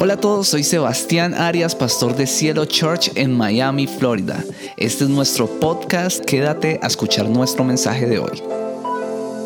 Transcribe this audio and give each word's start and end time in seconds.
Hola 0.00 0.14
a 0.14 0.16
todos, 0.16 0.46
soy 0.46 0.62
Sebastián 0.62 1.34
Arias, 1.34 1.74
pastor 1.74 2.14
de 2.14 2.28
Cielo 2.28 2.66
Church 2.66 3.10
en 3.16 3.36
Miami, 3.36 3.88
Florida. 3.88 4.44
Este 4.76 5.02
es 5.02 5.10
nuestro 5.10 5.48
podcast, 5.58 6.24
quédate 6.24 6.78
a 6.84 6.86
escuchar 6.86 7.28
nuestro 7.28 7.64
mensaje 7.64 8.06
de 8.06 8.20
hoy. 8.20 8.40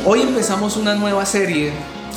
Hoy 0.05 0.21
empezamos 0.21 0.77
una 0.77 0.95
nueva 0.95 1.25
serie 1.25 1.73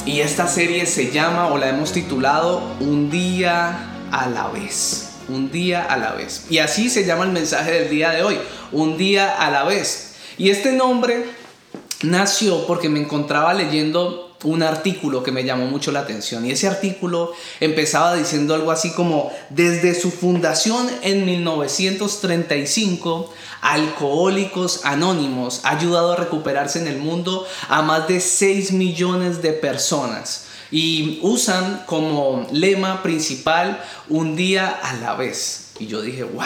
y 0.05 0.19
esta 0.19 0.49
serie 0.49 0.85
se 0.85 1.11
llama 1.11 1.47
o 1.47 1.57
la 1.57 1.69
hemos 1.69 1.93
titulado 1.93 2.61
Un 2.81 3.09
día 3.09 4.09
a 4.11 4.27
la 4.27 4.49
vez. 4.49 5.11
Un 5.29 5.49
día 5.49 5.85
a 5.85 5.95
la 5.95 6.11
vez. 6.11 6.47
Y 6.49 6.57
así 6.57 6.89
se 6.89 7.05
llama 7.05 7.23
el 7.23 7.31
mensaje 7.31 7.71
del 7.71 7.89
día 7.89 8.11
de 8.11 8.23
hoy, 8.23 8.37
Un 8.73 8.97
día 8.97 9.33
a 9.33 9.49
la 9.49 9.63
vez. 9.63 10.15
Y 10.37 10.49
este 10.49 10.73
nombre 10.73 11.23
nació 12.03 12.67
porque 12.67 12.89
me 12.89 12.99
encontraba 12.99 13.53
leyendo 13.53 14.24
un 14.43 14.63
artículo 14.63 15.23
que 15.23 15.31
me 15.31 15.43
llamó 15.43 15.65
mucho 15.65 15.91
la 15.91 16.01
atención. 16.01 16.45
Y 16.45 16.51
ese 16.51 16.67
artículo 16.67 17.33
empezaba 17.59 18.15
diciendo 18.15 18.53
algo 18.53 18.71
así 18.71 18.91
como 18.91 19.31
desde 19.49 19.99
su 19.99 20.11
fundación 20.11 20.87
en 21.01 21.25
1935 21.25 23.33
Alcohólicos 23.61 24.81
Anónimos 24.83 25.61
ha 25.63 25.71
ayudado 25.71 26.13
a 26.13 26.17
recuperarse 26.17 26.79
en 26.79 26.87
el 26.87 26.99
mundo 26.99 27.47
a 27.67 27.81
más 27.81 28.07
de 28.07 28.19
6 28.19 28.73
millones 28.73 29.41
de 29.41 29.53
personas 29.53 30.45
y 30.69 31.19
usan 31.23 31.83
como 31.85 32.45
lema 32.51 33.01
principal 33.01 33.81
un 34.09 34.35
día 34.35 34.67
a 34.67 34.95
la 34.97 35.15
vez 35.15 35.69
y 35.79 35.87
yo 35.87 36.01
dije 36.01 36.23
wow 36.23 36.43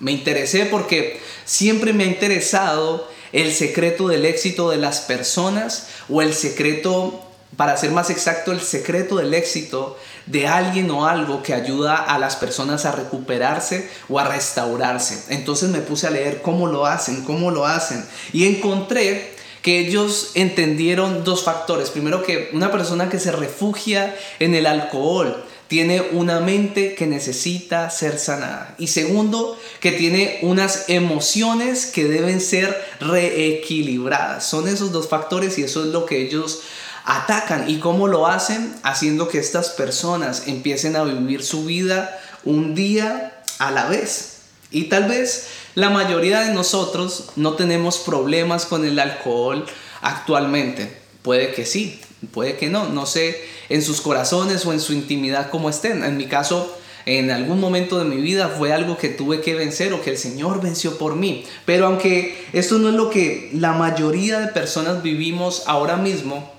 me 0.00 0.12
interesé 0.12 0.66
porque 0.66 1.20
siempre 1.44 1.92
me 1.92 2.04
ha 2.04 2.06
interesado 2.06 3.08
el 3.32 3.52
secreto 3.52 4.08
del 4.08 4.24
éxito 4.24 4.70
de 4.70 4.76
las 4.76 5.00
personas 5.00 5.88
o 6.08 6.22
el 6.22 6.34
secreto 6.34 7.31
para 7.56 7.76
ser 7.76 7.90
más 7.90 8.10
exacto, 8.10 8.52
el 8.52 8.60
secreto 8.60 9.16
del 9.16 9.34
éxito 9.34 9.98
de 10.26 10.46
alguien 10.46 10.90
o 10.90 11.06
algo 11.06 11.42
que 11.42 11.54
ayuda 11.54 11.96
a 11.96 12.18
las 12.18 12.36
personas 12.36 12.84
a 12.84 12.92
recuperarse 12.92 13.88
o 14.08 14.18
a 14.18 14.24
restaurarse. 14.24 15.24
Entonces 15.34 15.68
me 15.70 15.80
puse 15.80 16.06
a 16.06 16.10
leer 16.10 16.42
cómo 16.42 16.66
lo 16.66 16.86
hacen, 16.86 17.24
cómo 17.24 17.50
lo 17.50 17.66
hacen. 17.66 18.04
Y 18.32 18.46
encontré 18.46 19.32
que 19.62 19.78
ellos 19.78 20.32
entendieron 20.34 21.24
dos 21.24 21.44
factores. 21.44 21.90
Primero 21.90 22.22
que 22.22 22.50
una 22.52 22.72
persona 22.72 23.08
que 23.08 23.20
se 23.20 23.32
refugia 23.32 24.14
en 24.38 24.54
el 24.54 24.66
alcohol 24.66 25.44
tiene 25.68 26.02
una 26.12 26.40
mente 26.40 26.94
que 26.94 27.06
necesita 27.06 27.88
ser 27.88 28.18
sanada. 28.18 28.74
Y 28.78 28.88
segundo, 28.88 29.58
que 29.80 29.92
tiene 29.92 30.38
unas 30.42 30.88
emociones 30.88 31.86
que 31.86 32.04
deben 32.04 32.42
ser 32.42 32.78
reequilibradas. 33.00 34.44
Son 34.44 34.68
esos 34.68 34.92
dos 34.92 35.08
factores 35.08 35.58
y 35.58 35.62
eso 35.62 35.84
es 35.84 35.90
lo 35.90 36.04
que 36.04 36.20
ellos 36.20 36.60
atacan. 37.04 37.68
¿Y 37.68 37.78
cómo 37.78 38.08
lo 38.08 38.26
hacen? 38.26 38.74
Haciendo 38.82 39.28
que 39.28 39.38
estas 39.38 39.70
personas 39.70 40.44
empiecen 40.46 40.96
a 40.96 41.04
vivir 41.04 41.42
su 41.42 41.64
vida 41.64 42.18
un 42.44 42.74
día 42.74 43.42
a 43.58 43.70
la 43.70 43.88
vez. 43.88 44.40
Y 44.70 44.84
tal 44.84 45.08
vez 45.08 45.48
la 45.74 45.90
mayoría 45.90 46.40
de 46.40 46.54
nosotros 46.54 47.30
no 47.36 47.54
tenemos 47.54 47.98
problemas 47.98 48.66
con 48.66 48.84
el 48.84 48.98
alcohol 48.98 49.66
actualmente. 50.00 50.96
Puede 51.22 51.52
que 51.52 51.66
sí, 51.66 52.00
puede 52.32 52.56
que 52.56 52.68
no. 52.68 52.88
No 52.88 53.06
sé 53.06 53.44
en 53.68 53.82
sus 53.82 54.00
corazones 54.00 54.64
o 54.66 54.72
en 54.72 54.80
su 54.80 54.92
intimidad 54.92 55.50
cómo 55.50 55.68
estén. 55.68 56.02
En 56.04 56.16
mi 56.16 56.26
caso, 56.26 56.76
en 57.04 57.30
algún 57.30 57.60
momento 57.60 57.98
de 57.98 58.04
mi 58.04 58.16
vida 58.16 58.48
fue 58.48 58.72
algo 58.72 58.96
que 58.96 59.08
tuve 59.08 59.40
que 59.40 59.54
vencer 59.54 59.92
o 59.92 60.02
que 60.02 60.10
el 60.10 60.18
Señor 60.18 60.60
venció 60.62 60.98
por 60.98 61.16
mí. 61.16 61.44
Pero 61.64 61.86
aunque 61.86 62.46
esto 62.52 62.78
no 62.78 62.88
es 62.88 62.94
lo 62.94 63.10
que 63.10 63.50
la 63.54 63.72
mayoría 63.72 64.40
de 64.40 64.48
personas 64.48 65.02
vivimos 65.02 65.64
ahora 65.66 65.96
mismo, 65.96 66.50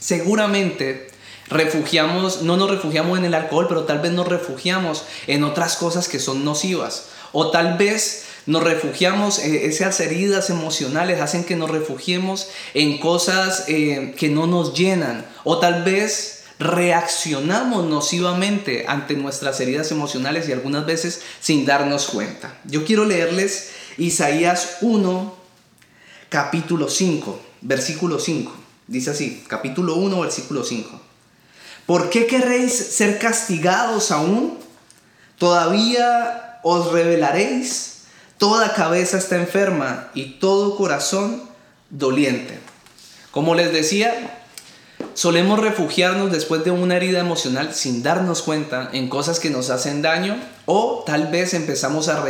seguramente 0.00 1.08
refugiamos, 1.48 2.42
no 2.42 2.56
nos 2.56 2.70
refugiamos 2.70 3.18
en 3.18 3.24
el 3.24 3.34
alcohol, 3.34 3.66
pero 3.68 3.84
tal 3.84 4.00
vez 4.00 4.12
nos 4.12 4.28
refugiamos 4.28 5.04
en 5.26 5.44
otras 5.44 5.76
cosas 5.76 6.08
que 6.08 6.18
son 6.18 6.44
nocivas. 6.44 7.08
O 7.32 7.50
tal 7.50 7.76
vez 7.76 8.24
nos 8.46 8.62
refugiamos, 8.62 9.40
en 9.40 9.54
esas 9.56 9.98
heridas 10.00 10.50
emocionales 10.50 11.20
hacen 11.20 11.44
que 11.44 11.56
nos 11.56 11.70
refugiemos 11.70 12.48
en 12.74 12.98
cosas 12.98 13.64
eh, 13.68 14.14
que 14.16 14.28
no 14.28 14.46
nos 14.46 14.74
llenan. 14.74 15.26
O 15.44 15.58
tal 15.58 15.82
vez 15.82 16.44
reaccionamos 16.58 17.84
nocivamente 17.84 18.86
ante 18.88 19.14
nuestras 19.14 19.60
heridas 19.60 19.90
emocionales 19.90 20.48
y 20.48 20.52
algunas 20.52 20.86
veces 20.86 21.22
sin 21.40 21.66
darnos 21.66 22.06
cuenta. 22.06 22.58
Yo 22.64 22.84
quiero 22.84 23.04
leerles 23.04 23.70
Isaías 23.98 24.78
1, 24.80 25.36
capítulo 26.28 26.88
5, 26.88 27.40
versículo 27.62 28.18
5. 28.18 28.65
Dice 28.88 29.10
así, 29.10 29.44
capítulo 29.48 29.96
1, 29.96 30.20
versículo 30.20 30.62
5. 30.62 31.00
¿Por 31.86 32.10
qué 32.10 32.26
querréis 32.26 32.72
ser 32.72 33.18
castigados 33.18 34.10
aún? 34.10 34.58
¿Todavía 35.38 36.60
os 36.62 36.92
revelaréis? 36.92 38.02
Toda 38.38 38.74
cabeza 38.74 39.18
está 39.18 39.36
enferma 39.36 40.08
y 40.14 40.38
todo 40.38 40.76
corazón 40.76 41.42
doliente. 41.90 42.58
Como 43.30 43.54
les 43.54 43.72
decía, 43.72 44.42
solemos 45.14 45.58
refugiarnos 45.58 46.30
después 46.30 46.64
de 46.64 46.70
una 46.70 46.96
herida 46.96 47.20
emocional 47.20 47.74
sin 47.74 48.02
darnos 48.02 48.42
cuenta 48.42 48.90
en 48.92 49.08
cosas 49.08 49.40
que 49.40 49.50
nos 49.50 49.70
hacen 49.70 50.02
daño 50.02 50.36
o 50.64 51.02
tal 51.06 51.28
vez 51.28 51.54
empezamos 51.54 52.08
a, 52.08 52.22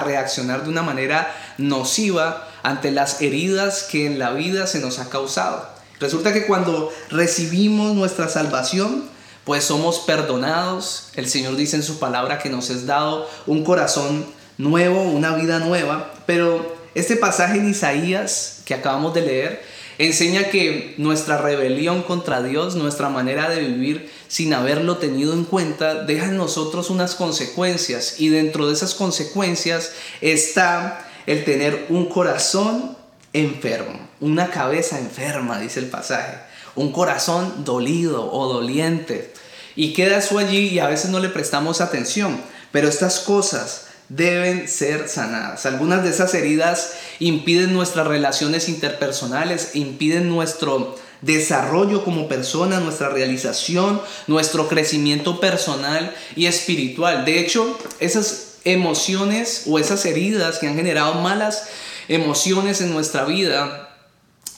reaccionar 0.00 0.64
de 0.64 0.68
una 0.70 0.82
manera 0.82 1.34
nociva 1.58 2.48
ante 2.62 2.90
las 2.90 3.22
heridas 3.22 3.84
que 3.84 4.06
en 4.06 4.18
la 4.18 4.32
vida 4.32 4.66
se 4.66 4.80
nos 4.80 4.98
ha 4.98 5.08
causado. 5.08 5.71
Resulta 6.02 6.32
que 6.32 6.46
cuando 6.46 6.92
recibimos 7.10 7.94
nuestra 7.94 8.28
salvación, 8.28 9.04
pues 9.44 9.62
somos 9.62 10.00
perdonados. 10.00 11.10
El 11.14 11.28
Señor 11.28 11.54
dice 11.54 11.76
en 11.76 11.84
su 11.84 12.00
palabra 12.00 12.40
que 12.40 12.50
nos 12.50 12.70
es 12.70 12.86
dado 12.86 13.30
un 13.46 13.62
corazón 13.62 14.26
nuevo, 14.58 15.00
una 15.00 15.36
vida 15.36 15.60
nueva. 15.60 16.12
Pero 16.26 16.74
este 16.96 17.14
pasaje 17.14 17.58
en 17.58 17.70
Isaías 17.70 18.62
que 18.64 18.74
acabamos 18.74 19.14
de 19.14 19.22
leer 19.22 19.62
enseña 19.98 20.50
que 20.50 20.94
nuestra 20.98 21.38
rebelión 21.38 22.02
contra 22.02 22.42
Dios, 22.42 22.74
nuestra 22.74 23.08
manera 23.08 23.48
de 23.48 23.60
vivir 23.60 24.10
sin 24.26 24.54
haberlo 24.54 24.96
tenido 24.96 25.32
en 25.34 25.44
cuenta, 25.44 26.02
deja 26.02 26.26
en 26.26 26.36
nosotros 26.36 26.90
unas 26.90 27.14
consecuencias. 27.14 28.18
Y 28.18 28.28
dentro 28.28 28.66
de 28.66 28.72
esas 28.72 28.94
consecuencias 28.94 29.92
está 30.20 31.08
el 31.26 31.44
tener 31.44 31.86
un 31.90 32.06
corazón 32.08 32.96
enfermo, 33.32 33.98
una 34.22 34.50
cabeza 34.50 34.98
enferma, 34.98 35.58
dice 35.58 35.80
el 35.80 35.86
pasaje, 35.86 36.38
un 36.76 36.92
corazón 36.92 37.64
dolido 37.64 38.32
o 38.32 38.50
doliente. 38.50 39.34
Y 39.74 39.92
queda 39.92 40.18
eso 40.18 40.38
allí 40.38 40.68
y 40.68 40.78
a 40.78 40.86
veces 40.86 41.10
no 41.10 41.18
le 41.18 41.28
prestamos 41.28 41.80
atención, 41.80 42.40
pero 42.70 42.88
estas 42.88 43.18
cosas 43.20 43.88
deben 44.08 44.68
ser 44.68 45.08
sanadas. 45.08 45.66
Algunas 45.66 46.04
de 46.04 46.10
esas 46.10 46.34
heridas 46.34 46.92
impiden 47.18 47.72
nuestras 47.72 48.06
relaciones 48.06 48.68
interpersonales, 48.68 49.74
impiden 49.74 50.28
nuestro 50.28 50.96
desarrollo 51.20 52.04
como 52.04 52.28
persona, 52.28 52.78
nuestra 52.78 53.08
realización, 53.08 54.00
nuestro 54.28 54.68
crecimiento 54.68 55.40
personal 55.40 56.14
y 56.36 56.46
espiritual. 56.46 57.24
De 57.24 57.40
hecho, 57.40 57.76
esas 57.98 58.58
emociones 58.64 59.64
o 59.66 59.80
esas 59.80 60.04
heridas 60.04 60.58
que 60.58 60.68
han 60.68 60.76
generado 60.76 61.14
malas 61.14 61.64
emociones 62.08 62.80
en 62.80 62.92
nuestra 62.92 63.24
vida 63.24 63.91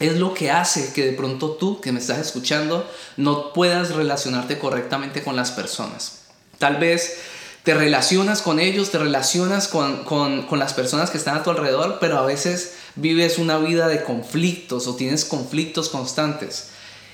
es 0.06 0.16
lo 0.16 0.34
que 0.34 0.50
hace 0.50 0.92
que 0.92 1.04
de 1.04 1.12
pronto 1.12 1.52
tú 1.52 1.80
que 1.80 1.92
me 1.92 2.00
estás 2.00 2.18
escuchando 2.18 2.88
no 3.16 3.52
puedas 3.52 3.94
relacionarte 3.94 4.58
correctamente 4.58 5.22
con 5.22 5.36
las 5.36 5.50
personas. 5.50 6.20
Tal 6.58 6.76
vez 6.76 7.18
te 7.64 7.74
relacionas 7.74 8.42
con 8.42 8.60
ellos, 8.60 8.90
te 8.90 8.98
relacionas 8.98 9.68
con, 9.68 10.04
con, 10.04 10.58
las 10.58 10.74
personas 10.74 11.10
que 11.10 11.16
están 11.16 11.36
a 11.36 11.42
tu 11.42 11.50
alrededor, 11.50 11.98
pero 11.98 12.18
a 12.18 12.26
veces 12.26 12.74
vives 12.94 13.38
una 13.38 13.58
vida 13.58 13.88
de 13.88 14.04
conflictos 14.04 14.86
o 14.86 14.96
tienes 14.96 15.24
conflictos 15.24 15.88
constantes. 15.88 16.68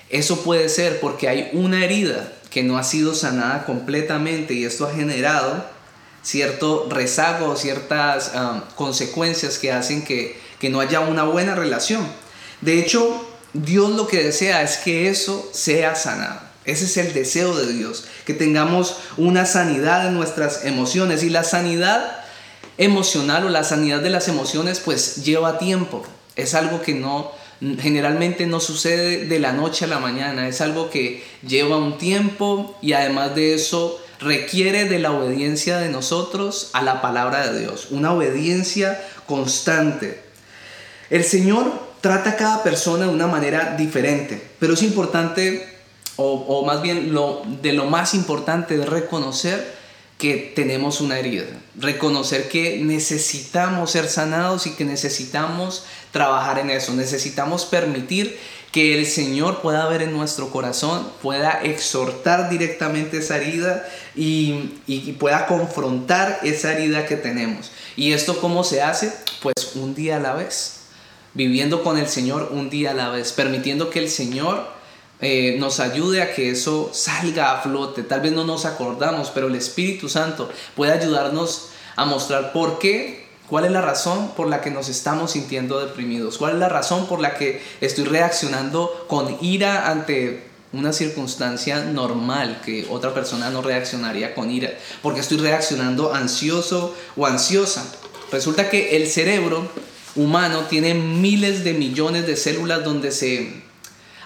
Eso 0.08 0.40
puede 0.40 0.68
ser 0.68 1.00
porque 1.00 1.28
hay 1.28 1.50
una 1.52 1.84
herida 1.84 2.32
que 2.50 2.64
no 2.64 2.78
ha 2.78 2.82
sido 2.82 3.14
sanada 3.14 3.64
completamente 3.64 4.54
y 4.54 4.64
esto 4.64 4.86
ha 4.86 4.92
generado 4.92 5.65
cierto 6.22 6.88
rezago, 6.91 7.54
ciertas 7.56 8.32
consecuencias 8.74 9.59
que 9.59 9.70
hacen 9.70 10.04
que, 10.04 10.36
que 10.59 10.68
no 10.68 10.80
haya 10.80 10.98
una 10.98 11.22
buena 11.22 11.54
relación. 11.54 12.04
De 12.60 12.78
hecho, 12.78 13.27
Dios 13.53 13.91
lo 13.91 14.07
que 14.07 14.22
desea 14.22 14.62
es 14.62 14.77
que 14.78 15.09
eso 15.09 15.48
sea 15.53 15.95
sanado. 15.95 16.41
Ese 16.65 16.84
es 16.84 16.97
el 16.98 17.15
deseo 17.15 17.57
de 17.57 17.72
Dios, 17.72 18.04
que 18.27 18.34
tengamos 18.34 18.97
una 19.16 19.47
sanidad 19.47 20.07
en 20.07 20.15
nuestras 20.15 20.65
emociones. 20.65 21.22
Y 21.22 21.30
la 21.30 21.42
sanidad 21.42 22.21
emocional 22.78 23.45
o 23.45 23.48
la 23.48 23.65
sanidad 23.65 24.01
de 24.01 24.10
las 24.10 24.28
emociones 24.28 24.80
pues 24.80 25.24
lleva 25.24 25.59
tiempo. 25.59 26.04
Es 26.36 26.54
algo 26.54 26.83
que 26.83 26.95
no 26.95 27.33
generalmente 27.78 28.47
no 28.47 28.59
sucede 28.59 29.27
de 29.27 29.39
la 29.39 29.53
noche 29.53 29.84
a 29.84 29.89
la 29.89 29.98
mañana, 29.98 30.48
es 30.48 30.63
algo 30.63 30.89
que 30.89 31.22
lleva 31.47 31.77
un 31.77 31.98
tiempo 31.98 32.78
y 32.80 32.95
además 32.95 33.34
de 33.34 33.54
eso 33.54 34.01
requiere 34.18 34.86
de 34.86 34.98
la 34.98 35.13
obediencia 35.13 35.78
de 35.78 35.91
nosotros 35.91 36.71
a 36.72 36.83
la 36.83 37.03
palabra 37.03 37.51
de 37.51 37.60
Dios, 37.60 37.89
una 37.91 38.13
obediencia 38.13 39.03
constante. 39.27 40.22
El 41.10 41.24
Señor 41.24 41.90
trata 42.00 42.30
a 42.30 42.36
cada 42.36 42.62
persona 42.62 43.06
de 43.06 43.12
una 43.12 43.26
manera 43.26 43.76
diferente, 43.76 44.42
pero 44.58 44.74
es 44.74 44.82
importante 44.82 45.80
o, 46.22 46.64
más 46.66 46.82
bien 46.82 47.14
de 47.62 47.72
lo 47.72 47.86
más 47.86 48.14
importante 48.14 48.74
es 48.74 48.86
reconocer 48.86 49.80
que 50.18 50.52
tenemos 50.54 51.00
una 51.00 51.18
herida, 51.18 51.47
reconocer 51.76 52.50
que 52.50 52.78
necesitamos 52.78 53.92
ser 53.92 54.06
sanados 54.06 54.66
y 54.66 54.72
que 54.72 54.84
necesitamos 54.84 55.84
trabajar 56.10 56.58
en 56.58 56.68
eso, 56.68 56.92
necesitamos 56.92 57.64
permitir 57.64 58.38
que 58.70 58.98
el 58.98 59.06
Señor 59.06 59.62
pueda 59.62 59.88
ver 59.88 60.03
en 60.03 60.12
nuestro 60.12 60.50
corazón, 60.50 61.10
pueda 61.22 61.62
exhortar 61.62 62.50
directamente 62.50 63.16
esa 63.16 63.38
herida 63.38 63.88
y, 64.14 64.74
y, 64.86 65.12
pueda 65.12 65.46
confrontar 65.46 66.38
esa 66.42 66.74
herida 66.74 67.06
que 67.06 67.16
tenemos. 67.16 67.72
¿Y 67.96 68.12
esto 68.12 68.41
cómo 68.41 68.62
se 68.62 68.82
hace? 68.82 69.12
Pues 69.42 69.74
un 69.74 69.94
día 69.94 70.16
a 70.16 70.20
la 70.20 70.34
vez, 70.34 70.79
viviendo 71.34 71.82
con 71.82 71.98
el 71.98 72.09
Señor 72.09 72.50
un 72.53 72.71
día 72.71 72.91
a 72.91 72.94
la 72.94 73.10
vez, 73.10 73.32
permitiendo 73.32 73.91
que 73.91 74.00
el 74.00 74.09
Señor 74.09 74.66
eh, 75.21 75.56
nos 75.59 75.80
ayude 75.80 76.22
a 76.22 76.34
que 76.34 76.50
eso 76.50 76.91
salga 76.92 77.53
a 77.53 77.60
flote. 77.62 78.03
Tal 78.03 78.21
vez 78.21 78.32
no 78.32 78.44
nos 78.44 78.65
acordamos, 78.65 79.30
pero 79.30 79.48
el 79.48 79.54
Espíritu 79.54 80.09
Santo 80.09 80.50
puede 80.74 80.92
ayudarnos 80.92 81.68
a 81.97 82.06
mostrar 82.06 82.53
por 82.53 82.78
qué, 82.78 83.27
cuál 83.47 83.66
es 83.66 83.71
la 83.71 83.82
razón 83.82 84.30
por 84.36 84.48
la 84.48 84.62
que 84.62 84.71
nos 84.71 84.88
estamos 84.88 85.32
sintiendo 85.32 85.84
deprimidos, 85.84 86.38
cuál 86.38 86.54
es 86.54 86.59
la 86.59 86.68
razón 86.68 87.06
por 87.06 87.21
la 87.21 87.34
que 87.34 87.60
estoy 87.80 88.04
reaccionando 88.04 89.04
con 89.09 89.36
ira 89.42 89.91
ante 89.91 90.48
una 90.72 90.92
circunstancia 90.92 91.84
normal 91.84 92.62
que 92.65 92.86
otra 92.88 93.12
persona 93.12 93.50
no 93.50 93.60
reaccionaría 93.60 94.34
con 94.34 94.50
ira, 94.50 94.71
porque 95.03 95.21
estoy 95.21 95.38
reaccionando 95.38 96.15
ansioso 96.15 96.94
o 97.16 97.27
ansiosa. 97.27 97.84
Resulta 98.30 98.71
que 98.71 98.97
el 98.97 99.09
cerebro 99.09 99.68
humano 100.16 100.65
tiene 100.68 100.95
miles 100.95 101.65
de 101.65 101.74
millones 101.74 102.27
de 102.27 102.36
células 102.36 102.84
donde 102.84 103.12
se 103.12 103.62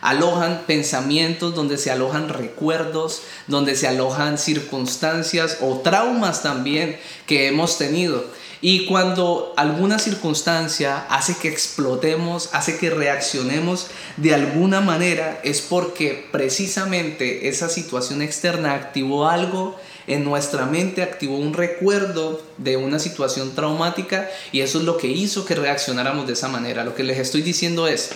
alojan 0.01 0.65
pensamientos, 0.67 1.55
donde 1.55 1.79
se 1.79 1.91
alojan 1.91 2.29
recuerdos, 2.29 3.23
donde 3.47 3.75
se 3.75 3.89
alojan 3.89 4.37
circunstancias 4.37 5.59
o 5.63 5.79
traumas 5.79 6.43
también 6.43 6.99
que 7.27 7.49
hemos 7.49 7.79
tenido. 7.79 8.25
Y 8.61 8.87
cuando 8.87 9.53
alguna 9.57 9.99
circunstancia 9.99 11.07
hace 11.09 11.37
que 11.37 11.49
explotemos, 11.49 12.51
hace 12.53 12.79
que 12.79 12.91
reaccionemos 12.91 13.89
de 14.17 14.35
alguna 14.35 14.81
manera, 14.81 15.41
es 15.43 15.61
porque 15.61 16.27
precisamente 16.33 17.49
esa 17.49 17.69
situación 17.69 18.23
externa 18.23 18.73
activó 18.73 19.29
algo 19.29 19.77
en 20.07 20.25
nuestra 20.25 20.67
mente, 20.67 21.03
activó 21.03 21.37
un 21.37 21.55
recuerdo 21.55 22.43
de 22.59 22.77
una 22.77 22.99
situación 22.99 23.55
traumática 23.55 24.29
y 24.53 24.61
eso 24.61 24.79
es 24.79 24.85
lo 24.85 24.99
que 24.99 25.09
hizo 25.09 25.45
que 25.45 25.55
reaccionáramos 25.55 26.27
de 26.27 26.35
esa 26.35 26.49
manera. 26.49 26.85
Lo 26.85 26.95
que 26.95 27.05
les 27.05 27.19
estoy 27.19 27.43
diciendo 27.43 27.87
es, 27.87 28.11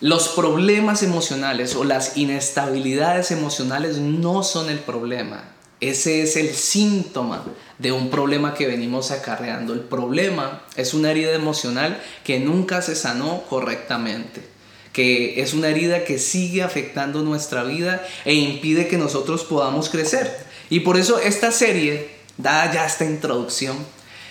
los 0.00 0.28
problemas 0.28 1.02
emocionales 1.02 1.74
o 1.74 1.84
las 1.84 2.16
inestabilidades 2.16 3.30
emocionales 3.30 3.98
no 3.98 4.42
son 4.42 4.68
el 4.68 4.78
problema. 4.78 5.52
Ese 5.80 6.22
es 6.22 6.36
el 6.36 6.54
síntoma 6.54 7.44
de 7.78 7.92
un 7.92 8.08
problema 8.08 8.54
que 8.54 8.66
venimos 8.66 9.10
acarreando. 9.10 9.74
El 9.74 9.80
problema 9.80 10.62
es 10.76 10.94
una 10.94 11.10
herida 11.10 11.32
emocional 11.32 12.00
que 12.24 12.40
nunca 12.40 12.80
se 12.82 12.96
sanó 12.96 13.42
correctamente, 13.48 14.42
que 14.96 15.42
es 15.42 15.52
una 15.52 15.68
herida 15.68 16.04
que 16.04 16.18
sigue 16.18 16.62
afectando 16.62 17.20
nuestra 17.20 17.64
vida 17.64 18.02
e 18.24 18.32
impide 18.32 18.88
que 18.88 18.96
nosotros 18.96 19.44
podamos 19.44 19.90
crecer. 19.90 20.34
Y 20.70 20.80
por 20.80 20.96
eso 20.96 21.18
esta 21.18 21.52
serie, 21.52 22.08
da 22.38 22.72
ya 22.72 22.86
esta 22.86 23.04
introducción, 23.04 23.76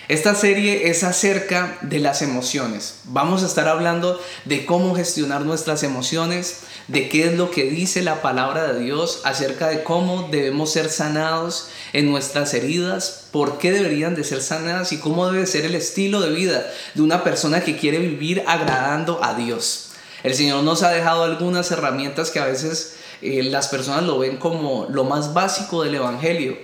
esta 0.08 0.34
serie 0.34 0.90
es 0.90 1.04
acerca 1.04 1.78
de 1.82 2.00
las 2.00 2.20
emociones. 2.20 2.98
Vamos 3.04 3.44
a 3.44 3.46
estar 3.46 3.68
hablando 3.68 4.20
de 4.44 4.66
cómo 4.66 4.96
gestionar 4.96 5.42
nuestras 5.42 5.84
emociones, 5.84 6.62
de 6.88 7.08
qué 7.08 7.26
es 7.26 7.34
lo 7.34 7.52
que 7.52 7.70
dice 7.70 8.02
la 8.02 8.20
palabra 8.20 8.72
de 8.72 8.80
Dios 8.80 9.20
acerca 9.22 9.68
de 9.68 9.84
cómo 9.84 10.28
debemos 10.32 10.72
ser 10.72 10.90
sanados 10.90 11.68
en 11.92 12.10
nuestras 12.10 12.54
heridas, 12.54 13.28
por 13.30 13.58
qué 13.58 13.70
deberían 13.70 14.16
de 14.16 14.24
ser 14.24 14.42
sanadas 14.42 14.92
y 14.92 14.98
cómo 14.98 15.30
debe 15.30 15.46
ser 15.46 15.64
el 15.64 15.76
estilo 15.76 16.20
de 16.20 16.30
vida 16.30 16.66
de 16.94 17.02
una 17.02 17.22
persona 17.22 17.60
que 17.60 17.76
quiere 17.76 17.98
vivir 18.00 18.42
agradando 18.48 19.22
a 19.22 19.34
Dios. 19.34 19.85
El 20.26 20.34
Señor 20.34 20.64
nos 20.64 20.82
ha 20.82 20.90
dejado 20.90 21.22
algunas 21.22 21.70
herramientas 21.70 22.30
que 22.30 22.40
a 22.40 22.46
veces 22.46 22.96
eh, 23.22 23.44
las 23.44 23.68
personas 23.68 24.02
lo 24.02 24.18
ven 24.18 24.36
como 24.38 24.86
lo 24.90 25.04
más 25.04 25.32
básico 25.34 25.82
del 25.82 25.94
Evangelio 25.94 26.56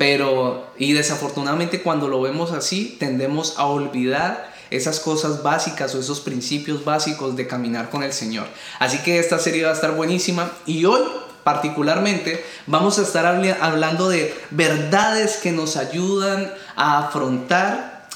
pero, 0.00 0.72
y 0.78 0.94
desafortunadamente 0.94 1.82
cuando 1.82 2.08
lo 2.08 2.22
vemos 2.22 2.52
así, 2.52 2.96
tendemos 2.98 3.58
a 3.58 3.66
olvidar 3.66 4.50
esas 4.70 4.98
cosas 4.98 5.42
básicas 5.42 5.94
o 5.94 6.00
esos 6.00 6.20
principios 6.20 6.86
básicos 6.86 7.36
de 7.36 7.46
caminar 7.46 7.90
con 7.90 8.02
el 8.02 8.14
Señor. 8.14 8.46
Así 8.78 8.96
que 9.02 9.18
esta 9.18 9.38
serie 9.38 9.64
va 9.64 9.72
a 9.72 9.74
estar 9.74 9.94
buenísima 9.94 10.52
y 10.64 10.86
hoy 10.86 11.02
particularmente 11.44 12.42
vamos 12.66 12.98
a 12.98 13.02
estar 13.02 13.26
hablando 13.26 14.08
de 14.08 14.34
verdades 14.48 15.36
que 15.36 15.52
nos 15.52 15.76
ayudan 15.76 16.50
a 16.76 17.00
afrontar 17.00 18.08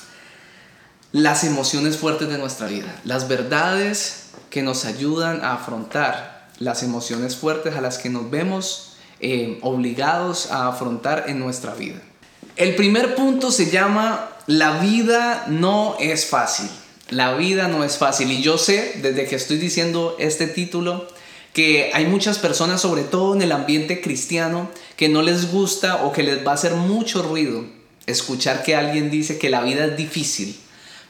las 1.13 1.45
emociones 1.45 1.99
fuertes 1.99 2.31
de 2.31 2.39
nuestra 2.39 2.67
vida. 2.67 2.99
Las 3.05 3.29
verdades 3.29 4.24
que 4.55 4.63
nos 4.63 4.85
ayudan 4.85 5.43
a 5.43 5.55
afrontar 5.55 6.47
las 6.61 6.85
emociones 6.85 7.35
fuertes 7.35 7.75
a 7.75 7.81
las 7.81 7.99
que 7.99 8.09
nos 8.09 8.31
vemos 8.31 8.93
eh, 9.19 9.59
obligados 9.63 10.53
a 10.53 10.69
afrontar 10.69 11.25
en 11.27 11.41
nuestra 11.41 11.75
vida. 11.75 12.01
El 12.55 12.77
primer 12.77 13.17
punto 13.17 13.51
se 13.51 13.69
llama 13.69 14.31
la 14.47 14.79
vida 14.79 15.47
no 15.49 15.97
es 15.99 16.27
fácil. 16.27 16.71
La 17.11 17.35
vida 17.35 17.67
no 17.67 17.83
es 17.83 17.99
fácil. 17.99 18.31
Y 18.31 18.43
yo 18.43 18.57
sé, 18.57 19.01
desde 19.03 19.27
que 19.27 19.35
estoy 19.35 19.59
diciendo 19.59 20.15
este 20.21 20.47
título, 20.47 21.09
que 21.53 21.91
hay 21.93 22.07
muchas 22.07 22.39
personas, 22.39 22.81
sobre 22.81 23.03
todo 23.03 23.35
en 23.35 23.43
el 23.43 23.51
ambiente 23.51 24.01
cristiano, 24.01 24.71
que 24.97 25.09
no 25.09 25.23
les 25.23 25.51
gusta 25.51 26.05
o 26.05 26.13
que 26.13 26.23
les 26.23 26.47
va 26.47 26.53
a 26.53 26.55
hacer 26.55 26.75
mucho 26.75 27.23
ruido 27.25 27.65
escuchar 28.07 28.63
que 28.63 28.77
alguien 28.77 29.11
dice 29.11 29.37
que 29.37 29.51
la 29.51 29.63
vida 29.63 29.87
es 29.87 29.97
difícil. 29.97 30.57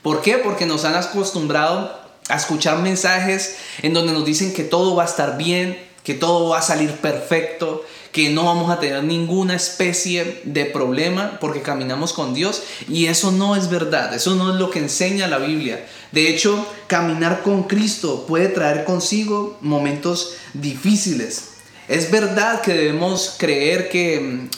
¿Por 0.01 0.23
qué? 0.23 0.39
Porque 0.39 0.65
nos 0.65 0.87
han 0.87 0.95
acostumbrado 0.95 2.04
a 2.29 2.37
escuchar 2.37 2.79
mensajes 2.79 3.57
en 3.83 3.93
donde 3.95 4.13
nos 4.13 4.25
dicen 4.25 4.53
que 4.53 4.65
todo 4.65 4.95
va 4.95 5.03
a 5.03 5.07
estar 5.07 5.37
bien, 5.37 5.79
que 6.03 6.15
todo 6.15 6.51
va 6.51 6.59
a 6.59 6.63
salir 6.63 6.91
perfecto, 6.93 7.85
que 8.13 8.31
no 8.31 8.45
vamos 8.45 8.71
a 8.71 8.79
tener 8.79 9.03
ninguna 9.03 9.57
especie 9.57 10.41
de 10.45 10.67
problema 10.67 11.39
porque 11.41 11.63
caminamos 11.63 12.13
con 12.13 12.33
Dios 12.33 12.63
y 12.89 13.07
eso 13.07 13.33
no 13.33 13.57
es 13.57 13.69
verdad, 13.69 14.15
eso 14.15 14.37
no 14.37 14.53
es 14.53 14.61
lo 14.61 14.71
que 14.71 14.79
enseña 14.79 15.27
la 15.27 15.39
Biblia. 15.39 15.85
De 16.13 16.29
hecho, 16.29 16.65
caminar 16.87 17.43
con 17.43 17.65
Cristo 17.65 18.25
puede 18.29 18.49
traer 18.49 18.85
consigo 18.85 19.59
momentos 19.61 20.35
difíciles. 20.53 21.55
Es 21.89 22.11
verdad 22.11 22.61
que 22.61 22.73
debemos 22.73 23.35
creer 23.37 23.89
que 23.89 24.49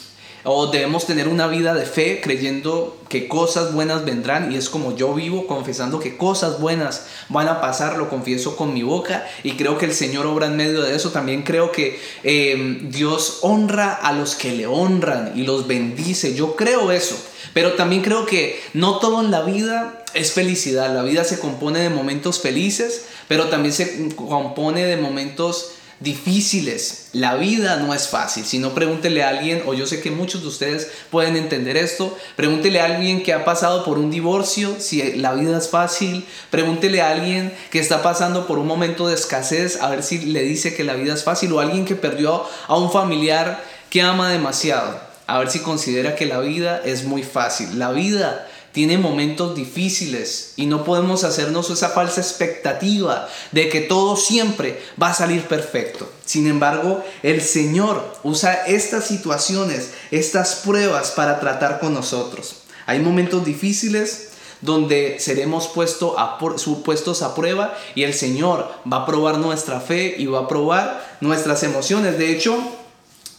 o 0.48 0.68
debemos 0.68 1.06
tener 1.06 1.26
una 1.26 1.48
vida 1.48 1.74
de 1.74 1.84
fe 1.84 2.20
creyendo 2.22 2.96
que 3.08 3.26
cosas 3.26 3.72
buenas 3.74 4.04
vendrán 4.04 4.52
y 4.52 4.56
es 4.56 4.68
como 4.68 4.96
yo 4.96 5.12
vivo 5.12 5.46
confesando 5.48 5.98
que 5.98 6.16
cosas 6.16 6.60
buenas 6.60 7.06
van 7.28 7.48
a 7.48 7.60
pasar, 7.60 7.98
lo 7.98 8.08
confieso 8.08 8.56
con 8.56 8.72
mi 8.72 8.84
boca 8.84 9.26
y 9.42 9.52
creo 9.52 9.76
que 9.76 9.86
el 9.86 9.92
Señor 9.92 10.24
obra 10.26 10.46
en 10.46 10.56
medio 10.56 10.82
de 10.82 10.94
eso. 10.94 11.10
También 11.10 11.42
creo 11.42 11.72
que 11.72 12.00
em, 12.22 12.90
Dios 12.90 13.40
honra 13.42 13.92
a 13.92 14.12
los 14.12 14.36
que 14.36 14.52
le 14.52 14.68
honran 14.68 15.32
y 15.34 15.42
los 15.42 15.66
bendice. 15.66 16.34
Yo 16.34 16.54
creo 16.54 16.92
eso. 16.92 17.16
Pero 17.52 17.72
también 17.72 18.02
creo 18.02 18.26
que 18.26 18.60
no 18.72 18.98
todo 18.98 19.20
en 19.22 19.30
la 19.30 19.42
vida 19.42 20.04
es 20.14 20.32
felicidad. 20.32 20.94
La 20.94 21.02
vida 21.02 21.24
se 21.24 21.40
compone 21.40 21.80
de 21.80 21.90
momentos 21.90 22.40
felices, 22.40 23.06
pero 23.28 23.48
también 23.48 23.72
se 23.72 24.14
compone 24.14 24.84
de 24.84 24.96
momentos 24.96 25.72
difíciles. 26.00 27.08
La 27.12 27.36
vida 27.36 27.76
no 27.76 27.94
es 27.94 28.08
fácil. 28.08 28.44
Si 28.44 28.58
no, 28.58 28.74
pregúntele 28.74 29.22
a 29.22 29.30
alguien, 29.30 29.62
o 29.66 29.74
yo 29.74 29.86
sé 29.86 30.00
que 30.00 30.10
muchos 30.10 30.42
de 30.42 30.48
ustedes 30.48 30.88
pueden 31.10 31.36
entender 31.36 31.76
esto, 31.76 32.16
pregúntele 32.36 32.80
a 32.80 32.84
alguien 32.84 33.22
que 33.22 33.32
ha 33.32 33.44
pasado 33.44 33.84
por 33.84 33.98
un 33.98 34.10
divorcio, 34.10 34.76
si 34.78 35.02
la 35.14 35.34
vida 35.34 35.56
es 35.56 35.68
fácil. 35.68 36.26
Pregúntele 36.50 37.00
a 37.00 37.10
alguien 37.10 37.52
que 37.70 37.78
está 37.78 38.02
pasando 38.02 38.46
por 38.46 38.58
un 38.58 38.66
momento 38.66 39.08
de 39.08 39.14
escasez, 39.14 39.80
a 39.80 39.88
ver 39.88 40.02
si 40.02 40.18
le 40.18 40.42
dice 40.42 40.74
que 40.74 40.84
la 40.84 40.94
vida 40.94 41.14
es 41.14 41.24
fácil, 41.24 41.52
o 41.52 41.60
alguien 41.60 41.84
que 41.84 41.96
perdió 41.96 42.44
a 42.66 42.76
un 42.76 42.92
familiar 42.92 43.62
que 43.90 44.02
ama 44.02 44.30
demasiado, 44.30 45.00
a 45.26 45.38
ver 45.38 45.50
si 45.50 45.60
considera 45.60 46.14
que 46.14 46.26
la 46.26 46.40
vida 46.40 46.82
es 46.84 47.04
muy 47.04 47.22
fácil. 47.22 47.78
La 47.78 47.92
vida 47.92 48.46
tiene 48.76 48.98
momentos 48.98 49.54
difíciles 49.54 50.52
y 50.56 50.66
no 50.66 50.84
podemos 50.84 51.24
hacernos 51.24 51.70
esa 51.70 51.88
falsa 51.88 52.20
expectativa 52.20 53.26
de 53.50 53.70
que 53.70 53.80
todo 53.80 54.18
siempre 54.18 54.82
va 55.02 55.08
a 55.08 55.14
salir 55.14 55.44
perfecto. 55.44 56.06
Sin 56.26 56.46
embargo, 56.46 57.02
el 57.22 57.40
Señor 57.40 58.04
usa 58.22 58.52
estas 58.66 59.06
situaciones, 59.06 59.92
estas 60.10 60.56
pruebas 60.56 61.10
para 61.12 61.40
tratar 61.40 61.80
con 61.80 61.94
nosotros. 61.94 62.56
Hay 62.84 63.00
momentos 63.00 63.46
difíciles 63.46 64.32
donde 64.60 65.20
seremos 65.20 65.68
puesto 65.68 66.18
a, 66.18 66.36
puestos 66.36 67.22
a 67.22 67.34
prueba 67.34 67.74
y 67.94 68.02
el 68.02 68.12
Señor 68.12 68.70
va 68.92 68.98
a 68.98 69.06
probar 69.06 69.38
nuestra 69.38 69.80
fe 69.80 70.16
y 70.18 70.26
va 70.26 70.40
a 70.40 70.48
probar 70.48 71.16
nuestras 71.22 71.62
emociones. 71.62 72.18
De 72.18 72.30
hecho, 72.30 72.58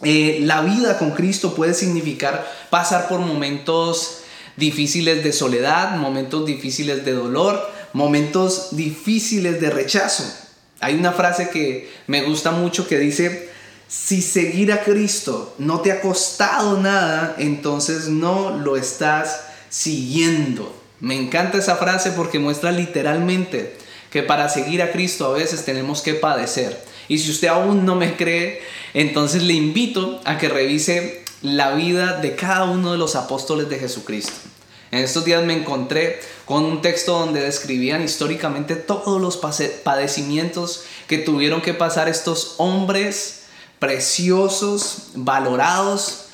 eh, 0.02 0.40
la 0.42 0.62
vida 0.62 0.98
con 0.98 1.12
Cristo 1.12 1.54
puede 1.54 1.76
significar 1.76 2.44
pasar 2.72 3.08
por 3.08 3.20
momentos 3.20 4.24
difíciles 4.58 5.24
de 5.24 5.32
soledad, 5.32 5.96
momentos 5.96 6.46
difíciles 6.46 7.06
de 7.06 7.14
dolor, 7.14 7.72
momentos 7.94 8.76
difíciles 8.76 9.62
de 9.62 9.70
rechazo. 9.70 10.26
Hay 10.80 10.96
una 10.96 11.14
frase 11.14 11.50
que 11.50 11.90
me 12.08 12.24
gusta 12.24 12.52
mucho 12.52 12.88
que 12.88 13.00
dice, 13.00 13.50
si 13.88 14.22
seguir 14.22 14.72
a 14.74 14.84
Cristo 14.84 15.56
no 15.58 15.80
te 15.80 15.92
ha 15.92 16.02
costado 16.02 16.80
nada, 16.80 17.36
entonces 17.38 18.10
no 18.10 18.58
lo 18.58 18.76
estás 18.76 19.46
siguiendo. 19.70 20.76
Me 21.00 21.16
encanta 21.16 21.60
esa 21.60 21.78
frase 21.78 22.12
porque 22.12 22.40
muestra 22.40 22.72
literalmente 22.72 23.78
que 24.12 24.24
para 24.24 24.50
seguir 24.50 24.82
a 24.82 24.92
Cristo 24.92 25.28
a 25.28 25.38
veces 25.38 25.64
tenemos 25.66 26.02
que 26.02 26.16
padecer. 26.16 26.84
Y 27.08 27.20
si 27.20 27.32
usted 27.32 27.48
aún 27.48 27.86
no 27.86 27.96
me 27.96 28.16
cree, 28.16 28.62
entonces 28.94 29.44
le 29.44 29.54
invito 29.54 30.22
a 30.26 30.38
que 30.38 30.50
revise 30.50 31.24
la 31.42 31.72
vida 31.72 32.20
de 32.20 32.36
cada 32.36 32.66
uno 32.66 32.92
de 32.92 32.98
los 32.98 33.16
apóstoles 33.16 33.70
de 33.70 33.80
Jesucristo. 33.80 34.34
En 34.92 35.04
estos 35.04 35.26
días 35.26 35.44
me 35.44 35.54
encontré 35.54 36.20
con 36.46 36.64
un 36.64 36.82
texto 36.82 37.20
donde 37.20 37.42
describían 37.42 38.04
históricamente 38.04 38.76
todos 38.76 39.22
los 39.22 39.38
padecimientos 39.84 40.84
que 41.08 41.18
tuvieron 41.18 41.62
que 41.62 41.74
pasar 41.74 42.08
estos 42.08 42.56
hombres 42.58 43.44
preciosos, 43.80 45.10
valorados 45.14 46.28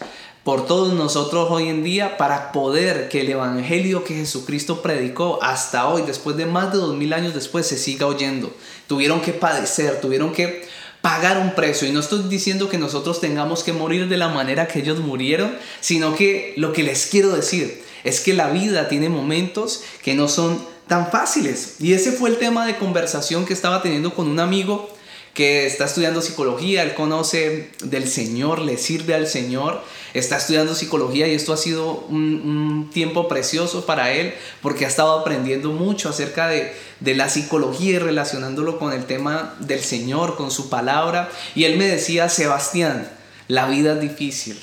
por 0.44 0.66
todos 0.66 0.94
nosotros 0.94 1.48
hoy 1.50 1.70
en 1.70 1.84
día 1.84 2.18
para 2.18 2.52
poder 2.52 3.08
que 3.08 3.22
el 3.22 3.30
Evangelio 3.30 4.04
que 4.04 4.16
Jesucristo 4.16 4.82
predicó 4.82 5.40
hasta 5.42 5.88
hoy, 5.88 6.04
después 6.04 6.36
de 6.36 6.46
más 6.46 6.72
de 6.74 6.80
dos 6.80 6.96
mil 6.96 7.14
años 7.14 7.34
después, 7.34 7.66
se 7.66 7.78
siga 7.78 8.08
oyendo. 8.08 8.54
Tuvieron 8.88 9.22
que 9.22 9.32
padecer, 9.32 10.02
tuvieron 10.02 10.34
que 10.34 10.68
pagar 11.04 11.38
un 11.38 11.54
precio. 11.54 11.86
Y 11.86 11.92
no 11.92 12.00
estoy 12.00 12.24
diciendo 12.30 12.70
que 12.70 12.78
nosotros 12.78 13.20
tengamos 13.20 13.62
que 13.62 13.74
morir 13.74 14.08
de 14.08 14.16
la 14.16 14.30
manera 14.30 14.70
que 14.70 14.80
ellos 14.80 15.00
murieron, 15.00 15.54
sino 15.82 16.16
que 16.16 16.54
lo 16.56 16.72
que 16.72 16.82
les 16.82 17.08
quiero 17.08 17.36
decir 17.36 17.84
es 18.06 18.22
que 18.22 18.34
la 18.34 18.50
vida 18.52 18.88
tiene 18.88 19.10
momentos 19.10 19.84
que 20.02 20.16
no 20.16 20.30
son 20.30 20.66
tan 20.88 21.12
fáciles. 21.12 21.76
Y 21.80 21.92
ese 21.92 22.14
fue 22.14 22.30
el 22.30 22.38
tema 22.38 22.66
de 22.66 22.78
conversación 22.78 23.44
que 23.44 23.52
estaba 23.52 23.82
teniendo 23.82 24.16
con 24.16 24.30
un 24.30 24.40
amigo 24.40 24.93
que 25.34 25.66
está 25.66 25.86
estudiando 25.86 26.22
psicología, 26.22 26.84
él 26.84 26.94
conoce 26.94 27.72
del 27.84 28.08
Señor, 28.08 28.60
le 28.60 28.78
sirve 28.78 29.16
al 29.16 29.28
Señor, 29.28 29.82
está 30.14 30.38
estudiando 30.38 30.76
psicología 30.76 31.28
y 31.28 31.34
esto 31.34 31.54
ha 31.54 31.58
sido 31.58 32.06
un, 32.10 32.92
tiempo 32.94 33.28
precioso 33.28 33.88
para 33.88 34.12
él 34.12 34.36
porque 34.62 34.86
ha 34.86 34.88
estado 34.88 35.20
aprendiendo 35.20 35.72
mucho 35.72 36.10
acerca 36.10 36.48
de, 36.48 36.72
de 37.00 37.16
la 37.16 37.30
psicología 37.30 37.96
y 37.96 38.00
relacionándolo 38.00 38.78
con 38.78 38.94
el 38.94 39.06
tema 39.06 39.56
del 39.60 39.80
Señor, 39.80 40.36
con 40.36 40.52
su 40.52 40.70
palabra. 40.70 41.32
Y 41.56 41.64
él 41.64 41.78
me 41.78 41.88
decía, 41.88 42.30
Sebastián, 42.30 43.10
la 43.48 43.68
vida 43.68 43.94
es 43.94 44.02
difícil, 44.02 44.60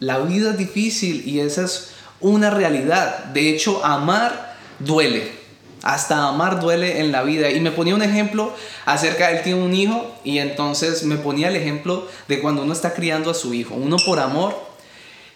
la 0.00 0.18
vida 0.18 0.50
es 0.50 0.58
difícil 0.58 1.26
y 1.26 1.40
esa 1.40 1.64
es 1.64 1.92
una 2.20 2.50
realidad. 2.50 3.24
De 3.26 3.48
hecho, 3.48 3.82
amar 3.84 4.58
duele. 4.78 5.39
Hasta 5.82 6.28
amar 6.28 6.60
duele 6.60 7.00
en 7.00 7.12
la 7.12 7.22
vida. 7.22 7.50
Y 7.50 7.60
me 7.60 7.70
ponía 7.70 7.94
un 7.94 8.02
ejemplo 8.02 8.52
acerca, 8.84 9.30
él 9.30 9.42
tiene 9.42 9.62
un 9.62 9.74
hijo 9.74 10.14
y 10.24 10.38
entonces 10.38 11.04
me 11.04 11.16
ponía 11.16 11.48
el 11.48 11.56
ejemplo 11.56 12.06
de 12.28 12.40
cuando 12.40 12.62
uno 12.62 12.72
está 12.72 12.94
criando 12.94 13.30
a 13.30 13.34
su 13.34 13.54
hijo. 13.54 13.74
Uno 13.74 13.96
por 14.04 14.20
amor 14.20 14.54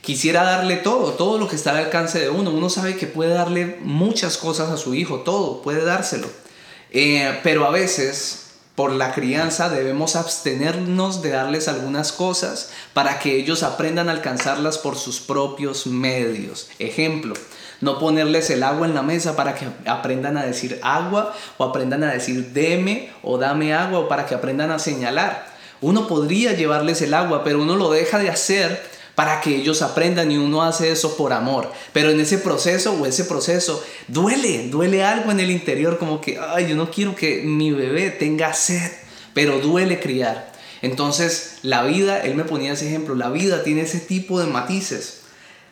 quisiera 0.01 0.43
darle 0.43 0.77
todo, 0.77 1.13
todo 1.13 1.39
lo 1.39 1.49
que 1.49 1.57
está 1.57 1.71
al 1.71 1.79
alcance 1.79 2.21
de 2.21 2.29
uno. 2.29 2.51
Uno 2.51 2.69
sabe 2.69 2.97
que 2.97 3.07
puede 3.07 3.33
darle 3.33 3.79
muchas 3.81 4.37
cosas 4.37 4.71
a 4.71 4.77
su 4.77 4.95
hijo, 4.95 5.21
todo, 5.21 5.63
puede 5.63 5.85
dárselo. 5.85 6.29
Eh, 6.91 7.41
pero 7.43 7.67
a 7.67 7.71
veces 7.71 8.45
por 8.75 8.93
la 8.93 9.13
crianza 9.13 9.69
debemos 9.69 10.17
abstenernos 10.17 11.23
de 11.23 11.31
darles 11.31 11.69
algunas 11.69 12.13
cosas 12.13 12.71
para 12.93 13.19
que 13.19 13.37
ellos 13.37 13.63
aprendan 13.63 14.09
a 14.09 14.13
alcanzarlas 14.13 14.79
por 14.79 14.97
sus 14.97 15.21
propios 15.21 15.87
medios. 15.87 16.69
Ejemplo, 16.79 17.35
no 17.81 17.99
ponerles 17.99 18.51
el 18.51 18.63
agua 18.63 18.87
en 18.87 18.95
la 18.95 19.03
mesa 19.03 19.37
para 19.37 19.55
que 19.55 19.67
aprendan 19.87 20.37
a 20.37 20.45
decir 20.45 20.79
agua 20.83 21.35
o 21.59 21.65
aprendan 21.65 22.05
a 22.05 22.13
decir 22.13 22.53
deme 22.53 23.11
o 23.23 23.39
dame 23.39 23.75
agua 23.75 24.01
o 24.01 24.09
para 24.09 24.27
que 24.27 24.35
aprendan 24.35 24.71
a 24.71 24.79
señalar. 24.79 25.47
Uno 25.81 26.07
podría 26.07 26.53
llevarles 26.53 27.03
el 27.03 27.15
agua, 27.15 27.45
pero 27.45 27.61
uno 27.61 27.77
lo 27.77 27.91
deja 27.91 28.19
de 28.19 28.31
hacer 28.31 28.95
para 29.15 29.41
que 29.41 29.55
ellos 29.55 29.83
aprendan 29.83 30.31
y 30.31 30.39
uno 30.39 30.63
hace 30.63 30.91
eso 30.91 31.17
por 31.17 31.33
amor. 31.33 31.71
Pero 31.93 32.11
en 32.11 32.21
ese 32.21 32.39
proceso 32.39 32.93
o 32.95 33.07
ese 33.07 33.25
proceso 33.25 33.85
duele, 34.09 34.69
duele 34.69 35.05
algo 35.05 35.31
en 35.31 35.41
el 35.41 35.51
interior 35.51 35.99
como 35.99 36.21
que, 36.21 36.39
ay, 36.39 36.69
yo 36.69 36.77
no 36.77 36.91
quiero 36.91 37.15
que 37.15 37.43
mi 37.43 37.71
bebé 37.71 38.11
tenga 38.11 38.55
sed, 38.55 38.91
pero 39.33 39.61
duele 39.61 40.01
criar. 40.01 40.53
Entonces 40.83 41.59
la 41.63 41.83
vida, 41.85 42.21
él 42.21 42.35
me 42.35 42.45
ponía 42.45 42.73
ese 42.73 42.89
ejemplo, 42.89 43.15
la 43.15 43.31
vida 43.31 43.63
tiene 43.63 43.83
ese 43.83 44.01
tipo 44.01 44.41
de 44.41 44.47
matices. 44.47 45.24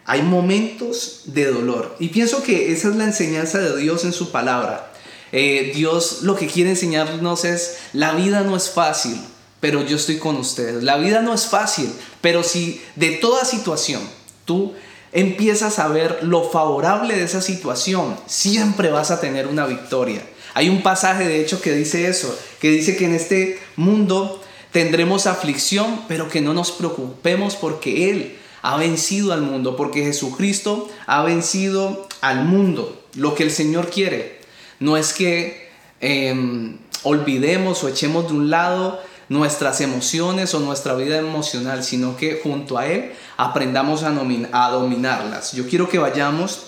Hay 0.05 0.23
momentos 0.23 1.23
de 1.27 1.47
dolor. 1.47 1.97
Y 1.99 2.09
pienso 2.09 2.43
que 2.43 2.73
esa 2.73 2.89
es 2.89 2.97
la 2.97 3.05
enseñanza 3.05 3.59
de 3.59 3.77
Dios 3.77 4.05
en 4.05 4.13
su 4.13 4.31
palabra. 4.31 4.93
Eh, 5.33 5.73
Dios 5.75 6.23
lo 6.23 6.37
que 6.37 6.47
quiere 6.47 6.71
enseñarnos 6.71 7.45
es, 7.45 7.79
la 7.93 8.13
vida 8.13 8.43
no 8.43 8.57
es 8.57 8.71
fácil, 8.71 9.19
pero 9.61 9.83
yo 9.83 9.97
estoy 9.97 10.19
con 10.19 10.37
ustedes. 10.37 10.83
La 10.83 10.97
vida 10.97 11.23
no 11.23 11.33
es 11.33 11.47
fácil, 11.47 11.91
pero 12.21 12.43
si 12.43 12.83
de 12.97 13.13
toda 13.13 13.45
situación 13.45 14.03
tú 14.45 14.75
empiezas 15.13 15.79
a 15.79 15.89
ver 15.89 16.19
lo 16.23 16.51
favorable 16.51 17.17
de 17.17 17.25
esa 17.25 17.41
situación, 17.41 18.17
siempre 18.27 18.91
vas 18.91 19.11
a 19.11 19.21
tener 19.21 19.47
una 19.47 19.67
victoria. 19.67 20.23
Hay 20.55 20.69
un 20.69 20.83
pasaje 20.83 21.27
de 21.27 21.41
hecho 21.41 21.63
que 21.63 21.73
dice 21.73 22.09
eso, 22.09 22.37
que 22.61 22.71
dice 22.71 22.97
que 22.97 23.07
en 23.07 23.15
este 23.15 23.59
mundo 23.77 24.43
tendremos 24.71 25.27
aflicción, 25.27 26.03
pero 26.09 26.29
que 26.29 26.41
no 26.41 26.53
nos 26.55 26.73
preocupemos 26.73 27.57
porque 27.57 28.11
Él 28.11 28.39
ha 28.63 28.77
vencido 28.77 29.33
al 29.33 29.43
mundo, 29.43 29.77
porque 29.77 30.05
Jesucristo 30.05 30.89
ha 31.07 31.23
vencido 31.23 32.09
al 32.21 32.45
mundo. 32.45 33.03
Lo 33.15 33.35
que 33.35 33.43
el 33.43 33.51
Señor 33.51 33.91
quiere 33.91 34.41
no 34.81 34.97
es 34.97 35.13
que 35.13 35.69
em, 36.01 36.79
olvidemos 37.03 37.85
o 37.85 37.89
echemos 37.89 38.29
de 38.29 38.35
un 38.35 38.51
lado 38.51 39.01
nuestras 39.29 39.81
emociones 39.81 40.55
o 40.55 40.61
nuestra 40.61 40.95
vida 40.95 41.19
emocional, 41.19 41.85
sino 41.85 42.17
que 42.17 42.41
junto 42.43 42.79
a 42.79 42.87
Él 42.87 43.13
aprendamos 43.37 44.03
a, 44.03 44.09
a 44.53 44.71
dominarlas. 44.71 45.53
Yo 45.53 45.67
quiero 45.67 45.89
que 45.89 45.99
vayamos 45.99 46.67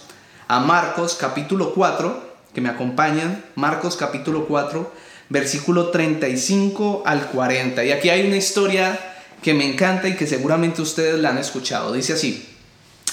a 0.49 0.61
Marcos 0.61 1.17
capítulo 1.19 1.75
4, 1.75 2.35
que 2.55 2.61
me 2.61 2.69
acompañan, 2.69 3.45
Marcos 3.55 3.97
capítulo 3.97 4.47
4, 4.47 4.91
versículo 5.29 5.91
35 5.91 7.03
al 7.05 7.29
40. 7.29 7.85
Y 7.85 7.93
aquí 7.93 8.09
hay 8.09 8.27
una 8.27 8.37
historia 8.37 9.14
que 9.45 9.53
me 9.53 9.71
encanta 9.71 10.09
y 10.09 10.17
que 10.17 10.27
seguramente 10.27 10.81
ustedes 10.81 11.21
la 11.21 11.29
han 11.29 11.37
escuchado. 11.37 11.93
Dice 11.93 12.15
así, 12.15 12.49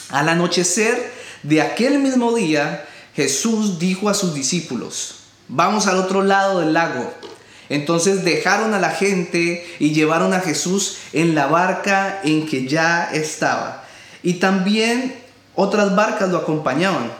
al 0.10 0.30
anochecer 0.30 1.12
de 1.44 1.62
aquel 1.62 2.00
mismo 2.00 2.34
día, 2.34 2.86
Jesús 3.14 3.80
dijo 3.80 4.08
a 4.08 4.14
sus 4.14 4.34
discípulos, 4.34 5.16
vamos 5.50 5.88
al 5.88 5.98
otro 5.98 6.24
lado 6.24 6.62
del 6.62 6.72
lago. 6.72 7.14
Entonces 7.68 8.24
dejaron 8.24 8.74
a 8.74 8.80
la 8.80 8.92
gente 8.92 9.68
y 9.80 9.92
llevaron 9.92 10.34
a 10.34 10.40
Jesús 10.40 11.00
en 11.12 11.36
la 11.36 11.48
barca 11.48 12.22
en 12.24 12.48
que 12.48 12.66
ya 12.66 13.10
estaba. 13.12 13.84
Y 14.24 14.36
también 14.36 15.14
otras 15.56 15.98
barcas 15.98 16.30
lo 16.30 16.38
acompañaban. 16.38 17.12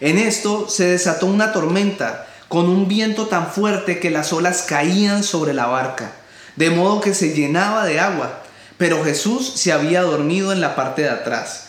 En 0.00 0.18
esto 0.18 0.68
se 0.68 0.86
desató 0.86 1.26
una 1.26 1.52
tormenta 1.52 2.26
con 2.48 2.68
un 2.68 2.88
viento 2.88 3.28
tan 3.28 3.46
fuerte 3.52 4.00
que 4.00 4.10
las 4.10 4.32
olas 4.32 4.62
caían 4.62 5.22
sobre 5.22 5.54
la 5.54 5.66
barca, 5.66 6.12
de 6.56 6.70
modo 6.70 7.00
que 7.00 7.14
se 7.14 7.34
llenaba 7.34 7.84
de 7.84 8.00
agua. 8.00 8.42
Pero 8.78 9.04
Jesús 9.04 9.52
se 9.54 9.72
había 9.72 10.02
dormido 10.02 10.52
en 10.52 10.60
la 10.60 10.74
parte 10.74 11.02
de 11.02 11.10
atrás, 11.10 11.68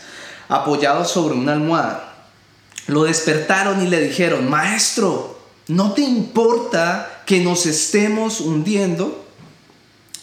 apoyado 0.50 1.06
sobre 1.06 1.36
una 1.36 1.54
almohada. 1.54 2.14
Lo 2.88 3.04
despertaron 3.04 3.86
y 3.86 3.88
le 3.88 4.02
dijeron, 4.02 4.50
Maestro, 4.50 5.36
¿No 5.68 5.94
te 5.94 6.02
importa 6.02 7.24
que 7.26 7.40
nos 7.40 7.66
estemos 7.66 8.40
hundiendo? 8.40 9.26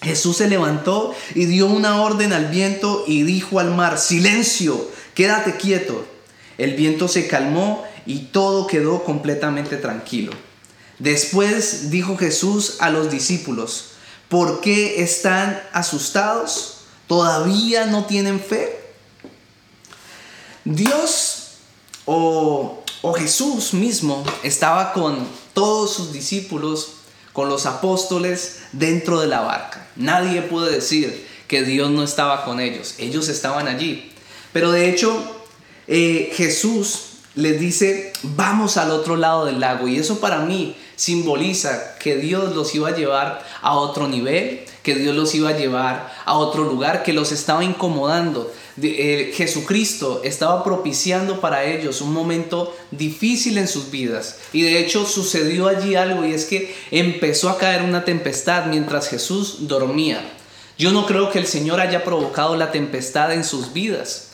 Jesús 0.00 0.36
se 0.36 0.48
levantó 0.48 1.14
y 1.34 1.46
dio 1.46 1.66
una 1.66 2.00
orden 2.00 2.32
al 2.32 2.46
viento 2.46 3.04
y 3.08 3.24
dijo 3.24 3.58
al 3.58 3.74
mar, 3.74 3.98
silencio, 3.98 4.88
quédate 5.14 5.56
quieto. 5.56 6.04
El 6.58 6.74
viento 6.74 7.08
se 7.08 7.26
calmó 7.26 7.84
y 8.06 8.26
todo 8.26 8.68
quedó 8.68 9.02
completamente 9.02 9.76
tranquilo. 9.76 10.32
Después 11.00 11.90
dijo 11.90 12.16
Jesús 12.16 12.76
a 12.78 12.90
los 12.90 13.10
discípulos, 13.10 13.91
¿por 14.32 14.60
qué 14.60 15.04
están 15.04 15.62
asustados? 15.72 16.78
¿Todavía 17.06 17.86
no 17.86 18.06
tienen 18.06 18.40
fe? 18.40 18.80
Dios 20.64 21.58
o 22.06 22.82
o 23.02 23.12
Jesús 23.12 23.74
mismo 23.74 24.24
estaba 24.44 24.92
con 24.92 25.26
todos 25.52 25.92
sus 25.92 26.12
discípulos, 26.12 26.92
con 27.32 27.48
los 27.48 27.66
apóstoles 27.66 28.60
dentro 28.70 29.20
de 29.20 29.26
la 29.26 29.40
barca. 29.40 29.86
Nadie 29.96 30.40
puede 30.42 30.76
decir 30.76 31.26
que 31.48 31.64
Dios 31.64 31.90
no 31.90 32.04
estaba 32.04 32.44
con 32.44 32.60
ellos. 32.60 32.94
Ellos 32.98 33.28
estaban 33.28 33.66
allí. 33.66 34.12
Pero 34.52 34.70
de 34.70 34.88
hecho, 34.88 35.20
eh, 35.88 36.32
Jesús 36.34 37.11
les 37.34 37.58
dice, 37.58 38.12
vamos 38.22 38.76
al 38.76 38.90
otro 38.90 39.16
lado 39.16 39.44
del 39.46 39.60
lago. 39.60 39.88
Y 39.88 39.96
eso 39.96 40.20
para 40.20 40.40
mí 40.40 40.76
simboliza 40.96 41.96
que 41.98 42.16
Dios 42.16 42.54
los 42.54 42.74
iba 42.74 42.88
a 42.88 42.96
llevar 42.96 43.44
a 43.62 43.74
otro 43.76 44.08
nivel, 44.08 44.60
que 44.82 44.94
Dios 44.94 45.14
los 45.16 45.34
iba 45.34 45.50
a 45.50 45.56
llevar 45.56 46.12
a 46.24 46.34
otro 46.36 46.64
lugar, 46.64 47.02
que 47.02 47.12
los 47.12 47.32
estaba 47.32 47.64
incomodando. 47.64 48.52
Eh, 48.80 49.32
Jesucristo 49.34 50.20
estaba 50.24 50.64
propiciando 50.64 51.40
para 51.40 51.64
ellos 51.64 52.00
un 52.00 52.12
momento 52.12 52.74
difícil 52.90 53.58
en 53.58 53.68
sus 53.68 53.90
vidas. 53.90 54.38
Y 54.52 54.62
de 54.62 54.80
hecho 54.80 55.06
sucedió 55.06 55.68
allí 55.68 55.94
algo 55.94 56.24
y 56.24 56.32
es 56.32 56.44
que 56.44 56.74
empezó 56.90 57.48
a 57.48 57.58
caer 57.58 57.82
una 57.82 58.04
tempestad 58.04 58.66
mientras 58.66 59.08
Jesús 59.08 59.68
dormía. 59.68 60.22
Yo 60.78 60.90
no 60.90 61.06
creo 61.06 61.30
que 61.30 61.38
el 61.38 61.46
Señor 61.46 61.80
haya 61.80 62.02
provocado 62.02 62.56
la 62.56 62.72
tempestad 62.72 63.32
en 63.32 63.44
sus 63.44 63.72
vidas. 63.72 64.31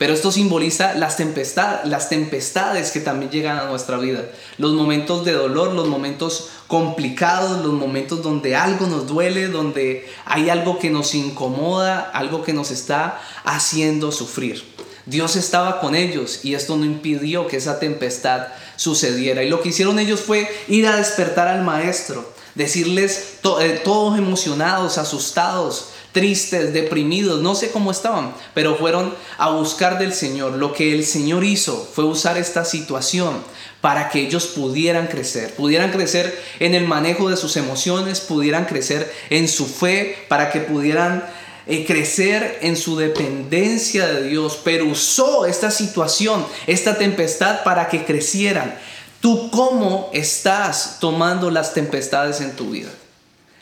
Pero 0.00 0.14
esto 0.14 0.32
simboliza 0.32 0.94
las, 0.94 1.18
tempestades 1.18 2.90
que 2.90 3.00
también 3.00 3.30
llegan 3.30 3.58
a 3.58 3.66
nuestra 3.66 3.98
vida. 3.98 4.24
Los 4.56 4.72
momentos 4.72 5.26
de 5.26 5.32
dolor, 5.32 5.74
los 5.74 5.88
momentos 5.88 6.48
complicados, 6.68 7.62
los 7.62 7.74
momentos 7.74 8.22
donde 8.22 8.56
algo 8.56 8.86
nos 8.86 9.06
duele, 9.06 9.48
donde 9.48 10.08
hay 10.24 10.48
algo 10.48 10.78
que 10.78 10.88
nos 10.88 11.14
incomoda, 11.14 12.00
algo 12.14 12.42
que 12.42 12.54
nos 12.54 12.70
está 12.70 13.20
haciendo 13.44 14.10
sufrir. 14.10 14.64
Dios 15.04 15.36
estaba 15.36 15.80
con 15.80 15.94
ellos 15.94 16.46
y 16.46 16.54
esto 16.54 16.78
no 16.78 16.86
impidió 16.86 17.46
que 17.46 17.58
esa 17.58 17.78
tempestad 17.78 18.46
sucediera. 18.76 19.42
Y 19.42 19.50
lo 19.50 19.60
que 19.60 19.68
hicieron 19.68 19.98
ellos 19.98 20.20
fue 20.20 20.48
ir 20.68 20.86
a 20.86 20.96
despertar 20.96 21.46
al 21.46 21.62
maestro, 21.62 22.26
decirles 22.54 23.34
eh, 23.60 23.80
todos 23.84 24.16
emocionados, 24.16 24.96
asustados, 24.96 25.90
tristes, 26.12 26.72
deprimidos, 26.72 27.40
no 27.40 27.54
sé 27.54 27.70
cómo 27.70 27.90
estaban, 27.90 28.34
pero 28.54 28.76
fueron 28.76 29.14
a 29.38 29.50
buscar 29.50 29.98
del 29.98 30.12
Señor. 30.12 30.52
Lo 30.54 30.72
que 30.72 30.92
el 30.92 31.04
Señor 31.04 31.44
hizo 31.44 31.88
fue 31.94 32.04
usar 32.04 32.36
esta 32.38 32.64
situación 32.64 33.42
para 33.80 34.08
que 34.10 34.20
ellos 34.20 34.46
pudieran 34.46 35.06
crecer, 35.06 35.54
pudieran 35.54 35.90
crecer 35.90 36.38
en 36.58 36.74
el 36.74 36.86
manejo 36.86 37.30
de 37.30 37.36
sus 37.36 37.56
emociones, 37.56 38.20
pudieran 38.20 38.66
crecer 38.66 39.12
en 39.30 39.48
su 39.48 39.66
fe, 39.66 40.26
para 40.28 40.50
que 40.50 40.60
pudieran 40.60 41.24
eh, 41.66 41.86
crecer 41.86 42.58
en 42.62 42.76
su 42.76 42.96
dependencia 42.96 44.06
de 44.06 44.28
Dios, 44.28 44.60
pero 44.64 44.86
usó 44.86 45.46
esta 45.46 45.70
situación, 45.70 46.44
esta 46.66 46.98
tempestad 46.98 47.62
para 47.62 47.88
que 47.88 48.04
crecieran. 48.04 48.74
¿Tú 49.20 49.50
cómo 49.50 50.10
estás 50.12 50.98
tomando 50.98 51.50
las 51.50 51.74
tempestades 51.74 52.40
en 52.40 52.56
tu 52.56 52.70
vida? 52.70 52.88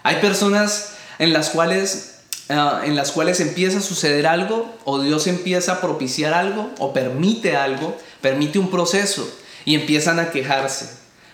Hay 0.03 0.17
personas 0.17 0.91
en 1.19 1.33
las 1.33 1.51
cuales 1.51 2.18
Ah, 2.51 2.81
en 2.85 2.97
las 2.97 3.13
cuales 3.13 3.41
empieza 3.41 3.79
a 3.79 3.83
suceder 3.83 4.27
algo 4.27 4.75
o 4.85 5.03
Dios 5.03 5.27
empieza 5.27 5.73
a 5.73 5.81
propiciar 5.83 6.33
algo 6.33 6.71
o 6.79 6.95
permite 6.95 7.57
algo, 7.57 7.95
permite 8.23 8.59
un 8.59 8.71
proceso 8.71 9.29
y 9.67 9.75
empiezan 9.75 10.19
a 10.19 10.31
quejarse. 10.31 10.89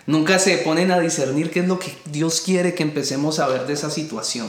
Nunca 0.06 0.40
se 0.40 0.58
ponen 0.58 0.90
a 0.90 0.98
discernir 0.98 1.52
qué 1.52 1.60
es 1.60 1.68
lo 1.68 1.78
que 1.78 1.96
Dios 2.06 2.40
quiere 2.40 2.74
que 2.74 2.82
empecemos 2.82 3.38
a 3.38 3.46
ver 3.46 3.66
de 3.66 3.74
esa 3.74 3.90
situación. 3.90 4.48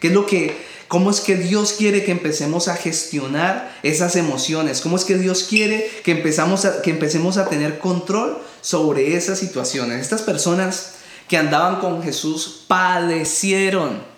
¿Qué 0.00 0.08
es 0.08 0.12
lo 0.12 0.26
que 0.26 0.56
cómo 0.88 1.12
es 1.12 1.20
que 1.20 1.36
Dios 1.36 1.74
quiere 1.78 2.02
que 2.02 2.10
empecemos 2.10 2.66
a 2.66 2.74
gestionar 2.74 3.78
esas 3.84 4.16
emociones? 4.16 4.80
¿Cómo 4.80 4.96
es 4.96 5.04
que 5.04 5.16
Dios 5.16 5.44
quiere 5.44 5.88
que 6.02 6.10
empezamos 6.10 6.66
que 6.82 6.90
empecemos 6.90 7.36
a 7.36 7.48
tener 7.48 7.78
control 7.78 8.36
sobre 8.62 9.16
esas 9.16 9.38
situaciones? 9.38 10.00
Estas 10.00 10.22
personas 10.22 10.94
que 11.28 11.36
andaban 11.36 11.78
con 11.78 12.02
Jesús 12.02 12.64
padecieron 12.66 14.09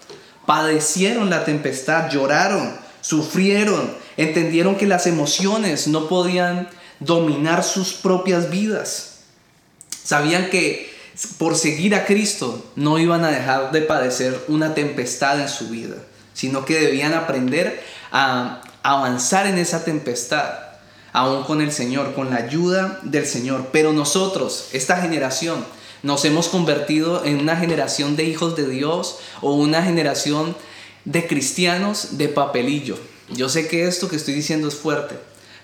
padecieron 0.46 1.30
la 1.30 1.44
tempestad, 1.44 2.10
lloraron, 2.10 2.76
sufrieron, 3.00 3.94
entendieron 4.16 4.76
que 4.76 4.86
las 4.86 5.06
emociones 5.06 5.88
no 5.88 6.08
podían 6.08 6.68
dominar 7.00 7.64
sus 7.64 7.92
propias 7.92 8.50
vidas. 8.50 9.20
Sabían 10.04 10.50
que 10.50 10.92
por 11.38 11.56
seguir 11.56 11.94
a 11.94 12.06
Cristo 12.06 12.64
no 12.74 12.98
iban 12.98 13.24
a 13.24 13.30
dejar 13.30 13.70
de 13.70 13.82
padecer 13.82 14.44
una 14.48 14.74
tempestad 14.74 15.40
en 15.40 15.48
su 15.48 15.68
vida, 15.68 15.96
sino 16.34 16.64
que 16.64 16.80
debían 16.80 17.14
aprender 17.14 17.82
a 18.10 18.62
avanzar 18.82 19.46
en 19.46 19.58
esa 19.58 19.84
tempestad, 19.84 20.50
aún 21.12 21.44
con 21.44 21.60
el 21.60 21.72
Señor, 21.72 22.14
con 22.14 22.30
la 22.30 22.36
ayuda 22.36 23.00
del 23.02 23.26
Señor. 23.26 23.68
Pero 23.72 23.92
nosotros, 23.92 24.70
esta 24.72 24.96
generación, 24.96 25.64
nos 26.02 26.24
hemos 26.24 26.48
convertido 26.48 27.24
en 27.24 27.40
una 27.40 27.56
generación 27.56 28.16
de 28.16 28.24
hijos 28.24 28.56
de 28.56 28.68
Dios 28.68 29.16
o 29.40 29.54
una 29.54 29.82
generación 29.82 30.56
de 31.04 31.26
cristianos 31.26 32.18
de 32.18 32.28
papelillo. 32.28 32.96
Yo 33.30 33.48
sé 33.48 33.68
que 33.68 33.86
esto 33.86 34.08
que 34.08 34.16
estoy 34.16 34.34
diciendo 34.34 34.68
es 34.68 34.74
fuerte, 34.74 35.16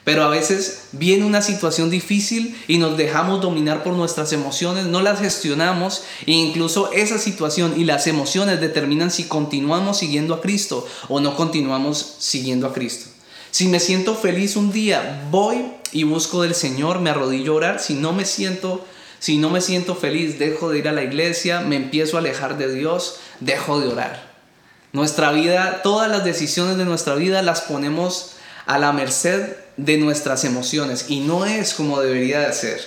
pero 0.04 0.24
a 0.24 0.28
veces 0.28 0.84
viene 0.92 1.26
una 1.26 1.42
situación 1.42 1.90
difícil 1.90 2.56
y 2.66 2.78
nos 2.78 2.96
dejamos 2.96 3.42
dominar 3.42 3.82
por 3.82 3.92
nuestras 3.92 4.32
emociones, 4.32 4.86
no 4.86 5.02
las 5.02 5.20
gestionamos 5.20 6.02
e 6.26 6.32
incluso 6.32 6.92
esa 6.92 7.18
situación 7.18 7.74
y 7.76 7.84
las 7.84 8.06
emociones 8.06 8.60
determinan 8.60 9.10
si 9.10 9.24
continuamos 9.24 9.98
siguiendo 9.98 10.34
a 10.34 10.40
Cristo 10.40 10.86
o 11.08 11.20
no 11.20 11.36
continuamos 11.36 12.14
siguiendo 12.18 12.66
a 12.66 12.72
Cristo. 12.72 13.10
Si 13.50 13.66
me 13.66 13.80
siento 13.80 14.14
feliz 14.14 14.56
un 14.56 14.72
día, 14.72 15.26
voy 15.30 15.64
y 15.92 16.04
busco 16.04 16.42
del 16.42 16.54
Señor, 16.54 17.00
me 17.00 17.10
arrodillo 17.10 17.52
a 17.52 17.56
orar. 17.56 17.80
Si 17.80 17.94
no 17.94 18.12
me 18.12 18.24
siento 18.24 18.84
si 19.18 19.38
no 19.38 19.50
me 19.50 19.60
siento 19.60 19.94
feliz, 19.94 20.38
dejo 20.38 20.70
de 20.70 20.78
ir 20.78 20.88
a 20.88 20.92
la 20.92 21.02
iglesia, 21.02 21.60
me 21.60 21.76
empiezo 21.76 22.16
a 22.16 22.20
alejar 22.20 22.58
de 22.58 22.72
Dios, 22.72 23.20
dejo 23.40 23.80
de 23.80 23.88
orar. 23.88 24.28
Nuestra 24.92 25.32
vida, 25.32 25.82
todas 25.82 26.10
las 26.10 26.24
decisiones 26.24 26.76
de 26.76 26.84
nuestra 26.84 27.14
vida 27.14 27.42
las 27.42 27.62
ponemos 27.62 28.36
a 28.66 28.78
la 28.78 28.92
merced 28.92 29.56
de 29.76 29.98
nuestras 29.98 30.44
emociones 30.44 31.06
y 31.08 31.20
no 31.20 31.44
es 31.44 31.74
como 31.74 32.00
debería 32.00 32.40
de 32.40 32.52
ser. 32.52 32.80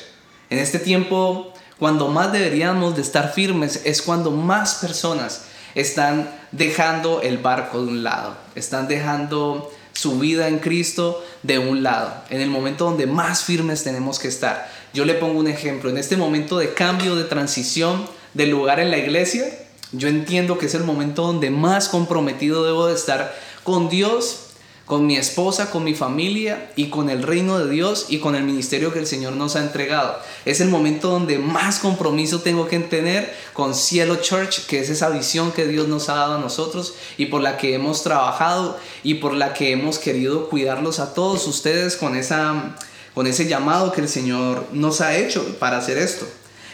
En 0.49 0.59
este 0.59 0.79
tiempo, 0.79 1.53
cuando 1.79 2.07
más 2.07 2.31
deberíamos 2.31 2.95
de 2.95 3.01
estar 3.01 3.33
firmes 3.33 3.81
es 3.85 4.01
cuando 4.01 4.31
más 4.31 4.75
personas 4.75 5.43
están 5.73 6.29
dejando 6.51 7.21
el 7.21 7.37
barco 7.37 7.81
de 7.81 7.87
un 7.87 8.03
lado, 8.03 8.35
están 8.55 8.87
dejando 8.87 9.71
su 9.93 10.19
vida 10.19 10.47
en 10.47 10.59
Cristo 10.59 11.23
de 11.43 11.59
un 11.59 11.83
lado, 11.83 12.13
en 12.29 12.41
el 12.41 12.49
momento 12.49 12.85
donde 12.85 13.07
más 13.07 13.43
firmes 13.43 13.83
tenemos 13.83 14.19
que 14.19 14.27
estar. 14.27 14.69
Yo 14.93 15.05
le 15.05 15.13
pongo 15.13 15.39
un 15.39 15.47
ejemplo, 15.47 15.89
en 15.89 15.97
este 15.97 16.17
momento 16.17 16.57
de 16.57 16.73
cambio, 16.73 17.15
de 17.15 17.23
transición 17.23 18.05
del 18.33 18.49
lugar 18.49 18.79
en 18.79 18.91
la 18.91 18.97
iglesia, 18.97 19.45
yo 19.91 20.07
entiendo 20.07 20.57
que 20.57 20.65
es 20.67 20.75
el 20.75 20.83
momento 20.83 21.23
donde 21.23 21.49
más 21.49 21.89
comprometido 21.89 22.63
debo 22.63 22.87
de 22.87 22.95
estar 22.95 23.35
con 23.63 23.89
Dios 23.89 24.51
con 24.91 25.07
mi 25.07 25.15
esposa, 25.15 25.71
con 25.71 25.85
mi 25.85 25.93
familia 25.93 26.69
y 26.75 26.89
con 26.89 27.09
el 27.09 27.23
reino 27.23 27.57
de 27.57 27.69
Dios 27.69 28.07
y 28.09 28.19
con 28.19 28.35
el 28.35 28.43
ministerio 28.43 28.91
que 28.91 28.99
el 28.99 29.07
Señor 29.07 29.31
nos 29.37 29.55
ha 29.55 29.61
entregado. 29.61 30.17
Es 30.43 30.59
el 30.59 30.67
momento 30.67 31.09
donde 31.09 31.37
más 31.39 31.79
compromiso 31.79 32.41
tengo 32.41 32.67
que 32.67 32.77
tener 32.79 33.33
con 33.53 33.73
Cielo 33.73 34.17
Church, 34.17 34.65
que 34.65 34.79
es 34.79 34.89
esa 34.89 35.07
visión 35.07 35.53
que 35.53 35.65
Dios 35.65 35.87
nos 35.87 36.09
ha 36.09 36.15
dado 36.15 36.35
a 36.35 36.39
nosotros 36.39 36.95
y 37.17 37.27
por 37.27 37.39
la 37.39 37.55
que 37.55 37.73
hemos 37.73 38.03
trabajado 38.03 38.77
y 39.01 39.13
por 39.13 39.33
la 39.33 39.53
que 39.53 39.71
hemos 39.71 39.97
querido 39.97 40.49
cuidarlos 40.49 40.99
a 40.99 41.13
todos 41.13 41.47
ustedes 41.47 41.95
con, 41.95 42.17
esa, 42.17 42.75
con 43.13 43.27
ese 43.27 43.47
llamado 43.47 43.91
que 43.91 44.01
el 44.01 44.09
Señor 44.09 44.67
nos 44.71 45.01
ha 45.01 45.15
hecho 45.15 45.57
para 45.59 45.77
hacer 45.77 45.97
esto. 45.97 46.27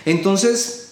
Entonces, 0.06 0.88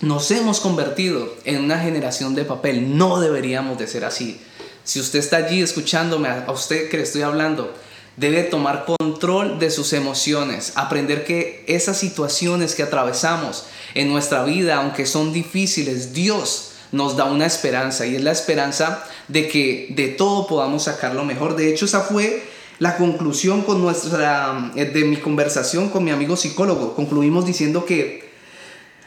nos 0.00 0.30
hemos 0.30 0.60
convertido 0.60 1.34
en 1.44 1.64
una 1.64 1.78
generación 1.78 2.34
de 2.34 2.44
papel. 2.44 2.96
No 2.96 3.20
deberíamos 3.20 3.78
de 3.78 3.86
ser 3.86 4.04
así. 4.04 4.40
Si 4.84 5.00
usted 5.00 5.18
está 5.18 5.38
allí 5.38 5.62
escuchándome, 5.62 6.28
a 6.28 6.50
usted 6.52 6.88
que 6.90 6.98
le 6.98 7.02
estoy 7.02 7.22
hablando, 7.22 7.74
debe 8.16 8.44
tomar 8.44 8.84
control 8.84 9.58
de 9.58 9.70
sus 9.70 9.92
emociones, 9.92 10.72
aprender 10.76 11.24
que 11.24 11.64
esas 11.66 11.98
situaciones 11.98 12.74
que 12.74 12.82
atravesamos 12.82 13.64
en 13.94 14.08
nuestra 14.08 14.44
vida, 14.44 14.76
aunque 14.76 15.06
son 15.06 15.32
difíciles, 15.32 16.12
Dios 16.12 16.72
nos 16.92 17.16
da 17.16 17.24
una 17.24 17.46
esperanza 17.46 18.06
y 18.06 18.16
es 18.16 18.22
la 18.22 18.32
esperanza 18.32 19.04
de 19.28 19.48
que 19.48 19.88
de 19.90 20.08
todo 20.08 20.46
podamos 20.46 20.84
sacar 20.84 21.14
lo 21.14 21.24
mejor. 21.24 21.56
De 21.56 21.68
hecho, 21.68 21.86
esa 21.86 22.02
fue 22.02 22.44
la 22.78 22.96
conclusión 22.96 23.62
con 23.62 23.80
nuestra, 23.80 24.72
eh, 24.74 24.84
de 24.86 25.04
mi 25.04 25.16
conversación 25.16 25.88
con 25.88 26.04
mi 26.04 26.10
amigo 26.10 26.36
psicólogo. 26.36 26.94
Concluimos 26.94 27.46
diciendo 27.46 27.84
que 27.84 28.30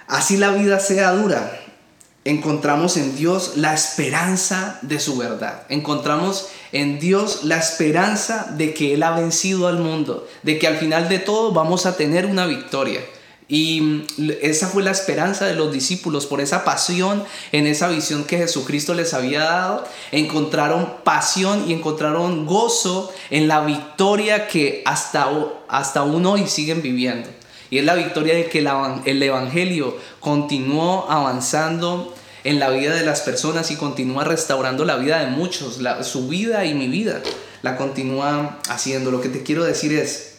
así 0.07 0.37
la 0.37 0.51
vida 0.51 0.79
sea 0.79 1.11
dura, 1.11 1.59
encontramos 2.25 2.97
en 2.97 3.15
Dios 3.15 3.53
la 3.55 3.73
esperanza 3.73 4.79
de 4.81 4.99
su 4.99 5.17
verdad. 5.17 5.63
Encontramos 5.69 6.47
en 6.71 6.99
Dios 6.99 7.43
la 7.43 7.57
esperanza 7.57 8.53
de 8.57 8.73
que 8.73 8.93
Él 8.93 9.03
ha 9.03 9.11
vencido 9.11 9.67
al 9.67 9.79
mundo, 9.79 10.27
de 10.43 10.59
que 10.59 10.67
al 10.67 10.77
final 10.77 11.09
de 11.09 11.19
todo 11.19 11.51
vamos 11.51 11.85
a 11.85 11.95
tener 11.95 12.25
una 12.25 12.45
victoria. 12.45 13.01
Y 13.51 14.03
esa 14.41 14.67
fue 14.67 14.83
la 14.83 14.91
esperanza 14.91 15.45
de 15.45 15.55
los 15.55 15.73
discípulos 15.73 16.27
por 16.27 16.39
esa 16.39 16.63
pasión 16.63 17.23
en 17.51 17.65
esa 17.65 17.87
visión 17.87 18.23
que 18.23 18.37
Jesucristo 18.37 18.93
les 18.93 19.15
había 19.15 19.39
dado. 19.39 19.83
Encontraron 20.11 20.93
pasión 21.03 21.65
y 21.67 21.73
encontraron 21.73 22.45
gozo 22.45 23.11
en 23.31 23.47
la 23.47 23.61
victoria 23.61 24.47
que 24.47 24.83
hasta, 24.85 25.27
hasta 25.67 26.01
aún 26.01 26.27
hoy 26.27 26.45
siguen 26.45 26.83
viviendo. 26.83 27.27
Y 27.71 27.79
es 27.79 27.85
la 27.85 27.95
victoria 27.95 28.35
de 28.35 28.45
que 28.45 28.59
el 28.59 29.23
Evangelio 29.23 29.97
continuó 30.19 31.09
avanzando 31.09 32.13
en 32.43 32.59
la 32.59 32.69
vida 32.69 32.93
de 32.93 33.03
las 33.03 33.21
personas 33.21 33.71
y 33.71 33.77
continúa 33.77 34.25
restaurando 34.25 34.85
la 34.85 34.97
vida 34.97 35.19
de 35.19 35.27
muchos, 35.27 35.79
su 36.03 36.27
vida 36.27 36.65
y 36.65 36.75
mi 36.75 36.87
vida. 36.87 37.21
La 37.63 37.77
continúa 37.77 38.59
haciendo. 38.69 39.09
Lo 39.09 39.21
que 39.21 39.29
te 39.29 39.41
quiero 39.41 39.63
decir 39.63 39.91
es, 39.93 40.35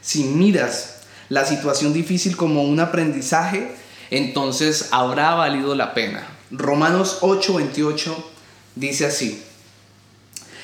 si 0.00 0.24
miras 0.24 0.97
la 1.28 1.44
situación 1.44 1.92
difícil 1.92 2.36
como 2.36 2.64
un 2.64 2.80
aprendizaje, 2.80 3.70
entonces 4.10 4.88
habrá 4.90 5.34
valido 5.34 5.74
la 5.74 5.94
pena. 5.94 6.26
Romanos 6.50 7.18
8:28 7.20 8.14
dice 8.74 9.06
así. 9.06 9.42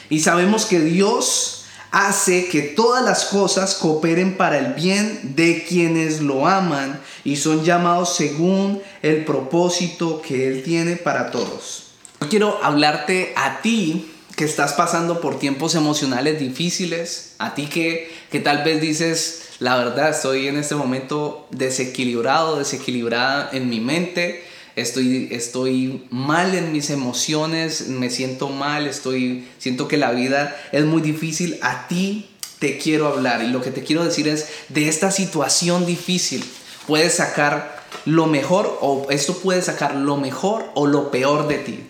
Y 0.09 0.21
sabemos 0.21 0.67
que 0.67 0.81
Dios 0.81 1.65
hace 1.91 2.49
que 2.49 2.61
todas 2.63 3.05
las 3.05 3.27
cosas 3.27 3.75
cooperen 3.77 4.37
para 4.37 4.59
el 4.59 4.75
bien 4.75 5.35
de 5.37 5.65
quienes 5.65 6.21
lo 6.21 6.49
aman 6.49 7.01
y 7.23 7.37
son 7.37 7.65
llamados 7.65 8.17
según 8.17 8.83
el 9.03 9.25
propósito 9.25 10.21
que 10.21 10.49
Él 10.49 10.65
tiene 10.65 10.97
para 10.97 11.31
todos. 11.31 11.85
quiero 12.29 12.59
hablarte 12.65 13.33
a 13.37 13.61
ti 13.61 14.11
que 14.35 14.45
estás 14.45 14.73
pasando 14.73 15.21
por 15.21 15.39
tiempos 15.39 15.77
emocionales 15.77 16.41
difíciles, 16.41 17.35
a 17.39 17.55
ti 17.55 17.67
que, 17.67 18.13
que 18.31 18.41
tal 18.41 18.65
vez 18.65 18.81
dices, 18.81 19.43
la 19.61 19.77
verdad, 19.77 20.11
estoy 20.11 20.49
en 20.49 20.57
este 20.57 20.75
momento 20.75 21.47
desequilibrado, 21.51 22.59
desequilibrada 22.59 23.51
en 23.53 23.69
mi 23.69 23.81
mente, 23.81 24.45
estoy, 24.77 25.29
estoy 25.31 26.07
mal 26.11 26.55
en 26.55 26.73
mis 26.73 26.91
emociones, 26.91 27.89
me 27.89 28.11
siento 28.11 28.49
mal, 28.49 28.87
estoy, 28.87 29.47
siento 29.59 29.87
que 29.89 29.97
la 29.97 30.11
vida 30.11 30.57
es 30.73 30.85
muy 30.85 31.03
difícil, 31.03 31.59
a 31.63 31.87
ti 31.89 32.31
te 32.59 32.79
quiero 32.79 33.09
hablar 33.09 33.43
y 33.43 33.49
lo 33.49 33.61
que 33.61 33.71
te 33.71 33.83
quiero 33.83 34.05
decir 34.05 34.27
es, 34.27 34.47
de 34.69 34.89
esta 34.89 35.11
situación 35.11 35.87
difícil, 35.87 36.45
puedes 36.87 37.15
sacar 37.15 37.85
lo 38.05 38.27
mejor 38.27 38.79
o 38.81 39.07
esto 39.11 39.39
puede 39.39 39.63
sacar 39.63 39.95
lo 39.95 40.17
mejor 40.17 40.65
o 40.75 40.87
lo 40.87 41.11
peor 41.11 41.49
de 41.49 41.59
ti. 41.59 41.81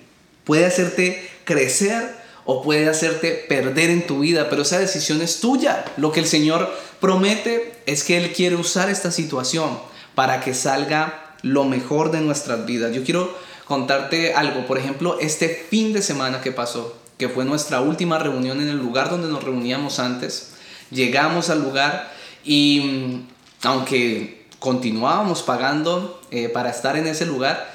Puede 0.44 0.66
hacerte 0.66 1.28
crecer 1.44 2.24
o 2.44 2.62
puede 2.62 2.88
hacerte 2.88 3.32
perder 3.48 3.90
en 3.90 4.06
tu 4.06 4.20
vida, 4.20 4.50
pero 4.50 4.62
esa 4.62 4.78
decisión 4.78 5.22
es 5.22 5.40
tuya. 5.40 5.84
Lo 5.96 6.12
que 6.12 6.20
el 6.20 6.26
Señor 6.26 6.70
promete 7.04 7.74
es 7.84 8.02
que 8.02 8.16
Él 8.16 8.32
quiere 8.32 8.56
usar 8.56 8.88
esta 8.88 9.10
situación 9.10 9.78
para 10.14 10.40
que 10.40 10.54
salga 10.54 11.34
lo 11.42 11.64
mejor 11.64 12.10
de 12.10 12.22
nuestras 12.22 12.64
vidas. 12.64 12.94
Yo 12.94 13.04
quiero 13.04 13.36
contarte 13.66 14.32
algo, 14.32 14.66
por 14.66 14.78
ejemplo, 14.78 15.18
este 15.20 15.66
fin 15.68 15.92
de 15.92 16.00
semana 16.00 16.40
que 16.40 16.50
pasó, 16.50 16.96
que 17.18 17.28
fue 17.28 17.44
nuestra 17.44 17.82
última 17.82 18.18
reunión 18.18 18.62
en 18.62 18.68
el 18.68 18.78
lugar 18.78 19.10
donde 19.10 19.28
nos 19.28 19.44
reuníamos 19.44 19.98
antes, 19.98 20.52
llegamos 20.90 21.50
al 21.50 21.62
lugar 21.62 22.10
y 22.42 22.80
mm, 22.80 23.66
aunque 23.68 24.46
continuábamos 24.58 25.42
pagando 25.42 26.22
eh, 26.30 26.48
para 26.48 26.70
estar 26.70 26.96
en 26.96 27.06
ese 27.06 27.26
lugar, 27.26 27.70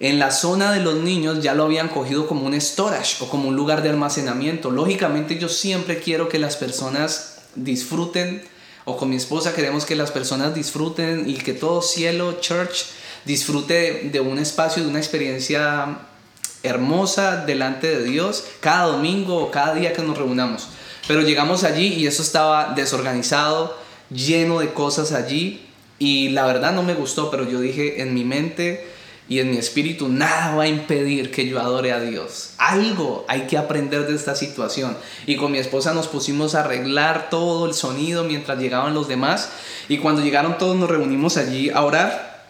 en 0.00 0.18
la 0.18 0.32
zona 0.32 0.72
de 0.72 0.80
los 0.80 0.96
niños 0.96 1.44
ya 1.44 1.54
lo 1.54 1.62
habían 1.62 1.90
cogido 1.90 2.26
como 2.26 2.44
un 2.44 2.60
storage 2.60 3.22
o 3.22 3.28
como 3.28 3.50
un 3.50 3.54
lugar 3.54 3.84
de 3.84 3.90
almacenamiento. 3.90 4.72
Lógicamente 4.72 5.38
yo 5.38 5.48
siempre 5.48 6.00
quiero 6.00 6.28
que 6.28 6.40
las 6.40 6.56
personas 6.56 7.38
disfruten, 7.54 8.42
o 8.84 8.96
con 8.96 9.10
mi 9.10 9.16
esposa 9.16 9.54
queremos 9.54 9.84
que 9.84 9.96
las 9.96 10.10
personas 10.10 10.54
disfruten 10.54 11.28
y 11.28 11.34
que 11.34 11.54
todo 11.54 11.82
cielo, 11.82 12.38
church, 12.40 12.86
disfrute 13.24 14.10
de 14.12 14.20
un 14.20 14.38
espacio, 14.38 14.82
de 14.82 14.88
una 14.88 14.98
experiencia 14.98 15.98
hermosa 16.62 17.44
delante 17.44 17.86
de 17.86 18.04
Dios 18.04 18.44
cada 18.60 18.86
domingo 18.86 19.36
o 19.36 19.50
cada 19.50 19.74
día 19.74 19.92
que 19.92 20.02
nos 20.02 20.18
reunamos. 20.18 20.68
Pero 21.06 21.22
llegamos 21.22 21.64
allí 21.64 21.88
y 21.88 22.06
eso 22.06 22.22
estaba 22.22 22.72
desorganizado, 22.74 23.76
lleno 24.10 24.60
de 24.60 24.72
cosas 24.72 25.12
allí 25.12 25.66
y 25.98 26.30
la 26.30 26.46
verdad 26.46 26.72
no 26.72 26.82
me 26.82 26.94
gustó, 26.94 27.30
pero 27.30 27.48
yo 27.48 27.60
dije 27.60 28.02
en 28.02 28.14
mi 28.14 28.24
mente, 28.24 28.86
y 29.28 29.38
en 29.38 29.50
mi 29.50 29.56
espíritu 29.56 30.08
nada 30.08 30.54
va 30.54 30.64
a 30.64 30.68
impedir 30.68 31.30
que 31.30 31.48
yo 31.48 31.58
adore 31.58 31.92
a 31.92 32.00
Dios. 32.00 32.50
Algo 32.58 33.24
hay 33.26 33.42
que 33.42 33.56
aprender 33.56 34.06
de 34.06 34.14
esta 34.14 34.36
situación. 34.36 34.96
Y 35.26 35.36
con 35.36 35.50
mi 35.50 35.58
esposa 35.58 35.94
nos 35.94 36.08
pusimos 36.08 36.54
a 36.54 36.60
arreglar 36.60 37.30
todo 37.30 37.66
el 37.66 37.72
sonido 37.72 38.24
mientras 38.24 38.58
llegaban 38.58 38.92
los 38.92 39.08
demás. 39.08 39.48
Y 39.88 39.98
cuando 39.98 40.22
llegaron 40.22 40.58
todos 40.58 40.76
nos 40.76 40.90
reunimos 40.90 41.38
allí 41.38 41.70
a 41.70 41.82
orar. 41.82 42.44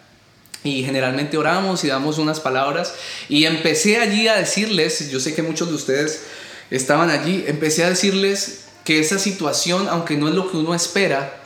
Y 0.65 0.83
generalmente 0.83 1.37
oramos 1.37 1.85
y 1.85 1.89
damos 1.89 2.19
unas 2.19 2.41
palabras. 2.41 2.95
Y 3.29 3.45
empecé 3.45 3.99
allí 3.99 4.27
a 4.27 4.35
decirles, 4.35 5.11
yo 5.11 5.21
sé 5.21 5.33
que 5.33 5.43
muchos 5.43 5.69
de 5.69 5.75
ustedes 5.77 6.23
estaban 6.71 7.11
allí, 7.11 7.45
empecé 7.47 7.85
a 7.85 7.91
decirles 7.91 8.65
que 8.85 8.99
esa 8.99 9.21
situación, 9.21 9.87
aunque 9.89 10.17
no 10.17 10.29
es 10.29 10.35
lo 10.35 10.51
que 10.51 10.57
uno 10.57 10.75
espera, 10.75 11.44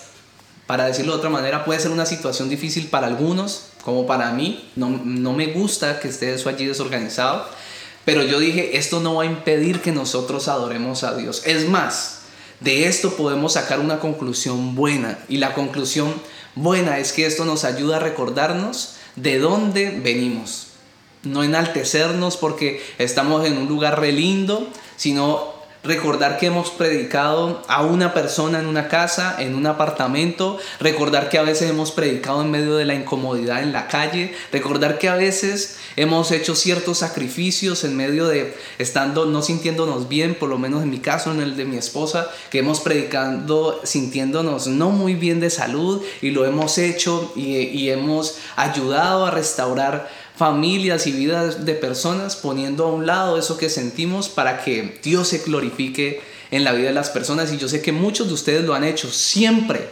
para 0.68 0.84
decirlo 0.84 1.12
de 1.12 1.18
otra 1.18 1.30
manera, 1.30 1.64
puede 1.64 1.80
ser 1.80 1.92
una 1.92 2.04
situación 2.04 2.50
difícil 2.50 2.88
para 2.88 3.06
algunos, 3.06 3.68
como 3.82 4.06
para 4.06 4.32
mí. 4.32 4.70
No, 4.76 4.90
no 4.90 5.32
me 5.32 5.46
gusta 5.46 5.98
que 5.98 6.08
esté 6.08 6.34
eso 6.34 6.50
allí 6.50 6.66
desorganizado. 6.66 7.48
Pero 8.04 8.22
yo 8.22 8.38
dije, 8.38 8.76
esto 8.76 9.00
no 9.00 9.14
va 9.14 9.22
a 9.22 9.26
impedir 9.26 9.80
que 9.80 9.92
nosotros 9.92 10.46
adoremos 10.46 11.04
a 11.04 11.16
Dios. 11.16 11.40
Es 11.46 11.66
más, 11.70 12.18
de 12.60 12.86
esto 12.86 13.16
podemos 13.16 13.54
sacar 13.54 13.80
una 13.80 13.98
conclusión 13.98 14.74
buena. 14.74 15.18
Y 15.30 15.38
la 15.38 15.54
conclusión 15.54 16.12
buena 16.54 16.98
es 16.98 17.14
que 17.14 17.24
esto 17.24 17.46
nos 17.46 17.64
ayuda 17.64 17.96
a 17.96 18.00
recordarnos 18.00 18.96
de 19.16 19.38
dónde 19.38 19.98
venimos. 20.02 20.66
No 21.22 21.44
enaltecernos 21.44 22.36
porque 22.36 22.82
estamos 22.98 23.46
en 23.46 23.56
un 23.56 23.68
lugar 23.68 23.98
re 24.00 24.12
lindo, 24.12 24.68
sino 24.96 25.57
recordar 25.84 26.38
que 26.38 26.46
hemos 26.46 26.70
predicado 26.70 27.62
a 27.68 27.82
una 27.82 28.12
persona 28.14 28.58
en 28.58 28.66
una 28.66 28.88
casa, 28.88 29.36
en 29.38 29.54
un 29.54 29.66
apartamento, 29.66 30.58
recordar 30.80 31.28
que 31.28 31.38
a 31.38 31.42
veces 31.42 31.70
hemos 31.70 31.92
predicado 31.92 32.42
en 32.42 32.50
medio 32.50 32.76
de 32.76 32.84
la 32.84 32.94
incomodidad 32.94 33.62
en 33.62 33.72
la 33.72 33.88
calle, 33.88 34.34
recordar 34.52 34.98
que 34.98 35.08
a 35.08 35.14
veces 35.14 35.78
hemos 35.96 36.30
hecho 36.30 36.54
ciertos 36.54 36.98
sacrificios 36.98 37.84
en 37.84 37.96
medio 37.96 38.26
de 38.28 38.56
estando 38.78 39.26
no 39.26 39.42
sintiéndonos 39.42 40.08
bien, 40.08 40.34
por 40.34 40.48
lo 40.48 40.58
menos 40.58 40.82
en 40.82 40.90
mi 40.90 40.98
caso, 40.98 41.30
en 41.32 41.40
el 41.40 41.56
de 41.56 41.64
mi 41.64 41.76
esposa, 41.76 42.28
que 42.50 42.58
hemos 42.58 42.80
predicado 42.80 43.80
sintiéndonos 43.84 44.66
no 44.66 44.90
muy 44.90 45.14
bien 45.14 45.40
de 45.40 45.50
salud 45.50 46.02
y 46.22 46.30
lo 46.30 46.44
hemos 46.44 46.78
hecho 46.78 47.32
y, 47.36 47.56
y 47.56 47.90
hemos 47.90 48.38
ayudado 48.56 49.26
a 49.26 49.30
restaurar 49.30 50.08
familias 50.38 51.08
y 51.08 51.12
vidas 51.12 51.66
de 51.66 51.74
personas, 51.74 52.36
poniendo 52.36 52.84
a 52.84 52.92
un 52.92 53.06
lado 53.06 53.36
eso 53.36 53.58
que 53.58 53.68
sentimos 53.68 54.28
para 54.28 54.62
que 54.62 54.98
Dios 55.02 55.28
se 55.28 55.38
glorifique 55.38 56.20
en 56.52 56.62
la 56.62 56.72
vida 56.72 56.88
de 56.88 56.94
las 56.94 57.10
personas. 57.10 57.52
Y 57.52 57.58
yo 57.58 57.68
sé 57.68 57.82
que 57.82 57.92
muchos 57.92 58.28
de 58.28 58.34
ustedes 58.34 58.64
lo 58.64 58.74
han 58.74 58.84
hecho. 58.84 59.10
Siempre 59.10 59.90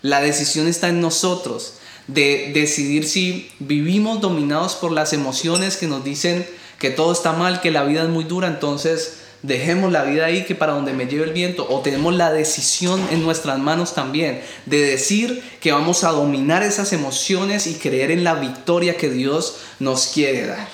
la 0.00 0.20
decisión 0.20 0.68
está 0.68 0.88
en 0.88 1.00
nosotros 1.00 1.74
de 2.06 2.52
decidir 2.54 3.06
si 3.06 3.50
vivimos 3.58 4.20
dominados 4.20 4.76
por 4.76 4.92
las 4.92 5.12
emociones 5.12 5.76
que 5.76 5.88
nos 5.88 6.04
dicen 6.04 6.46
que 6.78 6.90
todo 6.90 7.12
está 7.12 7.32
mal, 7.32 7.60
que 7.60 7.72
la 7.72 7.82
vida 7.82 8.04
es 8.04 8.08
muy 8.08 8.24
dura, 8.24 8.46
entonces 8.46 9.17
dejemos 9.42 9.92
la 9.92 10.04
vida 10.04 10.26
ahí 10.26 10.44
que 10.44 10.54
para 10.54 10.72
donde 10.72 10.92
me 10.92 11.06
lleve 11.06 11.24
el 11.24 11.32
viento 11.32 11.66
o 11.68 11.80
tenemos 11.80 12.14
la 12.14 12.32
decisión 12.32 13.06
en 13.10 13.22
nuestras 13.22 13.58
manos 13.58 13.94
también 13.94 14.42
de 14.66 14.78
decir 14.78 15.42
que 15.60 15.72
vamos 15.72 16.04
a 16.04 16.10
dominar 16.10 16.62
esas 16.62 16.92
emociones 16.92 17.66
y 17.66 17.74
creer 17.74 18.10
en 18.10 18.24
la 18.24 18.34
victoria 18.34 18.96
que 18.96 19.10
Dios 19.10 19.58
nos 19.78 20.08
quiere 20.08 20.46
dar. 20.46 20.68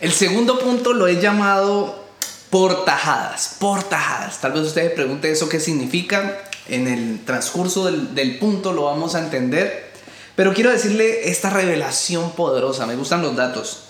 El 0.00 0.12
segundo 0.12 0.58
punto 0.58 0.92
lo 0.92 1.06
he 1.06 1.20
llamado 1.20 2.04
portajadas, 2.50 3.56
portajadas. 3.58 4.40
Tal 4.40 4.52
vez 4.52 4.62
ustedes 4.62 4.92
pregunten 4.92 5.32
eso 5.32 5.48
qué 5.48 5.60
significa. 5.60 6.42
En 6.68 6.88
el 6.88 7.24
transcurso 7.24 7.86
del, 7.86 8.14
del 8.14 8.38
punto 8.38 8.72
lo 8.72 8.84
vamos 8.84 9.14
a 9.14 9.20
entender. 9.20 9.92
Pero 10.34 10.52
quiero 10.52 10.70
decirle 10.70 11.28
esta 11.30 11.50
revelación 11.50 12.32
poderosa. 12.32 12.86
Me 12.86 12.96
gustan 12.96 13.22
los 13.22 13.36
datos. 13.36 13.84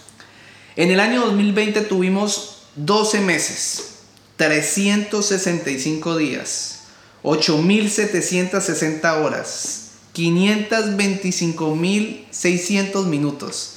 En 0.77 0.90
el 0.90 1.01
año 1.01 1.23
2020 1.23 1.81
tuvimos 1.83 2.59
12 2.77 3.21
meses 3.21 3.93
365 4.37 6.16
días, 6.16 6.81
8.760 7.23 9.25
horas, 9.25 9.90
525.600 10.14 13.07
minutos, 13.07 13.77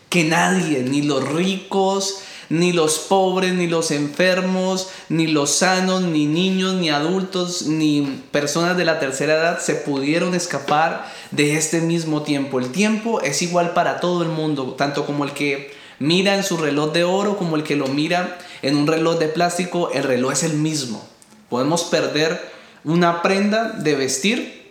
que 0.10 0.24
nadie, 0.24 0.84
ni 0.84 1.02
los 1.02 1.28
ricos, 1.30 2.20
ni 2.50 2.74
los 2.74 3.00
pobres, 3.00 3.54
ni 3.54 3.68
los 3.68 3.92
enfermos, 3.92 4.90
ni 5.10 5.28
los 5.28 5.52
sanos, 5.52 6.04
ni 6.04 6.26
niños, 6.26 6.76
ni 6.76 6.90
adultos, 6.90 7.64
ni 7.64 8.24
personas 8.32 8.78
de 8.78 8.86
la 8.86 9.00
tercera 9.00 9.34
edad 9.34 9.60
se 9.60 9.76
pudieron 9.76 10.36
escapar 10.36 11.12
de 11.32 11.56
este 11.56 11.82
mismo 11.82 12.24
tiempo. 12.24 12.60
El 12.60 12.72
tiempo 12.72 13.22
es 13.22 13.42
igual 13.42 13.74
para 13.74 14.00
todo 14.00 14.24
el 14.24 14.30
mundo, 14.30 14.76
tanto 14.78 15.06
como 15.06 15.24
el 15.24 15.32
que 15.32 15.74
mira 16.00 16.36
en 16.36 16.44
su 16.44 16.58
reloj 16.58 16.92
de 16.94 17.04
oro 17.04 17.38
como 17.38 17.56
el 17.56 17.64
que 17.64 17.76
lo 17.76 17.88
mira 17.88 18.38
en 18.62 18.78
un 18.78 18.88
reloj 18.88 19.18
de 19.20 19.28
plástico, 19.28 19.92
el 19.94 20.04
reloj 20.04 20.34
es 20.34 20.44
el 20.44 20.54
mismo. 20.54 21.06
Podemos 21.50 21.84
perder 21.84 22.54
una 22.84 23.22
prenda 23.22 23.70
de 23.70 23.96
vestir 23.96 24.66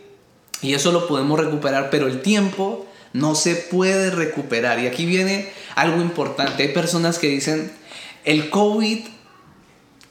y 0.60 0.74
eso 0.74 0.92
lo 0.92 1.06
podemos 1.06 1.38
recuperar, 1.38 1.90
pero 1.90 2.06
el 2.06 2.22
tiempo 2.22 2.86
no 3.14 3.34
se 3.34 3.54
puede 3.54 4.10
recuperar. 4.10 4.78
Y 4.80 4.86
aquí 4.86 5.06
viene 5.06 5.48
algo 5.76 6.02
importante. 6.02 6.64
Hay 6.64 6.74
personas 6.74 7.18
que 7.18 7.28
dicen, 7.28 7.72
el 8.24 8.50
COVID 8.50 8.98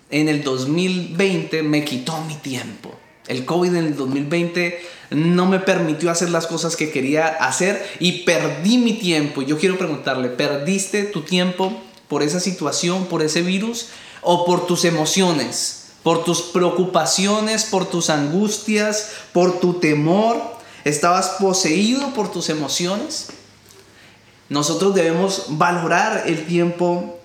en 0.09 0.29
el 0.29 0.43
2020 0.43 1.61
me 1.63 1.85
quitó 1.85 2.19
mi 2.21 2.35
tiempo. 2.35 2.95
El 3.27 3.45
COVID 3.45 3.75
en 3.75 3.85
el 3.85 3.95
2020 3.95 4.81
no 5.11 5.45
me 5.45 5.59
permitió 5.59 6.11
hacer 6.11 6.29
las 6.29 6.47
cosas 6.47 6.75
que 6.75 6.91
quería 6.91 7.27
hacer 7.27 7.85
y 7.99 8.23
perdí 8.23 8.77
mi 8.77 8.93
tiempo. 8.93 9.41
Yo 9.41 9.57
quiero 9.57 9.77
preguntarle, 9.77 10.29
¿perdiste 10.29 11.03
tu 11.03 11.21
tiempo 11.21 11.73
por 12.07 12.23
esa 12.23 12.39
situación, 12.39 13.05
por 13.05 13.21
ese 13.21 13.41
virus 13.41 13.87
o 14.21 14.45
por 14.45 14.65
tus 14.65 14.85
emociones, 14.85 15.91
por 16.03 16.23
tus 16.23 16.41
preocupaciones, 16.41 17.65
por 17.65 17.89
tus 17.89 18.09
angustias, 18.09 19.11
por 19.33 19.59
tu 19.59 19.75
temor? 19.75 20.53
¿Estabas 20.85 21.29
poseído 21.39 22.13
por 22.13 22.31
tus 22.31 22.49
emociones? 22.49 23.27
Nosotros 24.49 24.93
debemos 24.93 25.45
valorar 25.49 26.23
el 26.27 26.45
tiempo 26.45 27.19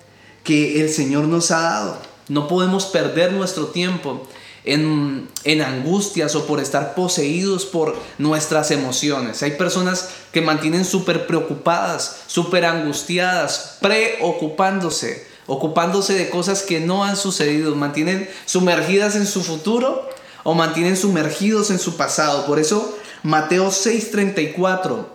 que 0.44 0.80
el 0.80 0.90
Señor 0.90 1.24
nos 1.24 1.50
ha 1.50 1.60
dado. 1.60 1.98
No 2.28 2.46
podemos 2.46 2.86
perder 2.86 3.32
nuestro 3.32 3.66
tiempo 3.66 4.22
en, 4.64 5.28
en, 5.44 5.62
angustias 5.62 6.34
o 6.34 6.46
por 6.46 6.60
estar 6.60 6.94
poseídos 6.94 7.64
por 7.64 7.96
nuestras 8.18 8.70
emociones. 8.70 9.42
Hay 9.42 9.52
personas 9.52 10.10
que 10.30 10.40
mantienen 10.40 10.84
súper 10.84 11.26
preocupadas, 11.26 12.18
súper 12.26 12.64
angustiadas, 12.64 13.78
preocupándose, 13.80 15.26
ocupándose 15.46 16.14
de 16.14 16.28
cosas 16.30 16.62
que 16.62 16.80
no 16.80 17.04
han 17.04 17.16
sucedido, 17.16 17.74
mantienen 17.74 18.28
sumergidas 18.44 19.16
en 19.16 19.26
su 19.26 19.42
futuro 19.42 20.08
o 20.44 20.54
mantienen 20.54 20.96
sumergidos 20.96 21.70
en 21.70 21.78
su 21.78 21.96
pasado. 21.96 22.46
Por 22.46 22.58
eso 22.58 22.97
Mateo 23.22 23.70
6:34 23.70 25.06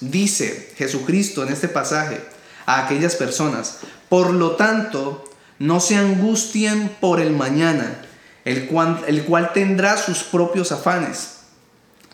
dice 0.00 0.72
Jesucristo 0.76 1.42
en 1.42 1.52
este 1.52 1.68
pasaje 1.68 2.20
a 2.66 2.84
aquellas 2.84 3.16
personas, 3.16 3.78
por 4.08 4.32
lo 4.32 4.52
tanto, 4.52 5.24
no 5.58 5.80
se 5.80 5.96
angustien 5.96 6.88
por 7.00 7.20
el 7.20 7.30
mañana, 7.32 8.02
el 8.44 8.66
cual, 8.66 9.02
el 9.06 9.24
cual 9.24 9.52
tendrá 9.52 9.96
sus 9.96 10.22
propios 10.22 10.70
afanes. 10.70 11.38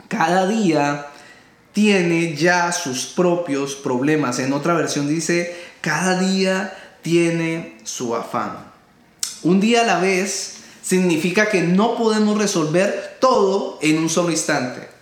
Cada 0.09 0.46
día 0.46 1.09
tiene 1.72 2.37
ya 2.37 2.72
sus 2.72 3.07
propios 3.07 3.74
problemas. 3.74 4.38
En 4.38 4.52
otra 4.52 4.74
versión 4.74 5.09
dice, 5.09 5.57
cada 5.80 6.18
día 6.20 6.72
tiene 7.02 7.78
su 7.85 8.14
afán. 8.14 8.72
Un 9.42 9.61
día 9.61 9.83
a 9.83 9.87
la 9.87 9.98
vez 9.98 10.54
significa 10.83 11.48
que 11.50 11.62
no 11.62 11.96
podemos 11.96 12.38
resolver 12.38 13.18
todo 13.20 13.78
en 13.83 13.98
un 13.98 14.09
solo 14.09 14.30
instante. 14.30 14.93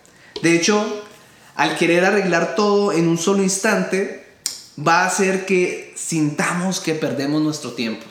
De 0.42 0.56
hecho, 0.56 0.84
al 1.54 1.78
querer 1.78 2.04
arreglar 2.04 2.54
todo 2.56 2.92
en 2.92 3.08
un 3.08 3.16
solo 3.16 3.42
instante, 3.42 4.26
va 4.76 5.02
a 5.02 5.06
hacer 5.06 5.46
que 5.46 5.94
sintamos 5.96 6.80
que 6.80 6.94
perdemos 6.94 7.40
nuestro 7.40 7.72
tiempo. 7.72 8.04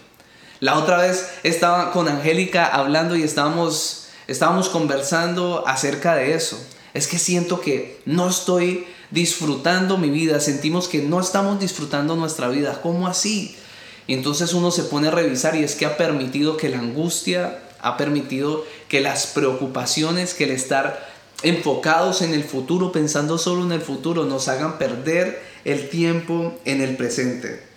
La 0.62 0.78
otra 0.78 0.98
vez 0.98 1.28
estaba 1.44 1.92
con 1.92 2.08
Angélica 2.08 2.66
hablando 2.66 3.16
y 3.16 3.24
estábamos, 3.24 4.08
estábamos 4.28 4.70
conversando 4.70 5.68
acerca 5.68 6.16
de 6.16 6.34
eso. 6.34 6.64
Es 6.94 7.08
que 7.08 7.20
siento 7.20 7.62
que 7.62 8.00
no 8.06 8.30
estoy 8.30 8.86
disfrutando 9.10 9.98
mi 9.98 10.10
vida, 10.10 10.40
sentimos 10.40 10.88
que 10.88 11.02
no 11.02 11.20
estamos 11.20 11.60
disfrutando 11.60 12.16
nuestra 12.16 12.48
vida. 12.48 12.80
¿Cómo 12.82 13.08
así? 13.08 13.58
Y 14.08 14.14
entonces 14.14 14.54
uno 14.54 14.72
se 14.72 14.84
pone 14.84 15.10
a 15.10 15.12
revisar 15.12 15.56
y 15.56 15.64
es 15.64 15.76
que 15.76 15.86
ha 15.86 15.98
permitido 15.98 16.58
que 16.58 16.70
la 16.70 16.80
angustia, 16.80 17.60
ha 17.82 17.98
permitido 17.98 18.64
que 18.88 19.02
las 19.02 19.28
preocupaciones, 19.28 20.34
que 20.34 20.46
el 20.46 20.52
estar 20.52 21.11
enfocados 21.44 22.22
en 22.22 22.34
el 22.34 22.44
futuro, 22.44 22.92
pensando 22.92 23.38
solo 23.38 23.64
en 23.64 23.72
el 23.72 23.82
futuro, 23.82 24.26
nos 24.26 24.48
hagan 24.48 24.78
perder 24.78 25.42
el 25.66 25.90
tiempo 25.90 26.54
en 26.66 26.82
el 26.82 26.98
presente. 26.98 27.72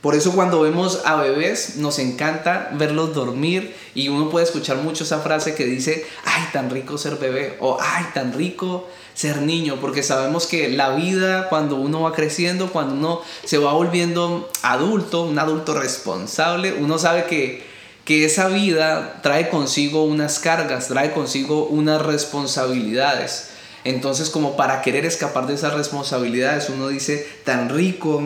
Por 0.00 0.14
eso 0.14 0.32
cuando 0.32 0.60
vemos 0.60 1.00
a 1.04 1.16
bebés 1.16 1.76
nos 1.76 1.98
encanta 1.98 2.70
verlos 2.74 3.14
dormir 3.14 3.74
y 3.96 4.08
uno 4.08 4.30
puede 4.30 4.44
escuchar 4.46 4.76
mucho 4.76 5.02
esa 5.02 5.18
frase 5.18 5.56
que 5.56 5.64
dice, 5.64 6.06
ay, 6.24 6.44
tan 6.52 6.70
rico 6.70 6.98
ser 6.98 7.16
bebé 7.16 7.56
o 7.58 7.78
ay, 7.80 8.04
tan 8.14 8.32
rico 8.32 8.86
ser 9.14 9.42
niño, 9.42 9.78
porque 9.80 10.04
sabemos 10.04 10.46
que 10.46 10.68
la 10.68 10.90
vida 10.90 11.48
cuando 11.48 11.74
uno 11.74 12.02
va 12.02 12.12
creciendo, 12.12 12.70
cuando 12.70 12.94
uno 12.94 13.22
se 13.44 13.58
va 13.58 13.72
volviendo 13.72 14.48
adulto, 14.62 15.22
un 15.22 15.40
adulto 15.40 15.74
responsable, 15.74 16.74
uno 16.74 17.00
sabe 17.00 17.24
que 17.24 17.66
que 18.08 18.24
esa 18.24 18.48
vida 18.48 19.20
trae 19.22 19.50
consigo 19.50 20.02
unas 20.04 20.38
cargas, 20.38 20.88
trae 20.88 21.12
consigo 21.12 21.66
unas 21.66 22.00
responsabilidades. 22.00 23.50
Entonces, 23.84 24.30
como 24.30 24.56
para 24.56 24.80
querer 24.80 25.04
escapar 25.04 25.46
de 25.46 25.52
esas 25.52 25.74
responsabilidades, 25.74 26.70
uno 26.70 26.88
dice, 26.88 27.28
tan 27.44 27.68
rico 27.68 28.22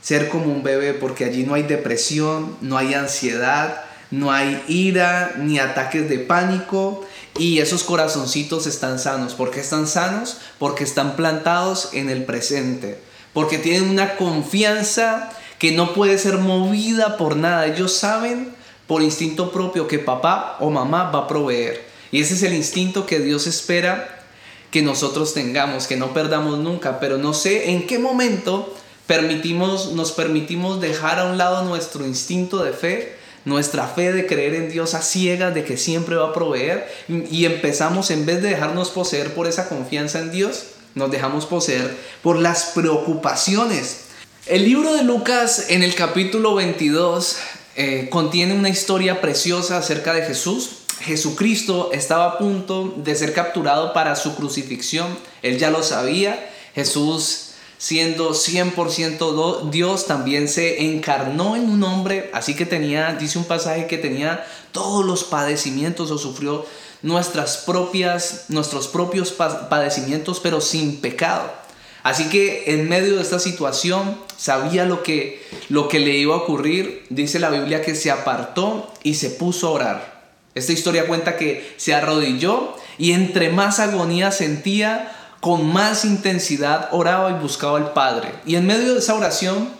ser 0.00 0.28
como 0.28 0.52
un 0.52 0.62
bebé, 0.62 0.94
porque 0.94 1.24
allí 1.24 1.42
no 1.42 1.54
hay 1.54 1.64
depresión, 1.64 2.56
no 2.60 2.78
hay 2.78 2.94
ansiedad, 2.94 3.82
no 4.12 4.30
hay 4.30 4.62
ira, 4.68 5.34
ni 5.36 5.58
ataques 5.58 6.08
de 6.08 6.20
pánico, 6.20 7.04
y 7.36 7.58
esos 7.58 7.82
corazoncitos 7.82 8.68
están 8.68 9.00
sanos. 9.00 9.34
¿Por 9.34 9.50
qué 9.50 9.58
están 9.58 9.88
sanos? 9.88 10.36
Porque 10.60 10.84
están 10.84 11.16
plantados 11.16 11.88
en 11.92 12.08
el 12.08 12.24
presente, 12.24 13.00
porque 13.32 13.58
tienen 13.58 13.90
una 13.90 14.14
confianza 14.14 15.32
que 15.58 15.72
no 15.72 15.92
puede 15.92 16.18
ser 16.18 16.38
movida 16.38 17.16
por 17.16 17.34
nada. 17.34 17.66
Ellos 17.66 17.96
saben 17.96 18.54
por 18.86 19.02
instinto 19.02 19.50
propio 19.50 19.88
que 19.88 19.98
papá 19.98 20.56
o 20.60 20.70
mamá 20.70 21.10
va 21.10 21.20
a 21.20 21.28
proveer. 21.28 21.84
Y 22.10 22.20
ese 22.20 22.34
es 22.34 22.42
el 22.42 22.54
instinto 22.54 23.06
que 23.06 23.20
Dios 23.20 23.46
espera 23.46 24.22
que 24.70 24.82
nosotros 24.82 25.34
tengamos, 25.34 25.86
que 25.86 25.96
no 25.96 26.12
perdamos 26.12 26.58
nunca. 26.58 27.00
Pero 27.00 27.16
no 27.16 27.32
sé 27.32 27.70
en 27.70 27.86
qué 27.86 27.98
momento 27.98 28.74
permitimos, 29.06 29.92
nos 29.92 30.12
permitimos 30.12 30.80
dejar 30.80 31.18
a 31.20 31.26
un 31.26 31.38
lado 31.38 31.64
nuestro 31.64 32.06
instinto 32.06 32.62
de 32.62 32.72
fe, 32.72 33.16
nuestra 33.44 33.86
fe 33.86 34.12
de 34.12 34.26
creer 34.26 34.54
en 34.54 34.70
Dios 34.70 34.94
a 34.94 35.02
ciegas, 35.02 35.54
de 35.54 35.64
que 35.64 35.76
siempre 35.76 36.16
va 36.16 36.30
a 36.30 36.32
proveer. 36.32 36.88
Y 37.08 37.44
empezamos, 37.44 38.10
en 38.10 38.26
vez 38.26 38.42
de 38.42 38.50
dejarnos 38.50 38.90
poseer 38.90 39.32
por 39.34 39.46
esa 39.46 39.68
confianza 39.68 40.18
en 40.18 40.30
Dios, 40.30 40.66
nos 40.94 41.10
dejamos 41.10 41.46
poseer 41.46 41.96
por 42.22 42.38
las 42.38 42.72
preocupaciones. 42.74 44.00
El 44.46 44.64
libro 44.64 44.92
de 44.94 45.04
Lucas 45.04 45.66
en 45.70 45.82
el 45.82 45.94
capítulo 45.94 46.54
22 46.54 47.38
eh, 47.76 48.08
contiene 48.10 48.54
una 48.54 48.68
historia 48.68 49.20
preciosa 49.20 49.78
acerca 49.78 50.12
de 50.14 50.22
Jesús. 50.22 50.70
Jesucristo 51.00 51.90
estaba 51.92 52.26
a 52.26 52.38
punto 52.38 52.94
de 52.96 53.14
ser 53.16 53.32
capturado 53.32 53.92
para 53.92 54.14
su 54.16 54.36
crucifixión. 54.36 55.18
Él 55.42 55.58
ya 55.58 55.70
lo 55.70 55.82
sabía. 55.82 56.50
Jesús, 56.74 57.50
siendo 57.78 58.30
100% 58.30 59.70
Dios, 59.70 60.06
también 60.06 60.48
se 60.48 60.84
encarnó 60.84 61.56
en 61.56 61.68
un 61.68 61.82
hombre. 61.82 62.30
Así 62.32 62.54
que 62.54 62.64
tenía, 62.64 63.14
dice 63.14 63.38
un 63.38 63.44
pasaje 63.44 63.86
que 63.86 63.98
tenía 63.98 64.46
todos 64.72 65.04
los 65.04 65.24
padecimientos 65.24 66.10
o 66.10 66.18
sufrió 66.18 66.64
nuestras 67.02 67.58
propias, 67.58 68.46
nuestros 68.48 68.88
propios 68.88 69.32
padecimientos, 69.32 70.40
pero 70.40 70.60
sin 70.60 71.00
pecado. 71.00 71.63
Así 72.04 72.28
que 72.28 72.64
en 72.66 72.86
medio 72.86 73.16
de 73.16 73.22
esta 73.22 73.38
situación 73.38 74.18
sabía 74.36 74.84
lo 74.84 75.02
que, 75.02 75.42
lo 75.70 75.88
que 75.88 76.00
le 76.00 76.12
iba 76.18 76.34
a 76.34 76.38
ocurrir. 76.38 77.06
Dice 77.08 77.38
la 77.38 77.48
Biblia 77.48 77.80
que 77.80 77.94
se 77.94 78.10
apartó 78.10 78.92
y 79.02 79.14
se 79.14 79.30
puso 79.30 79.68
a 79.68 79.70
orar. 79.70 80.24
Esta 80.54 80.72
historia 80.72 81.06
cuenta 81.06 81.38
que 81.38 81.74
se 81.78 81.94
arrodilló 81.94 82.76
y 82.98 83.12
entre 83.12 83.48
más 83.48 83.80
agonía 83.80 84.32
sentía, 84.32 85.16
con 85.40 85.72
más 85.72 86.04
intensidad 86.04 86.90
oraba 86.92 87.30
y 87.30 87.40
buscaba 87.40 87.78
al 87.78 87.94
Padre. 87.94 88.34
Y 88.44 88.56
en 88.56 88.66
medio 88.66 88.92
de 88.92 88.98
esa 88.98 89.14
oración, 89.14 89.70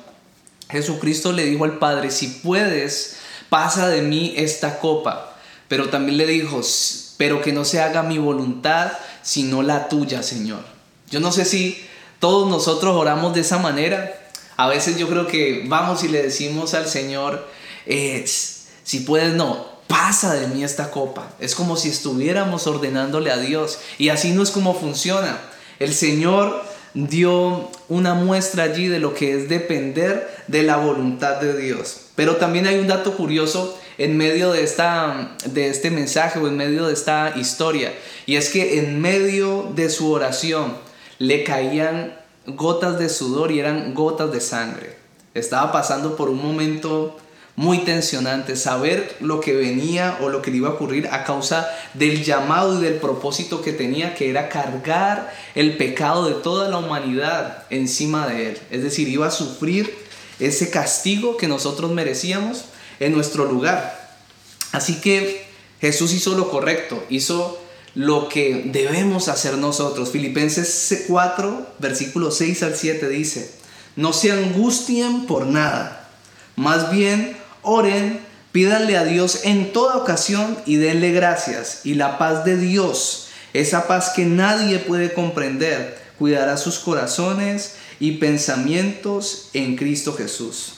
Jesucristo 0.70 1.30
le 1.30 1.44
dijo 1.44 1.64
al 1.64 1.78
Padre, 1.78 2.10
si 2.10 2.28
puedes, 2.28 3.18
pasa 3.50 3.88
de 3.88 4.00
mí 4.00 4.32
esta 4.38 4.78
copa. 4.78 5.36
Pero 5.68 5.90
también 5.90 6.16
le 6.16 6.26
dijo, 6.26 6.62
pero 7.18 7.42
que 7.42 7.52
no 7.52 7.66
se 7.66 7.82
haga 7.82 8.02
mi 8.02 8.16
voluntad, 8.16 8.92
sino 9.22 9.62
la 9.62 9.90
tuya, 9.90 10.22
Señor. 10.22 10.64
Yo 11.10 11.20
no 11.20 11.30
sé 11.30 11.44
si 11.44 11.86
todos 12.18 12.48
nosotros 12.48 12.96
oramos 12.96 13.34
de 13.34 13.40
esa 13.40 13.58
manera. 13.58 14.20
A 14.56 14.68
veces 14.68 14.96
yo 14.98 15.08
creo 15.08 15.26
que 15.26 15.64
vamos 15.66 16.04
y 16.04 16.08
le 16.08 16.22
decimos 16.22 16.74
al 16.74 16.86
Señor, 16.86 17.46
eh, 17.86 18.24
si 18.26 19.00
puedes, 19.00 19.34
no, 19.34 19.74
pasa 19.86 20.34
de 20.34 20.46
mí 20.48 20.64
esta 20.64 20.90
copa. 20.90 21.28
Es 21.40 21.54
como 21.54 21.76
si 21.76 21.88
estuviéramos 21.88 22.66
ordenándole 22.66 23.30
a 23.30 23.36
Dios. 23.36 23.78
Y 23.98 24.08
así 24.08 24.32
no 24.32 24.42
es 24.42 24.50
como 24.50 24.74
funciona. 24.74 25.38
El 25.78 25.94
Señor 25.94 26.62
dio 26.94 27.70
una 27.88 28.14
muestra 28.14 28.64
allí 28.64 28.88
de 28.88 29.00
lo 29.00 29.14
que 29.14 29.36
es 29.36 29.48
depender 29.48 30.28
de 30.46 30.62
la 30.62 30.76
voluntad 30.76 31.40
de 31.40 31.56
Dios. 31.56 32.02
Pero 32.14 32.36
también 32.36 32.66
hay 32.66 32.78
un 32.78 32.86
dato 32.86 33.16
curioso 33.16 33.78
en 33.98 34.16
medio 34.16 34.52
de, 34.52 34.62
esta, 34.62 35.36
de 35.46 35.68
este 35.68 35.90
mensaje 35.90 36.38
o 36.38 36.48
en 36.48 36.56
medio 36.56 36.86
de 36.86 36.94
esta 36.94 37.34
historia. 37.36 37.92
Y 38.26 38.36
es 38.36 38.48
que 38.50 38.78
en 38.78 39.00
medio 39.00 39.70
de 39.74 39.90
su 39.90 40.10
oración, 40.10 40.76
le 41.18 41.44
caían 41.44 42.14
gotas 42.46 42.98
de 42.98 43.08
sudor 43.08 43.50
y 43.52 43.60
eran 43.60 43.94
gotas 43.94 44.32
de 44.32 44.40
sangre. 44.40 44.96
Estaba 45.34 45.72
pasando 45.72 46.16
por 46.16 46.28
un 46.28 46.42
momento 46.42 47.16
muy 47.56 47.78
tensionante, 47.78 48.56
saber 48.56 49.16
lo 49.20 49.40
que 49.40 49.54
venía 49.54 50.18
o 50.20 50.28
lo 50.28 50.42
que 50.42 50.50
le 50.50 50.56
iba 50.56 50.70
a 50.70 50.72
ocurrir 50.72 51.08
a 51.08 51.24
causa 51.24 51.68
del 51.94 52.24
llamado 52.24 52.78
y 52.78 52.82
del 52.82 52.94
propósito 52.94 53.62
que 53.62 53.72
tenía, 53.72 54.14
que 54.14 54.28
era 54.28 54.48
cargar 54.48 55.32
el 55.54 55.76
pecado 55.76 56.28
de 56.28 56.34
toda 56.34 56.68
la 56.68 56.78
humanidad 56.78 57.64
encima 57.70 58.26
de 58.26 58.50
él. 58.50 58.58
Es 58.70 58.82
decir, 58.82 59.08
iba 59.08 59.28
a 59.28 59.30
sufrir 59.30 59.94
ese 60.40 60.70
castigo 60.70 61.36
que 61.36 61.46
nosotros 61.46 61.92
merecíamos 61.92 62.64
en 62.98 63.12
nuestro 63.12 63.44
lugar. 63.44 64.16
Así 64.72 65.00
que 65.00 65.46
Jesús 65.80 66.12
hizo 66.12 66.34
lo 66.34 66.50
correcto, 66.50 67.04
hizo 67.08 67.63
lo 67.94 68.28
que 68.28 68.64
debemos 68.66 69.28
hacer 69.28 69.56
nosotros. 69.58 70.10
Filipenses 70.10 71.04
4, 71.06 71.66
versículo 71.78 72.30
6 72.30 72.62
al 72.62 72.74
7 72.74 73.08
dice, 73.08 73.50
no 73.96 74.12
se 74.12 74.32
angustien 74.32 75.26
por 75.26 75.46
nada, 75.46 76.08
más 76.56 76.90
bien 76.90 77.36
oren, 77.62 78.20
pídanle 78.52 78.96
a 78.96 79.04
Dios 79.04 79.40
en 79.44 79.72
toda 79.72 79.96
ocasión 79.96 80.56
y 80.66 80.76
denle 80.76 81.12
gracias. 81.12 81.80
Y 81.84 81.94
la 81.94 82.18
paz 82.18 82.44
de 82.44 82.56
Dios, 82.56 83.28
esa 83.52 83.88
paz 83.88 84.12
que 84.14 84.24
nadie 84.24 84.78
puede 84.78 85.12
comprender, 85.12 85.98
cuidará 86.18 86.56
sus 86.56 86.78
corazones 86.78 87.74
y 87.98 88.12
pensamientos 88.12 89.48
en 89.54 89.76
Cristo 89.76 90.14
Jesús. 90.14 90.74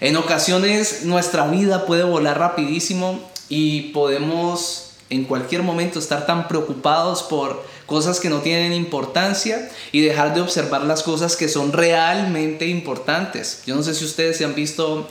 En 0.00 0.16
ocasiones 0.16 1.04
nuestra 1.04 1.46
vida 1.46 1.86
puede 1.86 2.04
volar 2.04 2.38
rapidísimo 2.38 3.20
y 3.48 3.92
podemos 3.92 4.85
en 5.10 5.24
cualquier 5.24 5.62
momento 5.62 5.98
estar 5.98 6.26
tan 6.26 6.48
preocupados 6.48 7.22
por 7.22 7.64
cosas 7.86 8.18
que 8.18 8.28
no 8.28 8.40
tienen 8.40 8.72
importancia 8.72 9.70
y 9.92 10.00
dejar 10.00 10.34
de 10.34 10.40
observar 10.40 10.82
las 10.82 11.02
cosas 11.02 11.36
que 11.36 11.48
son 11.48 11.72
realmente 11.72 12.66
importantes. 12.66 13.62
Yo 13.66 13.76
no 13.76 13.82
sé 13.82 13.94
si 13.94 14.04
ustedes 14.04 14.36
se 14.36 14.44
han 14.44 14.54
visto 14.54 15.08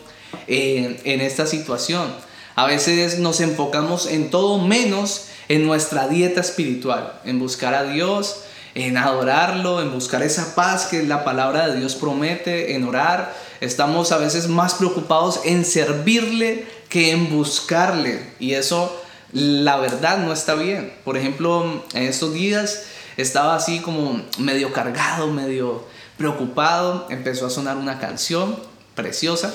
eh, 0.47 0.99
en 1.05 1.21
esta 1.21 1.45
situación. 1.45 2.13
A 2.55 2.65
veces 2.65 3.19
nos 3.19 3.39
enfocamos 3.41 4.07
en 4.07 4.29
todo 4.29 4.59
menos 4.59 5.27
en 5.47 5.65
nuestra 5.65 6.07
dieta 6.07 6.41
espiritual, 6.41 7.19
en 7.23 7.39
buscar 7.39 7.73
a 7.73 7.83
Dios, 7.83 8.41
en 8.73 8.97
adorarlo, 8.97 9.81
en 9.81 9.91
buscar 9.91 10.23
esa 10.23 10.55
paz 10.55 10.85
que 10.85 11.03
la 11.03 11.23
palabra 11.23 11.67
de 11.67 11.79
Dios 11.79 11.95
promete, 11.95 12.75
en 12.75 12.83
orar. 12.83 13.33
Estamos 13.61 14.11
a 14.11 14.17
veces 14.17 14.47
más 14.47 14.73
preocupados 14.73 15.41
en 15.45 15.63
servirle 15.63 16.65
que 16.89 17.11
en 17.11 17.29
buscarle. 17.29 18.21
Y 18.39 18.53
eso 18.53 19.01
la 19.31 19.77
verdad 19.77 20.19
no 20.19 20.33
está 20.33 20.55
bien. 20.55 20.93
Por 21.03 21.17
ejemplo, 21.17 21.83
en 21.93 22.03
estos 22.03 22.33
días 22.33 22.85
estaba 23.17 23.55
así 23.55 23.79
como 23.79 24.21
medio 24.37 24.71
cargado, 24.73 25.27
medio 25.27 25.85
preocupado. 26.17 27.07
Empezó 27.09 27.47
a 27.47 27.49
sonar 27.49 27.77
una 27.77 27.99
canción 27.99 28.57
preciosa 28.95 29.53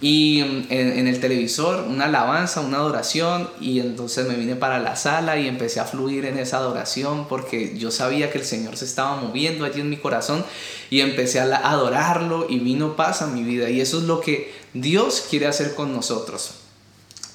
y 0.00 0.40
en, 0.40 1.08
el 1.08 1.20
televisor 1.20 1.84
una 1.88 2.04
alabanza, 2.04 2.60
una 2.60 2.76
adoración 2.76 3.50
y 3.60 3.80
entonces 3.80 4.28
me 4.28 4.34
vine 4.34 4.54
para 4.54 4.78
la 4.78 4.94
sala 4.94 5.38
y 5.38 5.48
empecé 5.48 5.80
a 5.80 5.84
fluir 5.84 6.24
en 6.24 6.38
esa 6.38 6.58
adoración 6.58 7.26
porque 7.26 7.76
yo 7.76 7.90
sabía 7.90 8.30
que 8.30 8.38
el 8.38 8.44
Señor 8.44 8.76
se 8.76 8.84
estaba 8.84 9.16
moviendo 9.16 9.64
allí 9.64 9.80
en 9.80 9.90
mi 9.90 9.96
corazón 9.96 10.44
y 10.88 11.00
empecé 11.00 11.40
a 11.40 11.56
adorarlo 11.56 12.46
y 12.48 12.60
vino 12.60 12.94
paz 12.94 13.22
a 13.22 13.26
mi 13.26 13.42
vida 13.42 13.70
y 13.70 13.80
eso 13.80 13.98
es 13.98 14.04
lo 14.04 14.20
que 14.20 14.54
Dios 14.72 15.26
quiere 15.28 15.48
hacer 15.48 15.74
con 15.74 15.92
nosotros, 15.92 16.52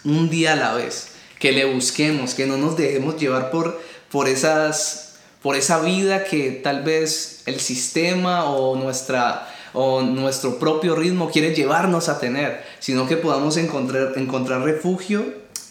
un 0.05 0.29
día 0.29 0.53
a 0.53 0.55
la 0.55 0.73
vez 0.73 1.12
que 1.43 1.51
le 1.51 1.65
busquemos, 1.65 2.35
que 2.35 2.45
no 2.47 2.55
nos 2.55 2.77
dejemos 2.77 3.17
llevar 3.17 3.51
por, 3.51 3.77
por, 4.09 4.29
esas, 4.29 5.15
por 5.41 5.57
esa 5.57 5.81
vida 5.81 6.23
que 6.23 6.51
tal 6.51 6.83
vez 6.83 7.41
el 7.47 7.59
sistema 7.59 8.45
o, 8.45 8.77
nuestra, 8.77 9.53
o 9.73 10.03
nuestro 10.03 10.57
propio 10.57 10.95
ritmo 10.95 11.29
quiere 11.29 11.53
llevarnos 11.53 12.07
a 12.07 12.21
tener, 12.21 12.63
sino 12.79 13.09
que 13.09 13.17
podamos 13.17 13.57
encontrar, 13.57 14.13
encontrar 14.15 14.61
refugio 14.61 15.25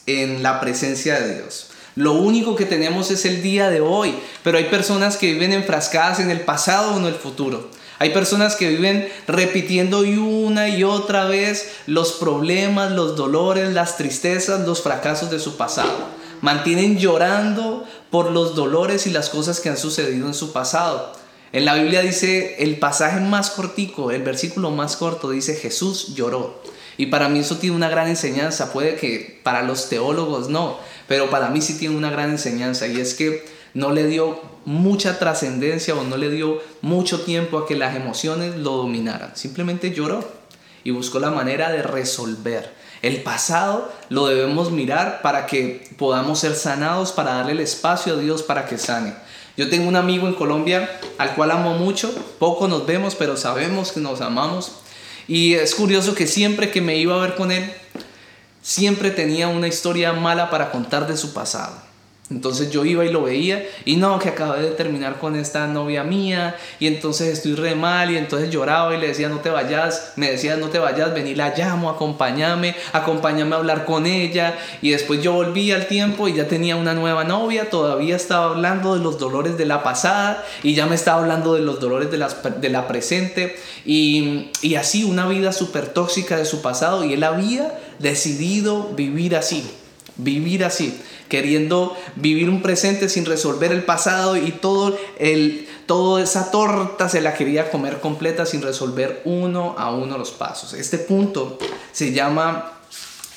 en 0.04 0.42
la 0.42 0.60
presencia 0.60 1.18
de 1.18 1.36
Dios. 1.36 1.70
Lo 1.96 2.12
único 2.12 2.54
que 2.54 2.66
tenemos 2.66 3.10
es 3.10 3.24
el 3.24 3.42
día 3.42 3.70
de 3.70 3.80
hoy, 3.80 4.14
pero 4.44 4.58
hay 4.58 4.64
personas 4.64 5.16
que 5.16 5.32
viven 5.32 5.54
enfrascadas 5.54 6.20
en 6.20 6.30
el 6.30 6.42
pasado 6.42 6.92
o 6.92 6.98
en 6.98 7.06
el 7.06 7.14
futuro. 7.14 7.70
Hay 8.02 8.10
personas 8.10 8.56
que 8.56 8.68
viven 8.68 9.08
repitiendo 9.28 10.00
una 10.00 10.68
y 10.68 10.82
otra 10.82 11.26
vez 11.26 11.70
los 11.86 12.14
problemas, 12.14 12.90
los 12.90 13.14
dolores, 13.14 13.72
las 13.72 13.96
tristezas, 13.96 14.66
los 14.66 14.82
fracasos 14.82 15.30
de 15.30 15.38
su 15.38 15.56
pasado. 15.56 16.08
Mantienen 16.40 16.98
llorando 16.98 17.84
por 18.10 18.32
los 18.32 18.56
dolores 18.56 19.06
y 19.06 19.10
las 19.10 19.30
cosas 19.30 19.60
que 19.60 19.68
han 19.68 19.76
sucedido 19.76 20.26
en 20.26 20.34
su 20.34 20.52
pasado. 20.52 21.12
En 21.52 21.64
la 21.64 21.76
Biblia 21.76 22.00
dice 22.00 22.56
el 22.58 22.80
pasaje 22.80 23.20
más 23.20 23.50
cortico, 23.50 24.10
el 24.10 24.24
versículo 24.24 24.72
más 24.72 24.96
corto 24.96 25.30
dice 25.30 25.54
Jesús 25.54 26.16
lloró. 26.16 26.60
Y 26.96 27.06
para 27.06 27.28
mí 27.28 27.38
eso 27.38 27.58
tiene 27.58 27.76
una 27.76 27.88
gran 27.88 28.08
enseñanza. 28.08 28.72
Puede 28.72 28.96
que 28.96 29.38
para 29.44 29.62
los 29.62 29.88
teólogos 29.88 30.48
no, 30.48 30.76
pero 31.06 31.30
para 31.30 31.50
mí 31.50 31.62
sí 31.62 31.78
tiene 31.78 31.96
una 31.96 32.10
gran 32.10 32.30
enseñanza. 32.30 32.88
Y 32.88 33.00
es 33.00 33.14
que 33.14 33.44
no 33.74 33.92
le 33.92 34.08
dio 34.08 34.40
mucha 34.64 35.18
trascendencia 35.18 35.94
o 35.94 36.04
no 36.04 36.16
le 36.16 36.30
dio 36.30 36.60
mucho 36.80 37.22
tiempo 37.22 37.58
a 37.58 37.66
que 37.66 37.76
las 37.76 37.96
emociones 37.96 38.56
lo 38.56 38.76
dominaran. 38.76 39.36
Simplemente 39.36 39.92
lloró 39.92 40.24
y 40.84 40.90
buscó 40.90 41.18
la 41.18 41.30
manera 41.30 41.70
de 41.70 41.82
resolver. 41.82 42.72
El 43.02 43.22
pasado 43.22 43.92
lo 44.08 44.26
debemos 44.26 44.70
mirar 44.70 45.22
para 45.22 45.46
que 45.46 45.88
podamos 45.98 46.38
ser 46.38 46.54
sanados, 46.54 47.12
para 47.12 47.34
darle 47.34 47.52
el 47.52 47.60
espacio 47.60 48.14
a 48.14 48.16
Dios 48.16 48.42
para 48.42 48.66
que 48.66 48.78
sane. 48.78 49.14
Yo 49.56 49.68
tengo 49.68 49.88
un 49.88 49.96
amigo 49.96 50.28
en 50.28 50.34
Colombia 50.34 50.88
al 51.18 51.34
cual 51.34 51.50
amo 51.50 51.74
mucho, 51.74 52.14
poco 52.38 52.68
nos 52.68 52.86
vemos, 52.86 53.14
pero 53.14 53.36
sabemos 53.36 53.92
que 53.92 54.00
nos 54.00 54.20
amamos. 54.20 54.72
Y 55.28 55.54
es 55.54 55.74
curioso 55.74 56.14
que 56.14 56.26
siempre 56.26 56.70
que 56.70 56.80
me 56.80 56.96
iba 56.96 57.14
a 57.14 57.20
ver 57.20 57.34
con 57.34 57.52
él, 57.52 57.72
siempre 58.62 59.10
tenía 59.10 59.48
una 59.48 59.68
historia 59.68 60.12
mala 60.12 60.48
para 60.48 60.70
contar 60.70 61.06
de 61.06 61.16
su 61.16 61.32
pasado. 61.32 61.91
Entonces 62.30 62.70
yo 62.70 62.84
iba 62.84 63.04
y 63.04 63.10
lo 63.10 63.22
veía 63.22 63.66
y 63.84 63.96
no, 63.96 64.18
que 64.18 64.30
acabé 64.30 64.62
de 64.62 64.70
terminar 64.70 65.18
con 65.18 65.36
esta 65.36 65.66
novia 65.66 66.02
mía 66.02 66.56
y 66.78 66.86
entonces 66.86 67.28
estoy 67.28 67.54
re 67.54 67.74
mal 67.74 68.10
y 68.10 68.16
entonces 68.16 68.50
lloraba 68.50 68.94
y 68.94 69.00
le 69.00 69.08
decía 69.08 69.28
no 69.28 69.40
te 69.40 69.50
vayas, 69.50 70.14
me 70.16 70.30
decía 70.30 70.56
no 70.56 70.68
te 70.68 70.78
vayas, 70.78 71.12
vení 71.12 71.34
la 71.34 71.54
llamo, 71.54 71.90
acompáñame, 71.90 72.74
acompáñame 72.92 73.54
a 73.54 73.58
hablar 73.58 73.84
con 73.84 74.06
ella 74.06 74.56
y 74.80 74.90
después 74.90 75.22
yo 75.22 75.32
volví 75.32 75.72
al 75.72 75.86
tiempo 75.86 76.26
y 76.26 76.34
ya 76.34 76.48
tenía 76.48 76.76
una 76.76 76.94
nueva 76.94 77.24
novia, 77.24 77.68
todavía 77.68 78.16
estaba 78.16 78.46
hablando 78.46 78.94
de 78.96 79.02
los 79.02 79.18
dolores 79.18 79.58
de 79.58 79.66
la 79.66 79.82
pasada 79.82 80.42
y 80.62 80.74
ya 80.74 80.86
me 80.86 80.94
estaba 80.94 81.20
hablando 81.20 81.54
de 81.54 81.60
los 81.60 81.80
dolores 81.80 82.10
de 82.10 82.18
la, 82.18 82.28
de 82.28 82.68
la 82.70 82.88
presente. 82.88 83.56
Y, 83.84 84.50
y 84.62 84.76
así 84.76 85.04
una 85.04 85.26
vida 85.26 85.52
súper 85.52 85.88
tóxica 85.88 86.36
de 86.36 86.44
su 86.44 86.62
pasado 86.62 87.04
y 87.04 87.12
él 87.12 87.24
había 87.24 87.78
decidido 87.98 88.90
vivir 88.94 89.36
así, 89.36 89.68
vivir 90.16 90.64
así 90.64 91.00
queriendo 91.32 91.96
vivir 92.16 92.50
un 92.50 92.60
presente 92.60 93.08
sin 93.08 93.24
resolver 93.24 93.72
el 93.72 93.84
pasado 93.84 94.36
y 94.36 94.52
todo 94.52 94.98
el, 95.18 95.66
toda 95.86 96.22
esa 96.22 96.50
torta 96.50 97.08
se 97.08 97.22
la 97.22 97.32
quería 97.32 97.70
comer 97.70 98.00
completa 98.00 98.44
sin 98.44 98.60
resolver 98.60 99.22
uno 99.24 99.74
a 99.78 99.90
uno 99.90 100.18
los 100.18 100.30
pasos. 100.30 100.74
Este 100.74 100.98
punto 100.98 101.58
se 101.90 102.12
llama, 102.12 102.72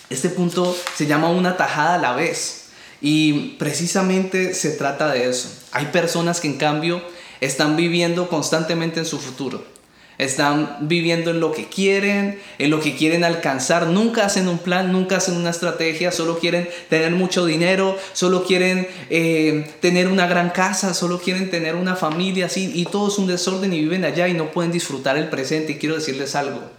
este 0.10 0.28
punto 0.28 0.76
se 0.98 1.06
llama 1.06 1.30
una 1.30 1.56
tajada 1.56 1.96
a 1.96 1.98
la 1.98 2.14
vez 2.18 2.66
y 3.00 3.56
precisamente 3.60 4.54
se 4.54 4.72
trata 4.72 5.08
de 5.08 5.30
eso. 5.30 5.48
Hay 5.72 5.86
personas 5.86 6.42
que 6.42 6.50
en 6.50 6.58
cambio 6.58 7.02
están 7.40 7.78
viviendo 7.78 8.28
constantemente 8.28 9.00
en 9.00 9.06
su 9.06 9.20
futuro 9.20 9.75
están 10.18 10.78
viviendo 10.82 11.32
en 11.32 11.40
lo 11.40 11.52
que 11.52 11.66
quieren, 11.66 12.40
en 12.58 12.70
lo 12.70 12.80
que 12.80 12.96
quieren 12.96 13.24
alcanzar. 13.24 13.88
Nunca 13.88 14.26
hacen 14.26 14.48
un 14.48 14.60
plan, 14.60 14.92
nunca 14.92 15.18
hacen 15.18 15.36
una 15.36 15.50
estrategia. 15.50 16.12
Solo 16.12 16.40
quieren 16.40 16.70
tener 16.90 17.12
mucho 17.12 17.46
dinero, 17.46 17.98
solo 18.14 18.44
quieren 18.44 18.88
eh, 19.10 19.70
tener 19.82 20.08
una 20.08 20.28
gran 20.28 20.50
casa, 20.50 20.94
solo 20.94 21.20
quieren 21.20 21.50
tener 21.50 21.76
una 21.76 21.96
familia 21.96 22.48
así. 22.48 22.72
Y 22.74 22.86
todo 22.86 23.08
es 23.08 23.18
un 23.18 23.28
desorden 23.28 23.74
y 23.74 23.80
viven 23.82 24.06
allá 24.06 24.28
y 24.28 24.34
no 24.34 24.52
pueden 24.52 24.72
disfrutar 24.72 25.18
el 25.18 25.30
presente. 25.30 25.74
Y 25.74 25.76
quiero 25.76 25.96
decirles 25.96 26.36
algo. 26.36 26.75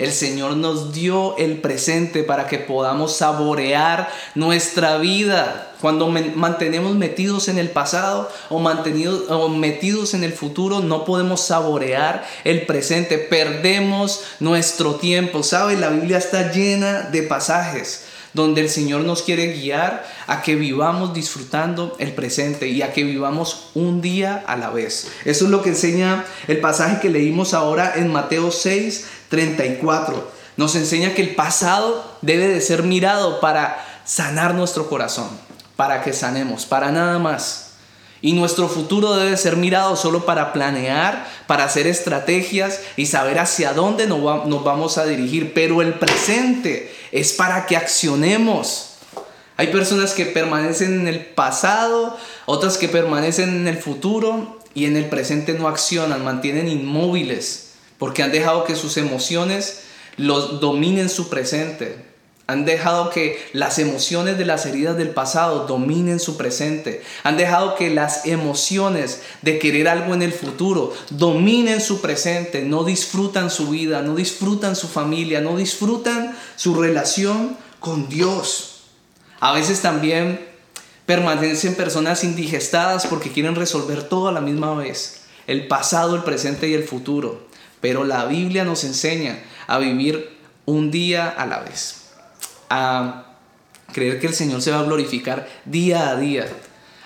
El 0.00 0.12
Señor 0.12 0.56
nos 0.56 0.94
dio 0.94 1.36
el 1.36 1.60
presente 1.60 2.22
para 2.22 2.46
que 2.46 2.58
podamos 2.58 3.16
saborear 3.16 4.10
nuestra 4.34 4.96
vida. 4.96 5.74
Cuando 5.82 6.08
mantenemos 6.08 6.94
metidos 6.94 7.48
en 7.48 7.58
el 7.58 7.68
pasado 7.68 8.30
o, 8.48 9.48
metidos 9.50 10.14
en 10.14 10.24
el 10.24 10.32
futuro, 10.32 10.80
no 10.80 11.04
podemos 11.04 11.42
saborear 11.42 12.26
el 12.44 12.64
presente. 12.64 13.18
Perdemos 13.18 14.22
nuestro 14.40 14.94
tiempo. 14.94 15.42
¿Sabe? 15.42 15.76
La 15.76 15.90
Biblia 15.90 16.16
está 16.16 16.50
llena 16.50 17.02
de 17.02 17.22
pasajes 17.22 18.04
donde 18.32 18.60
el 18.60 18.68
Señor 18.68 19.02
nos 19.02 19.22
quiere 19.22 19.52
guiar 19.52 20.06
a 20.26 20.42
que 20.42 20.56
vivamos 20.56 21.14
disfrutando 21.14 21.96
el 21.98 22.12
presente 22.12 22.68
y 22.68 22.82
a 22.82 22.92
que 22.92 23.04
vivamos 23.04 23.70
un 23.74 24.00
día 24.00 24.42
a 24.46 24.56
la 24.56 24.70
vez. 24.70 25.08
Eso 25.24 25.44
es 25.44 25.50
lo 25.50 25.62
que 25.62 25.70
enseña 25.70 26.24
el 26.48 26.60
pasaje 26.60 27.00
que 27.00 27.10
leímos 27.10 27.54
ahora 27.54 27.94
en 27.96 28.12
Mateo 28.12 28.50
6, 28.50 29.06
34. 29.28 30.30
Nos 30.56 30.74
enseña 30.74 31.14
que 31.14 31.22
el 31.22 31.34
pasado 31.34 32.04
debe 32.22 32.48
de 32.48 32.60
ser 32.60 32.82
mirado 32.82 33.40
para 33.40 33.84
sanar 34.04 34.54
nuestro 34.54 34.88
corazón, 34.88 35.28
para 35.76 36.02
que 36.02 36.12
sanemos, 36.12 36.66
para 36.66 36.90
nada 36.90 37.18
más. 37.18 37.69
Y 38.22 38.32
nuestro 38.34 38.68
futuro 38.68 39.16
debe 39.16 39.36
ser 39.36 39.56
mirado 39.56 39.96
solo 39.96 40.26
para 40.26 40.52
planear, 40.52 41.26
para 41.46 41.64
hacer 41.64 41.86
estrategias 41.86 42.80
y 42.96 43.06
saber 43.06 43.38
hacia 43.38 43.72
dónde 43.72 44.06
nos 44.06 44.64
vamos 44.64 44.98
a 44.98 45.06
dirigir. 45.06 45.54
Pero 45.54 45.80
el 45.80 45.94
presente 45.94 46.94
es 47.12 47.32
para 47.32 47.66
que 47.66 47.76
accionemos. 47.76 48.94
Hay 49.56 49.68
personas 49.68 50.12
que 50.12 50.26
permanecen 50.26 51.00
en 51.00 51.08
el 51.08 51.20
pasado, 51.20 52.16
otras 52.46 52.78
que 52.78 52.88
permanecen 52.88 53.48
en 53.50 53.68
el 53.68 53.78
futuro 53.78 54.58
y 54.74 54.86
en 54.86 54.96
el 54.96 55.06
presente 55.06 55.54
no 55.54 55.68
accionan, 55.68 56.24
mantienen 56.24 56.68
inmóviles 56.68 57.70
porque 58.00 58.22
han 58.22 58.32
dejado 58.32 58.64
que 58.64 58.74
sus 58.74 58.96
emociones 58.96 59.82
los 60.16 60.58
dominen 60.58 61.10
su 61.10 61.28
presente. 61.28 62.09
Han 62.50 62.64
dejado 62.64 63.10
que 63.10 63.38
las 63.52 63.78
emociones 63.78 64.36
de 64.36 64.44
las 64.44 64.66
heridas 64.66 64.96
del 64.96 65.10
pasado 65.10 65.66
dominen 65.66 66.18
su 66.18 66.36
presente. 66.36 67.00
Han 67.22 67.36
dejado 67.36 67.76
que 67.76 67.90
las 67.90 68.26
emociones 68.26 69.22
de 69.42 69.60
querer 69.60 69.88
algo 69.88 70.14
en 70.14 70.22
el 70.22 70.32
futuro 70.32 70.92
dominen 71.10 71.80
su 71.80 72.00
presente. 72.00 72.62
No 72.62 72.82
disfrutan 72.82 73.50
su 73.50 73.68
vida, 73.68 74.02
no 74.02 74.16
disfrutan 74.16 74.74
su 74.74 74.88
familia, 74.88 75.40
no 75.40 75.56
disfrutan 75.56 76.36
su 76.56 76.74
relación 76.74 77.56
con 77.78 78.08
Dios. 78.08 78.82
A 79.38 79.52
veces 79.52 79.80
también 79.80 80.40
permanecen 81.06 81.76
personas 81.76 82.24
indigestadas 82.24 83.06
porque 83.06 83.30
quieren 83.30 83.54
resolver 83.54 84.02
todo 84.02 84.26
a 84.26 84.32
la 84.32 84.40
misma 84.40 84.74
vez. 84.74 85.22
El 85.46 85.68
pasado, 85.68 86.16
el 86.16 86.24
presente 86.24 86.68
y 86.68 86.74
el 86.74 86.84
futuro. 86.84 87.46
Pero 87.80 88.04
la 88.04 88.24
Biblia 88.24 88.64
nos 88.64 88.82
enseña 88.82 89.38
a 89.68 89.78
vivir 89.78 90.36
un 90.66 90.90
día 90.90 91.28
a 91.28 91.46
la 91.46 91.60
vez, 91.60 91.99
a 92.70 93.24
creer 93.92 94.20
que 94.20 94.28
el 94.28 94.34
Señor 94.34 94.62
se 94.62 94.70
va 94.70 94.80
a 94.80 94.84
glorificar 94.84 95.48
día 95.64 96.10
a 96.10 96.16
día, 96.16 96.46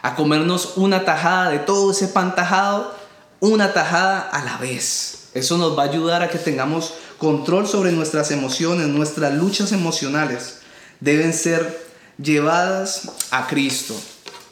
a 0.03 0.15
comernos 0.15 0.75
una 0.77 1.05
tajada 1.05 1.51
de 1.51 1.59
todo 1.59 1.91
ese 1.91 2.09
pan 2.09 2.35
tajado, 2.35 2.95
una 3.41 3.73
tajada 3.73 4.21
a 4.21 4.45
la 4.45 4.59
vez. 4.59 5.31
Eso 5.35 5.59
nos 5.59 5.77
va 5.77 5.85
a 5.85 5.87
ayudar 5.87 6.23
a 6.23 6.29
que 6.29 6.39
tengamos 6.39 6.95
control 7.19 7.67
sobre 7.67 7.91
nuestras 7.91 8.31
emociones, 8.31 8.87
nuestras 8.87 9.35
luchas 9.35 9.73
emocionales 9.73 10.61
deben 11.01 11.33
ser 11.33 11.85
llevadas 12.23 13.11
a 13.31 13.47
Cristo. 13.47 13.95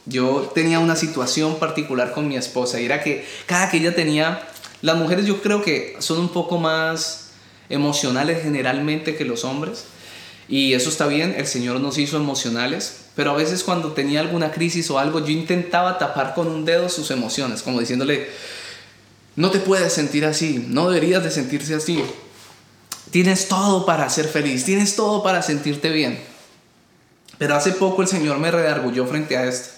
Yo 0.06 0.50
tenía 0.54 0.80
una 0.80 0.96
situación 0.96 1.56
particular 1.56 2.12
con 2.12 2.26
mi 2.26 2.36
esposa 2.36 2.80
y 2.80 2.86
era 2.86 3.02
que 3.02 3.24
cada 3.46 3.70
que 3.70 3.76
ella 3.76 3.94
tenía, 3.94 4.42
las 4.80 4.96
mujeres 4.96 5.26
yo 5.26 5.40
creo 5.42 5.62
que 5.62 5.96
son 6.00 6.18
un 6.18 6.30
poco 6.30 6.58
más 6.58 7.30
emocionales 7.68 8.42
generalmente 8.42 9.14
que 9.14 9.24
los 9.24 9.44
hombres 9.44 9.84
y 10.48 10.74
eso 10.74 10.88
está 10.88 11.06
bien, 11.06 11.34
el 11.36 11.46
Señor 11.46 11.80
nos 11.80 11.98
hizo 11.98 12.16
emocionales, 12.16 13.02
pero 13.14 13.30
a 13.30 13.36
veces 13.36 13.62
cuando 13.62 13.92
tenía 13.92 14.20
alguna 14.20 14.50
crisis 14.50 14.90
o 14.90 14.98
algo 14.98 15.20
yo 15.20 15.30
intentaba 15.30 15.98
tapar 15.98 16.34
con 16.34 16.48
un 16.48 16.64
dedo 16.64 16.88
sus 16.88 17.10
emociones, 17.10 17.62
como 17.62 17.80
diciéndole, 17.80 18.28
no 19.36 19.50
te 19.50 19.60
puedes 19.60 19.92
sentir 19.92 20.24
así, 20.24 20.64
no 20.68 20.90
deberías 20.90 21.22
de 21.24 21.30
sentirse 21.30 21.74
así. 21.74 22.02
Tienes 23.10 23.48
todo 23.48 23.86
para 23.86 24.08
ser 24.08 24.26
feliz, 24.26 24.64
tienes 24.64 24.96
todo 24.96 25.22
para 25.22 25.42
sentirte 25.42 25.90
bien. 25.90 26.18
Pero 27.38 27.54
hace 27.54 27.72
poco 27.72 28.02
el 28.02 28.08
Señor 28.08 28.38
me 28.38 28.50
redargulló 28.50 29.06
frente 29.06 29.36
a 29.36 29.44
esto 29.44 29.70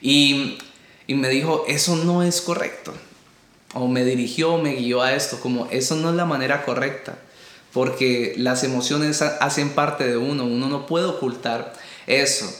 y, 0.00 0.58
y 1.06 1.14
me 1.14 1.28
dijo, 1.28 1.64
eso 1.68 1.96
no 1.96 2.22
es 2.22 2.40
correcto. 2.40 2.92
O 3.74 3.88
me 3.88 4.04
dirigió, 4.04 4.58
me 4.58 4.74
guió 4.74 5.02
a 5.02 5.14
esto, 5.14 5.40
como 5.40 5.68
eso 5.70 5.96
no 5.96 6.10
es 6.10 6.16
la 6.16 6.24
manera 6.24 6.64
correcta. 6.64 7.18
Porque 7.76 8.32
las 8.38 8.64
emociones 8.64 9.20
hacen 9.20 9.68
parte 9.68 10.08
de 10.08 10.16
uno, 10.16 10.46
uno 10.46 10.70
no 10.70 10.86
puede 10.86 11.04
ocultar 11.04 11.74
eso. 12.06 12.50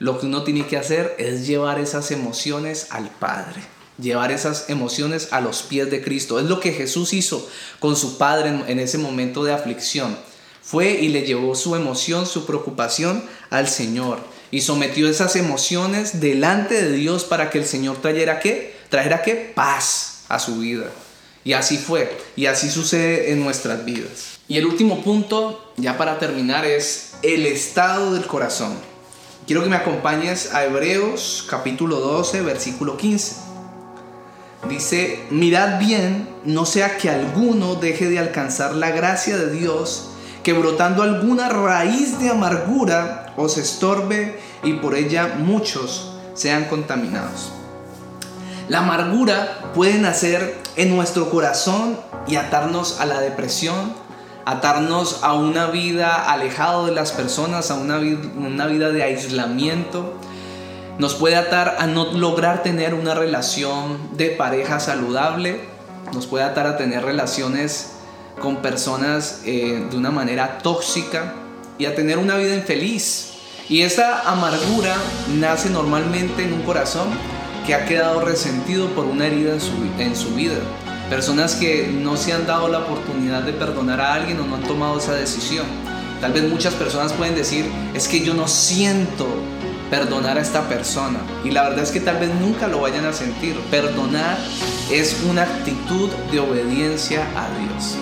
Lo 0.00 0.18
que 0.18 0.26
uno 0.26 0.42
tiene 0.42 0.66
que 0.66 0.76
hacer 0.76 1.14
es 1.16 1.46
llevar 1.46 1.78
esas 1.78 2.10
emociones 2.10 2.88
al 2.90 3.08
Padre 3.08 3.62
llevar 3.96 4.32
esas 4.32 4.70
emociones 4.70 5.28
a 5.30 5.40
los 5.40 5.62
pies 5.62 5.88
de 5.88 6.02
Cristo. 6.02 6.40
Es 6.40 6.46
lo 6.46 6.58
que 6.58 6.72
Jesús 6.72 7.12
hizo 7.12 7.48
con 7.78 7.94
su 7.94 8.18
Padre 8.18 8.48
en, 8.66 8.80
ese 8.80 8.98
momento 8.98 9.44
de 9.44 9.52
aflicción. 9.52 10.18
Fue 10.60 10.90
y 10.90 11.10
le 11.10 11.22
llevó 11.22 11.54
su 11.54 11.76
emoción, 11.76 12.26
su 12.26 12.44
preocupación 12.44 13.22
al 13.50 13.68
Señor 13.68 14.18
y 14.50 14.62
sometió 14.62 15.08
esas 15.08 15.36
emociones 15.36 16.20
delante 16.20 16.82
de 16.82 16.90
Dios 16.90 17.22
para 17.22 17.50
que 17.50 17.58
el 17.58 17.66
Señor 17.66 17.98
trajera 17.98 18.40
qué? 18.40 18.74
Trajera 18.88 19.22
qué? 19.22 19.52
Paz 19.54 20.24
a 20.28 20.40
su 20.40 20.58
vida. 20.58 20.90
Y 21.44 21.52
así 21.52 21.76
fue, 21.76 22.16
y 22.36 22.46
así 22.46 22.70
sucede 22.70 23.32
en 23.32 23.44
nuestras 23.44 23.84
vidas. 23.84 24.38
Y 24.48 24.56
el 24.56 24.64
último 24.64 25.02
punto, 25.02 25.72
ya 25.76 25.98
para 25.98 26.18
terminar, 26.18 26.64
es 26.64 27.12
el 27.22 27.44
estado 27.44 28.14
del 28.14 28.26
corazón. 28.26 28.74
Quiero 29.46 29.62
que 29.62 29.68
me 29.68 29.76
acompañes 29.76 30.54
a 30.54 30.64
Hebreos 30.64 31.46
capítulo 31.48 32.00
12, 32.00 32.40
versículo 32.40 32.96
15. 32.96 33.36
Dice, 34.70 35.20
mirad 35.28 35.78
bien, 35.78 36.26
no 36.44 36.64
sea 36.64 36.96
que 36.96 37.10
alguno 37.10 37.74
deje 37.74 38.08
de 38.08 38.18
alcanzar 38.18 38.74
la 38.74 38.90
gracia 38.90 39.36
de 39.36 39.50
Dios, 39.50 40.12
que 40.42 40.54
brotando 40.54 41.02
alguna 41.02 41.50
raíz 41.50 42.18
de 42.18 42.30
amargura 42.30 43.34
os 43.36 43.58
estorbe 43.58 44.40
y 44.62 44.74
por 44.74 44.94
ella 44.94 45.34
muchos 45.38 46.12
sean 46.32 46.64
contaminados. 46.64 47.52
La 48.68 48.78
amargura 48.78 49.72
puede 49.74 49.98
nacer 49.98 50.56
en 50.76 50.94
nuestro 50.96 51.28
corazón 51.28 51.98
y 52.26 52.36
atarnos 52.36 52.98
a 53.00 53.04
la 53.04 53.20
depresión, 53.20 53.92
atarnos 54.46 55.20
a 55.22 55.34
una 55.34 55.66
vida 55.66 56.32
alejado 56.32 56.86
de 56.86 56.92
las 56.92 57.12
personas, 57.12 57.70
a 57.70 57.74
una, 57.74 57.98
una 57.98 58.66
vida 58.66 58.90
de 58.90 59.02
aislamiento, 59.02 60.14
nos 60.98 61.14
puede 61.14 61.36
atar 61.36 61.76
a 61.78 61.86
no 61.86 62.12
lograr 62.12 62.62
tener 62.62 62.94
una 62.94 63.14
relación 63.14 64.16
de 64.16 64.30
pareja 64.30 64.80
saludable, 64.80 65.60
nos 66.14 66.26
puede 66.26 66.44
atar 66.44 66.66
a 66.66 66.76
tener 66.76 67.04
relaciones 67.04 67.92
con 68.40 68.56
personas 68.56 69.42
eh, 69.44 69.86
de 69.90 69.96
una 69.96 70.10
manera 70.10 70.58
tóxica 70.58 71.34
y 71.78 71.86
a 71.86 71.94
tener 71.94 72.18
una 72.18 72.36
vida 72.36 72.54
infeliz. 72.54 73.32
Y 73.68 73.82
esa 73.82 74.30
amargura 74.30 74.94
nace 75.38 75.68
normalmente 75.70 76.44
en 76.44 76.52
un 76.52 76.62
corazón 76.62 77.08
que 77.66 77.74
ha 77.74 77.86
quedado 77.86 78.20
resentido 78.20 78.88
por 78.88 79.06
una 79.06 79.26
herida 79.26 79.54
en 79.98 80.16
su, 80.16 80.34
vida. 80.34 80.56
Personas 81.08 81.54
que 81.54 81.88
no 81.88 82.16
se 82.16 82.32
han 82.32 82.46
dado 82.46 82.68
la 82.68 82.80
oportunidad 82.80 83.42
de 83.42 83.52
perdonar 83.52 84.00
a 84.00 84.14
alguien 84.14 84.40
o 84.40 84.46
no 84.46 84.56
han 84.56 84.62
tomado 84.62 84.98
esa 84.98 85.14
decisión. 85.14 85.66
Tal 86.20 86.32
vez 86.32 86.44
muchas 86.44 86.74
personas 86.74 87.12
pueden 87.12 87.34
decir, 87.34 87.70
es 87.94 88.08
que 88.08 88.20
yo 88.20 88.34
no 88.34 88.48
siento 88.48 89.26
perdonar 89.90 90.38
a 90.38 90.40
esta 90.40 90.68
persona. 90.68 91.20
Y 91.44 91.50
la 91.50 91.62
verdad 91.64 91.84
es 91.84 91.90
que 91.90 92.00
tal 92.00 92.18
vez 92.18 92.30
nunca 92.40 92.68
lo 92.68 92.80
vayan 92.80 93.04
a 93.06 93.12
sentir. 93.12 93.58
Perdonar 93.70 94.38
es 94.90 95.22
una 95.28 95.42
actitud 95.42 96.10
de 96.32 96.40
obediencia 96.40 97.26
a 97.36 97.48
Dios. 97.58 97.96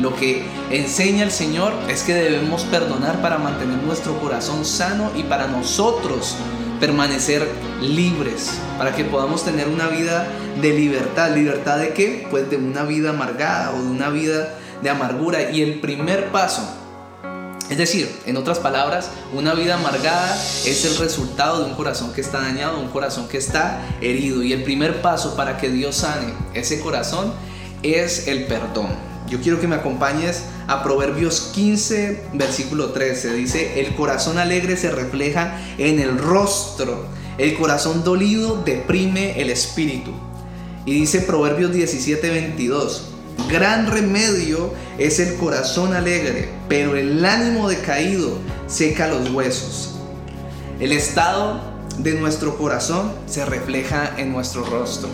Lo 0.00 0.16
que 0.16 0.46
enseña 0.70 1.24
el 1.24 1.30
Señor 1.30 1.74
es 1.88 2.02
que 2.02 2.14
debemos 2.14 2.64
perdonar 2.64 3.20
para 3.20 3.38
mantener 3.38 3.82
nuestro 3.82 4.18
corazón 4.18 4.64
sano 4.64 5.10
y 5.14 5.22
para 5.24 5.46
nosotros 5.46 6.36
permanecer 6.80 7.46
libres, 7.80 8.58
para 8.78 8.94
que 8.94 9.04
podamos 9.04 9.44
tener 9.44 9.68
una 9.68 9.86
vida 9.88 10.26
de 10.60 10.72
libertad. 10.72 11.34
¿Libertad 11.34 11.78
de 11.78 11.92
qué? 11.92 12.26
Pues 12.30 12.50
de 12.50 12.56
una 12.56 12.84
vida 12.84 13.10
amargada 13.10 13.72
o 13.72 13.82
de 13.82 13.88
una 13.88 14.08
vida 14.08 14.58
de 14.82 14.90
amargura. 14.90 15.50
Y 15.50 15.62
el 15.62 15.80
primer 15.80 16.32
paso 16.32 16.62
es 17.70 17.78
decir, 17.78 18.10
en 18.26 18.36
otras 18.36 18.58
palabras, 18.58 19.10
una 19.32 19.54
vida 19.54 19.76
amargada 19.76 20.34
es 20.66 20.84
el 20.84 20.96
resultado 20.96 21.60
de 21.60 21.66
un 21.66 21.76
corazón 21.76 22.12
que 22.12 22.20
está 22.20 22.40
dañado, 22.40 22.80
un 22.80 22.88
corazón 22.88 23.28
que 23.28 23.38
está 23.38 23.80
herido. 24.00 24.42
Y 24.42 24.52
el 24.52 24.64
primer 24.64 25.00
paso 25.00 25.36
para 25.36 25.56
que 25.56 25.70
Dios 25.70 25.94
sane 25.94 26.34
ese 26.52 26.80
corazón 26.80 27.32
es 27.84 28.26
el 28.26 28.46
perdón. 28.46 29.09
Yo 29.30 29.40
quiero 29.40 29.60
que 29.60 29.68
me 29.68 29.76
acompañes 29.76 30.42
a 30.66 30.82
Proverbios 30.82 31.52
15, 31.54 32.24
versículo 32.34 32.90
13. 32.90 33.32
Dice, 33.34 33.80
el 33.80 33.94
corazón 33.94 34.38
alegre 34.38 34.76
se 34.76 34.90
refleja 34.90 35.56
en 35.78 36.00
el 36.00 36.18
rostro, 36.18 37.06
el 37.38 37.56
corazón 37.56 38.02
dolido 38.02 38.60
deprime 38.64 39.40
el 39.40 39.50
espíritu. 39.50 40.12
Y 40.84 40.94
dice 40.94 41.20
Proverbios 41.20 41.72
17, 41.72 42.28
22, 42.28 43.10
Gran 43.48 43.90
remedio 43.90 44.72
es 44.98 45.18
el 45.18 45.36
corazón 45.36 45.94
alegre, 45.94 46.48
pero 46.68 46.96
el 46.96 47.24
ánimo 47.24 47.68
decaído 47.68 48.38
seca 48.66 49.08
los 49.08 49.30
huesos. 49.30 49.94
El 50.78 50.92
estado 50.92 51.60
de 51.98 52.14
nuestro 52.14 52.56
corazón 52.56 53.12
se 53.26 53.44
refleja 53.44 54.14
en 54.18 54.32
nuestro 54.32 54.64
rostro, 54.64 55.08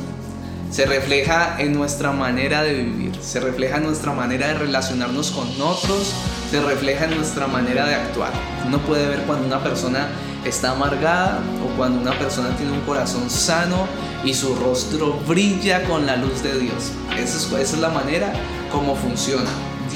se 0.70 0.84
refleja 0.86 1.56
en 1.58 1.72
nuestra 1.72 2.12
manera 2.12 2.62
de 2.62 2.74
vivir, 2.74 3.16
se 3.22 3.40
refleja 3.40 3.76
en 3.76 3.84
nuestra 3.84 4.12
manera 4.12 4.48
de 4.48 4.54
relacionarnos 4.54 5.30
con 5.30 5.48
otros, 5.60 6.12
se 6.50 6.60
refleja 6.60 7.04
en 7.04 7.16
nuestra 7.16 7.46
manera 7.46 7.86
de 7.86 7.94
actuar. 7.94 8.32
Uno 8.66 8.78
puede 8.80 9.06
ver 9.08 9.20
cuando 9.20 9.46
una 9.46 9.62
persona 9.62 10.08
está 10.44 10.72
amargada 10.72 11.40
o 11.64 11.76
cuando 11.76 12.00
una 12.00 12.18
persona 12.18 12.56
tiene 12.56 12.72
un 12.72 12.80
corazón 12.80 13.30
sano 13.30 13.86
y 14.24 14.34
su 14.34 14.54
rostro 14.54 15.14
brilla 15.26 15.84
con 15.84 16.06
la 16.06 16.16
luz 16.16 16.42
de 16.42 16.58
Dios. 16.58 16.92
Esa 17.16 17.60
es, 17.60 17.78
la 17.78 17.88
manera 17.88 18.32
como 18.70 18.96
funciona. 18.96 19.50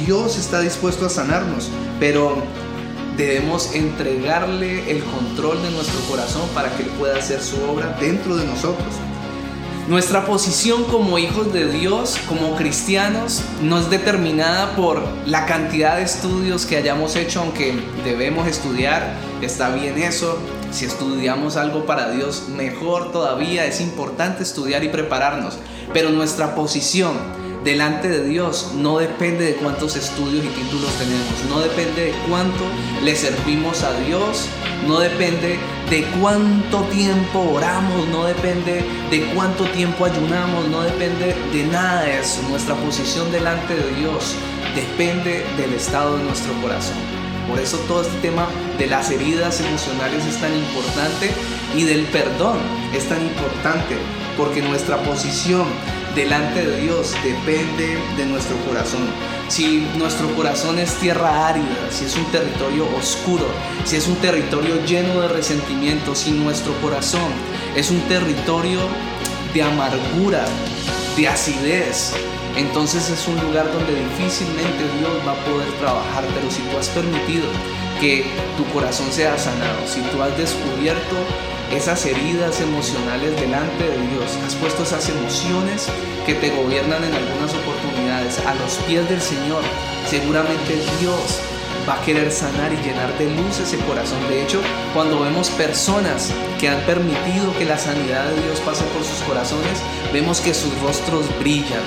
Dios 0.05 0.39
está 0.39 0.61
dispuesto 0.61 1.07
a 1.07 1.11
sanarnos, 1.11 1.69
pero 1.99 2.43
debemos 3.17 3.75
entregarle 3.75 4.91
el 4.91 5.05
control 5.05 5.63
de 5.63 5.71
nuestro 5.73 6.01
corazón 6.09 6.49
para 6.55 6.75
que 6.77 6.85
Él 6.85 6.91
pueda 6.99 7.19
hacer 7.19 7.43
su 7.43 7.63
obra 7.65 7.97
dentro 8.01 8.37
de 8.37 8.47
nosotros. 8.47 8.95
Nuestra 9.91 10.25
posición 10.25 10.85
como 10.85 11.19
hijos 11.19 11.53
de 11.53 11.67
Dios, 11.67 12.17
como 12.29 12.55
cristianos, 12.55 13.43
no 13.61 13.77
es 13.77 13.91
determinada 13.91 14.77
por 14.77 15.03
la 15.27 15.47
cantidad 15.47 15.97
de 15.97 16.05
estudios 16.05 16.65
que 16.65 16.77
hayamos 16.77 17.17
hecho, 17.17 17.41
aunque 17.41 17.75
debemos 18.05 18.47
estudiar, 18.47 19.17
está 19.43 19.71
bien 19.71 19.99
eso. 19.99 20.39
Si 20.71 20.85
estudiamos 20.85 21.57
algo 21.57 21.87
para 21.87 22.13
Dios, 22.13 22.45
mejor 22.51 23.11
todavía, 23.11 23.67
es 23.67 23.81
importante 23.81 24.45
estudiar 24.45 24.85
y 24.85 24.91
prepararnos. 24.91 25.59
Pero 25.93 26.11
nuestra 26.11 26.55
posición 26.55 27.17
delante 27.65 28.09
de 28.09 28.25
Dios. 28.25 28.73
No 28.77 28.99
depende 28.99 29.45
de 29.45 29.55
cuántos 29.55 29.97
estudios 29.97 30.45
y 30.45 30.49
títulos 30.49 30.93
tenemos, 30.95 31.45
no 31.49 31.61
depende 31.61 32.07
de 32.07 32.15
cuánto 32.29 32.65
le 33.03 33.15
servimos 33.15 33.83
a 33.83 33.93
Dios, 34.01 34.47
no 34.87 35.01
depende 35.01 35.59
de 35.91 36.05
cuánto 36.21 36.83
tiempo 36.85 37.41
oramos, 37.53 38.07
no 38.09 38.25
depende 38.25 38.85
de 39.11 39.25
cuánto 39.35 39.65
tiempo 39.71 40.05
ayunamos, 40.05 40.69
no 40.69 40.83
depende 40.83 41.35
de 41.53 41.65
nada 41.65 42.03
de 42.03 42.21
eso. 42.21 42.43
Nuestra 42.49 42.75
posición 42.77 43.31
delante 43.33 43.75
de 43.75 43.95
Dios 43.97 44.35
depende 44.75 45.45
del 45.57 45.75
estado 45.75 46.17
de 46.17 46.25
nuestro 46.25 46.53
corazón. 46.63 46.97
Por 47.49 47.59
eso 47.59 47.79
todo 47.89 48.03
este 48.03 48.17
tema 48.21 48.47
de 48.79 48.87
las 48.87 49.11
heridas 49.11 49.61
emocionales 49.61 50.25
es 50.25 50.41
tan 50.41 50.55
importante 50.57 51.31
y 51.77 51.83
del 51.83 52.05
perdón 52.05 52.59
es 52.95 53.09
tan 53.09 53.21
importante, 53.23 53.97
porque 54.37 54.63
nuestra 54.63 55.03
posición 55.03 55.65
delante 56.15 56.67
de 56.67 56.81
Dios 56.81 57.15
depende 57.23 57.99
de 58.17 58.27
nuestro 58.27 58.57
corazón. 58.67 59.03
Si 59.49 59.87
nuestro 59.97 60.29
corazón 60.35 60.79
es 60.79 60.95
tierra 60.95 61.49
árida, 61.49 61.91
si 61.91 62.05
es 62.05 62.17
un 62.17 62.25
territorio 62.27 62.87
oscuro, 62.97 63.45
si 63.85 63.97
es 63.97 64.07
un 64.07 64.17
territorio 64.17 64.85
lleno 64.85 65.21
de 65.21 65.29
resentimiento, 65.29 66.15
si 66.15 66.33
nuestro 66.33 66.73
corazón 66.81 67.33
es 67.75 67.91
un 67.91 68.01
territorio 68.03 68.81
de 69.55 69.63
amargura, 69.63 70.45
de 71.17 71.29
acidez, 71.29 72.13
entonces 72.57 73.09
es 73.11 73.27
un 73.29 73.41
lugar 73.41 73.73
donde 73.73 73.95
difícilmente 73.95 74.85
Dios 74.99 75.13
va 75.27 75.33
a 75.33 75.45
poder 75.45 75.69
trabajar. 75.81 76.25
Pero 76.35 76.51
si 76.51 76.63
tú 76.63 76.79
has 76.79 76.89
permitido 76.89 77.47
que 78.01 78.25
tu 78.57 78.65
corazón 78.73 79.13
sea 79.13 79.39
sanado, 79.39 79.87
si 79.87 80.01
tú 80.01 80.23
has 80.23 80.37
descubierto 80.37 81.17
esas 81.71 82.05
heridas 82.07 82.61
emocionales 82.61 83.39
delante 83.39 83.85
de 83.85 83.99
Dios, 84.09 84.37
has 84.45 84.55
puesto 84.57 84.83
esas 84.83 85.09
emociones 85.09 85.87
que 86.27 86.35
te 86.35 86.51
gobiernan 86.51 87.05
en 87.05 87.15
algunas 87.15 87.55
oportunidades 87.55 88.39
a 88.47 88.55
los 88.55 88.75
pies 88.87 89.09
del 89.09 89.21
Señor, 89.21 89.63
seguramente 90.09 90.81
Dios 90.99 91.41
va 91.89 91.95
a 91.95 92.03
querer 92.03 92.31
sanar 92.33 92.73
y 92.73 92.77
llenar 92.77 93.17
de 93.19 93.31
luz 93.37 93.59
ese 93.61 93.79
corazón. 93.79 94.19
De 94.29 94.43
hecho, 94.43 94.61
cuando 94.93 95.21
vemos 95.21 95.51
personas 95.51 96.33
que 96.59 96.69
han 96.69 96.81
permitido 96.81 97.57
que 97.59 97.65
la 97.65 97.79
sanidad 97.79 98.29
de 98.29 98.43
Dios 98.43 98.61
pase 98.61 98.85
por 98.85 99.05
sus 99.05 99.21
corazones, 99.27 99.79
vemos 100.13 100.41
que 100.41 100.55
sus 100.55 100.77
rostros 100.81 101.27
brillan. 101.39 101.83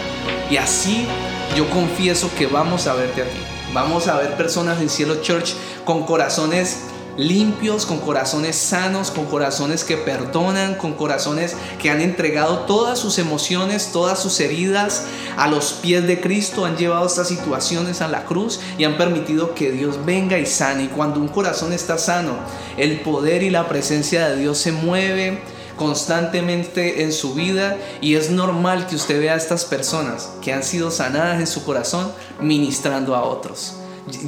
Y 0.49 0.57
así 0.57 1.07
yo 1.55 1.69
confieso 1.69 2.29
que 2.37 2.47
vamos 2.47 2.87
a 2.87 2.95
verte 2.95 3.23
a 3.23 3.25
ti. 3.25 3.52
Vamos 3.73 4.07
a 4.07 4.17
ver 4.17 4.37
personas 4.37 4.79
en 4.81 4.89
Cielo 4.89 5.23
Church 5.23 5.55
con 5.83 6.05
corazones 6.05 6.77
limpios, 7.17 7.87
con 7.87 7.99
corazones 7.99 8.55
sanos, 8.55 9.09
con 9.09 9.25
corazones 9.25 9.83
que 9.83 9.97
perdonan, 9.97 10.75
con 10.75 10.93
corazones 10.93 11.55
que 11.81 11.89
han 11.89 11.99
entregado 11.99 12.59
todas 12.59 12.99
sus 12.99 13.17
emociones, 13.17 13.89
todas 13.91 14.21
sus 14.21 14.39
heridas 14.39 15.05
a 15.37 15.47
los 15.47 15.73
pies 15.73 16.05
de 16.05 16.21
Cristo, 16.21 16.65
han 16.65 16.77
llevado 16.77 17.07
estas 17.07 17.27
situaciones 17.27 18.01
a 18.01 18.07
la 18.07 18.25
cruz 18.25 18.59
y 18.77 18.83
han 18.83 18.95
permitido 18.95 19.55
que 19.55 19.71
Dios 19.71 20.05
venga 20.05 20.37
y 20.37 20.45
sane. 20.45 20.83
Y 20.83 20.87
cuando 20.87 21.19
un 21.19 21.27
corazón 21.27 21.73
está 21.73 21.97
sano, 21.97 22.35
el 22.77 23.01
poder 23.01 23.41
y 23.41 23.49
la 23.49 23.67
presencia 23.67 24.29
de 24.29 24.35
Dios 24.35 24.59
se 24.59 24.71
mueve 24.71 25.41
constantemente 25.83 27.03
en 27.03 27.11
su 27.11 27.33
vida 27.33 27.77
y 27.99 28.15
es 28.15 28.31
normal 28.31 28.87
que 28.87 28.95
usted 28.95 29.19
vea 29.19 29.33
a 29.33 29.37
estas 29.37 29.65
personas 29.65 30.31
que 30.41 30.53
han 30.53 30.63
sido 30.63 30.91
sanadas 30.91 31.41
en 31.41 31.47
su 31.47 31.65
corazón 31.65 32.09
ministrando 32.39 33.15
a 33.15 33.23
otros 33.23 33.75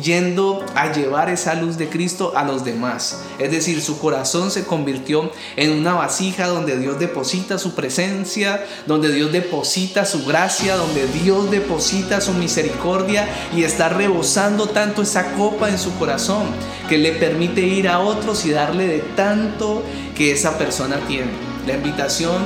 yendo 0.01 0.65
a 0.75 0.91
llevar 0.91 1.29
esa 1.29 1.53
luz 1.55 1.77
de 1.77 1.89
Cristo 1.89 2.33
a 2.35 2.43
los 2.43 2.63
demás. 2.63 3.19
Es 3.39 3.51
decir, 3.51 3.81
su 3.81 3.99
corazón 3.99 4.51
se 4.51 4.65
convirtió 4.65 5.31
en 5.55 5.71
una 5.71 5.93
vasija 5.93 6.47
donde 6.47 6.77
Dios 6.77 6.99
deposita 6.99 7.57
su 7.57 7.75
presencia, 7.75 8.65
donde 8.87 9.11
Dios 9.11 9.31
deposita 9.31 10.05
su 10.05 10.25
gracia, 10.25 10.75
donde 10.75 11.07
Dios 11.07 11.51
deposita 11.51 12.21
su 12.21 12.33
misericordia 12.33 13.27
y 13.55 13.63
está 13.63 13.89
rebosando 13.89 14.67
tanto 14.67 15.01
esa 15.01 15.33
copa 15.33 15.69
en 15.69 15.77
su 15.77 15.93
corazón 15.97 16.43
que 16.87 16.97
le 16.97 17.11
permite 17.11 17.61
ir 17.61 17.89
a 17.89 17.99
otros 17.99 18.45
y 18.45 18.51
darle 18.51 18.87
de 18.87 18.99
tanto 18.99 19.83
que 20.15 20.31
esa 20.31 20.57
persona 20.57 20.99
tiene. 21.07 21.44
La 21.65 21.73
invitación 21.73 22.43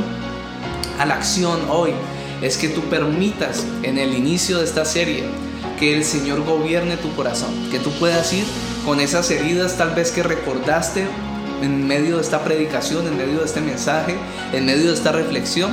a 0.98 1.06
la 1.06 1.16
acción 1.16 1.60
hoy 1.70 1.92
es 2.42 2.58
que 2.58 2.70
tú 2.70 2.82
permitas 2.84 3.66
en 3.84 3.98
el 3.98 4.14
inicio 4.14 4.60
de 4.60 4.64
esta 4.64 4.86
serie 4.86 5.26
que 5.78 5.98
el 5.98 6.06
Señor 6.06 6.46
gobierne 6.46 6.96
tu 6.96 7.14
corazón, 7.16 7.50
que 7.70 7.80
tú 7.80 7.92
puedas 8.00 8.32
ir 8.32 8.46
con 8.86 9.02
esas 9.02 9.30
heridas 9.30 9.78
tal 9.78 9.94
vez 9.94 10.12
que 10.12 10.24
recordaste 10.24 11.06
en 11.62 11.86
medio 11.86 12.16
de 12.16 12.22
esta 12.22 12.46
predicación, 12.46 13.08
en 13.08 13.18
medio 13.18 13.40
de 13.40 13.46
este 13.46 13.60
mensaje, 13.60 14.16
en 14.54 14.66
medio 14.66 14.88
de 14.88 14.94
esta 14.94 15.12
reflexión 15.12 15.72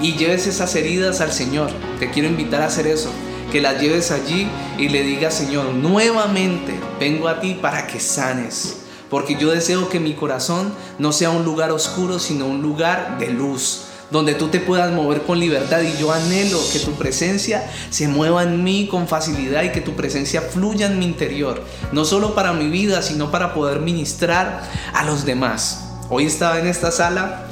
y 0.00 0.14
lleves 0.14 0.46
esas 0.46 0.74
heridas 0.74 1.20
al 1.20 1.32
Señor. 1.32 1.70
Te 1.98 2.10
quiero 2.10 2.28
invitar 2.28 2.62
a 2.62 2.66
hacer 2.68 2.86
eso, 2.86 3.10
que 3.52 3.60
las 3.60 3.82
lleves 3.82 4.10
allí 4.10 4.48
y 4.78 4.88
le 4.88 5.02
digas, 5.02 5.34
Señor, 5.34 5.74
nuevamente 5.74 6.72
vengo 6.98 7.28
a 7.28 7.40
ti 7.40 7.58
para 7.60 7.86
que 7.86 8.00
sanes. 8.00 8.87
Porque 9.10 9.36
yo 9.36 9.50
deseo 9.50 9.88
que 9.88 10.00
mi 10.00 10.14
corazón 10.14 10.72
no 10.98 11.12
sea 11.12 11.30
un 11.30 11.44
lugar 11.44 11.70
oscuro, 11.72 12.18
sino 12.18 12.46
un 12.46 12.62
lugar 12.62 13.18
de 13.18 13.28
luz 13.28 13.84
donde 14.10 14.34
tú 14.34 14.48
te 14.48 14.60
puedas 14.60 14.90
mover 14.92 15.22
con 15.22 15.38
libertad 15.38 15.82
y 15.82 15.98
yo 15.98 16.12
anhelo 16.12 16.58
que 16.72 16.78
tu 16.78 16.92
presencia 16.92 17.70
se 17.90 18.08
mueva 18.08 18.42
en 18.42 18.64
mí 18.64 18.88
con 18.90 19.06
facilidad 19.06 19.62
y 19.64 19.72
que 19.72 19.82
tu 19.82 19.94
presencia 19.96 20.40
fluya 20.40 20.86
en 20.86 20.98
mi 20.98 21.04
interior, 21.04 21.62
no 21.92 22.04
solo 22.04 22.34
para 22.34 22.54
mi 22.54 22.70
vida, 22.70 23.02
sino 23.02 23.30
para 23.30 23.52
poder 23.52 23.80
ministrar 23.80 24.62
a 24.94 25.04
los 25.04 25.26
demás. 25.26 25.84
Hoy 26.08 26.24
estaba 26.24 26.58
en 26.58 26.66
esta 26.66 26.90
sala 26.90 27.48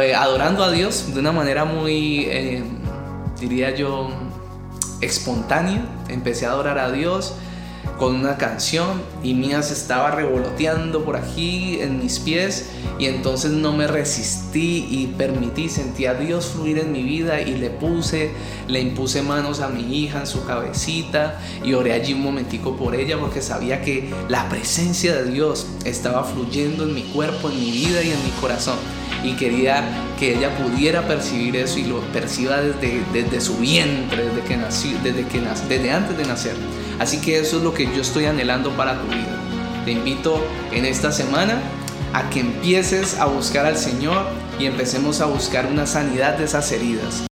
eh, 0.00 0.14
adorando 0.14 0.62
a 0.62 0.70
Dios 0.70 1.12
de 1.12 1.20
una 1.20 1.32
manera 1.32 1.64
muy, 1.64 2.26
eh, 2.28 2.62
diría 3.40 3.74
yo, 3.74 4.10
espontánea. 5.00 5.86
Empecé 6.08 6.46
a 6.46 6.52
adorar 6.52 6.78
a 6.78 6.92
Dios 6.92 7.34
con 8.00 8.14
una 8.14 8.38
canción 8.38 9.02
y 9.22 9.34
Mía 9.34 9.62
se 9.62 9.74
estaba 9.74 10.10
revoloteando 10.10 11.04
por 11.04 11.16
aquí 11.16 11.80
en 11.82 12.02
mis 12.02 12.18
pies 12.18 12.70
y 12.98 13.04
entonces 13.04 13.50
no 13.50 13.74
me 13.74 13.86
resistí 13.86 14.86
y 14.90 15.14
permití, 15.18 15.68
sentí 15.68 16.06
a 16.06 16.14
Dios 16.14 16.46
fluir 16.46 16.78
en 16.78 16.92
mi 16.92 17.02
vida 17.02 17.42
y 17.42 17.58
le 17.58 17.68
puse, 17.68 18.30
le 18.68 18.80
impuse 18.80 19.20
manos 19.20 19.60
a 19.60 19.68
mi 19.68 19.98
hija 19.98 20.20
en 20.20 20.26
su 20.26 20.46
cabecita 20.46 21.38
y 21.62 21.74
oré 21.74 21.92
allí 21.92 22.14
un 22.14 22.22
momentico 22.22 22.74
por 22.74 22.94
ella 22.94 23.18
porque 23.20 23.42
sabía 23.42 23.82
que 23.82 24.10
la 24.30 24.48
presencia 24.48 25.14
de 25.14 25.30
Dios 25.30 25.66
estaba 25.84 26.24
fluyendo 26.24 26.84
en 26.84 26.94
mi 26.94 27.02
cuerpo, 27.02 27.50
en 27.50 27.60
mi 27.60 27.70
vida 27.70 28.02
y 28.02 28.12
en 28.12 28.24
mi 28.24 28.30
corazón 28.40 28.78
y 29.22 29.34
quería 29.34 29.84
que 30.18 30.36
ella 30.36 30.56
pudiera 30.56 31.06
percibir 31.06 31.56
eso 31.56 31.78
y 31.78 31.84
lo 31.84 32.00
perciba 32.12 32.60
desde, 32.60 33.02
desde 33.12 33.40
su 33.40 33.56
vientre, 33.56 34.26
desde 34.26 34.42
que 34.42 34.56
nació, 34.56 34.98
desde 35.02 35.26
que 35.26 35.40
desde 35.68 35.90
antes 35.90 36.16
de 36.16 36.24
nacer. 36.24 36.54
Así 36.98 37.20
que 37.20 37.38
eso 37.38 37.58
es 37.58 37.62
lo 37.62 37.74
que 37.74 37.84
yo 37.86 38.00
estoy 38.00 38.26
anhelando 38.26 38.70
para 38.72 39.00
tu 39.00 39.06
vida. 39.08 39.36
Te 39.84 39.92
invito 39.92 40.44
en 40.72 40.84
esta 40.84 41.12
semana 41.12 41.60
a 42.12 42.28
que 42.30 42.40
empieces 42.40 43.18
a 43.18 43.26
buscar 43.26 43.66
al 43.66 43.76
Señor 43.76 44.26
y 44.58 44.66
empecemos 44.66 45.20
a 45.20 45.26
buscar 45.26 45.66
una 45.66 45.86
sanidad 45.86 46.36
de 46.36 46.44
esas 46.44 46.70
heridas. 46.72 47.29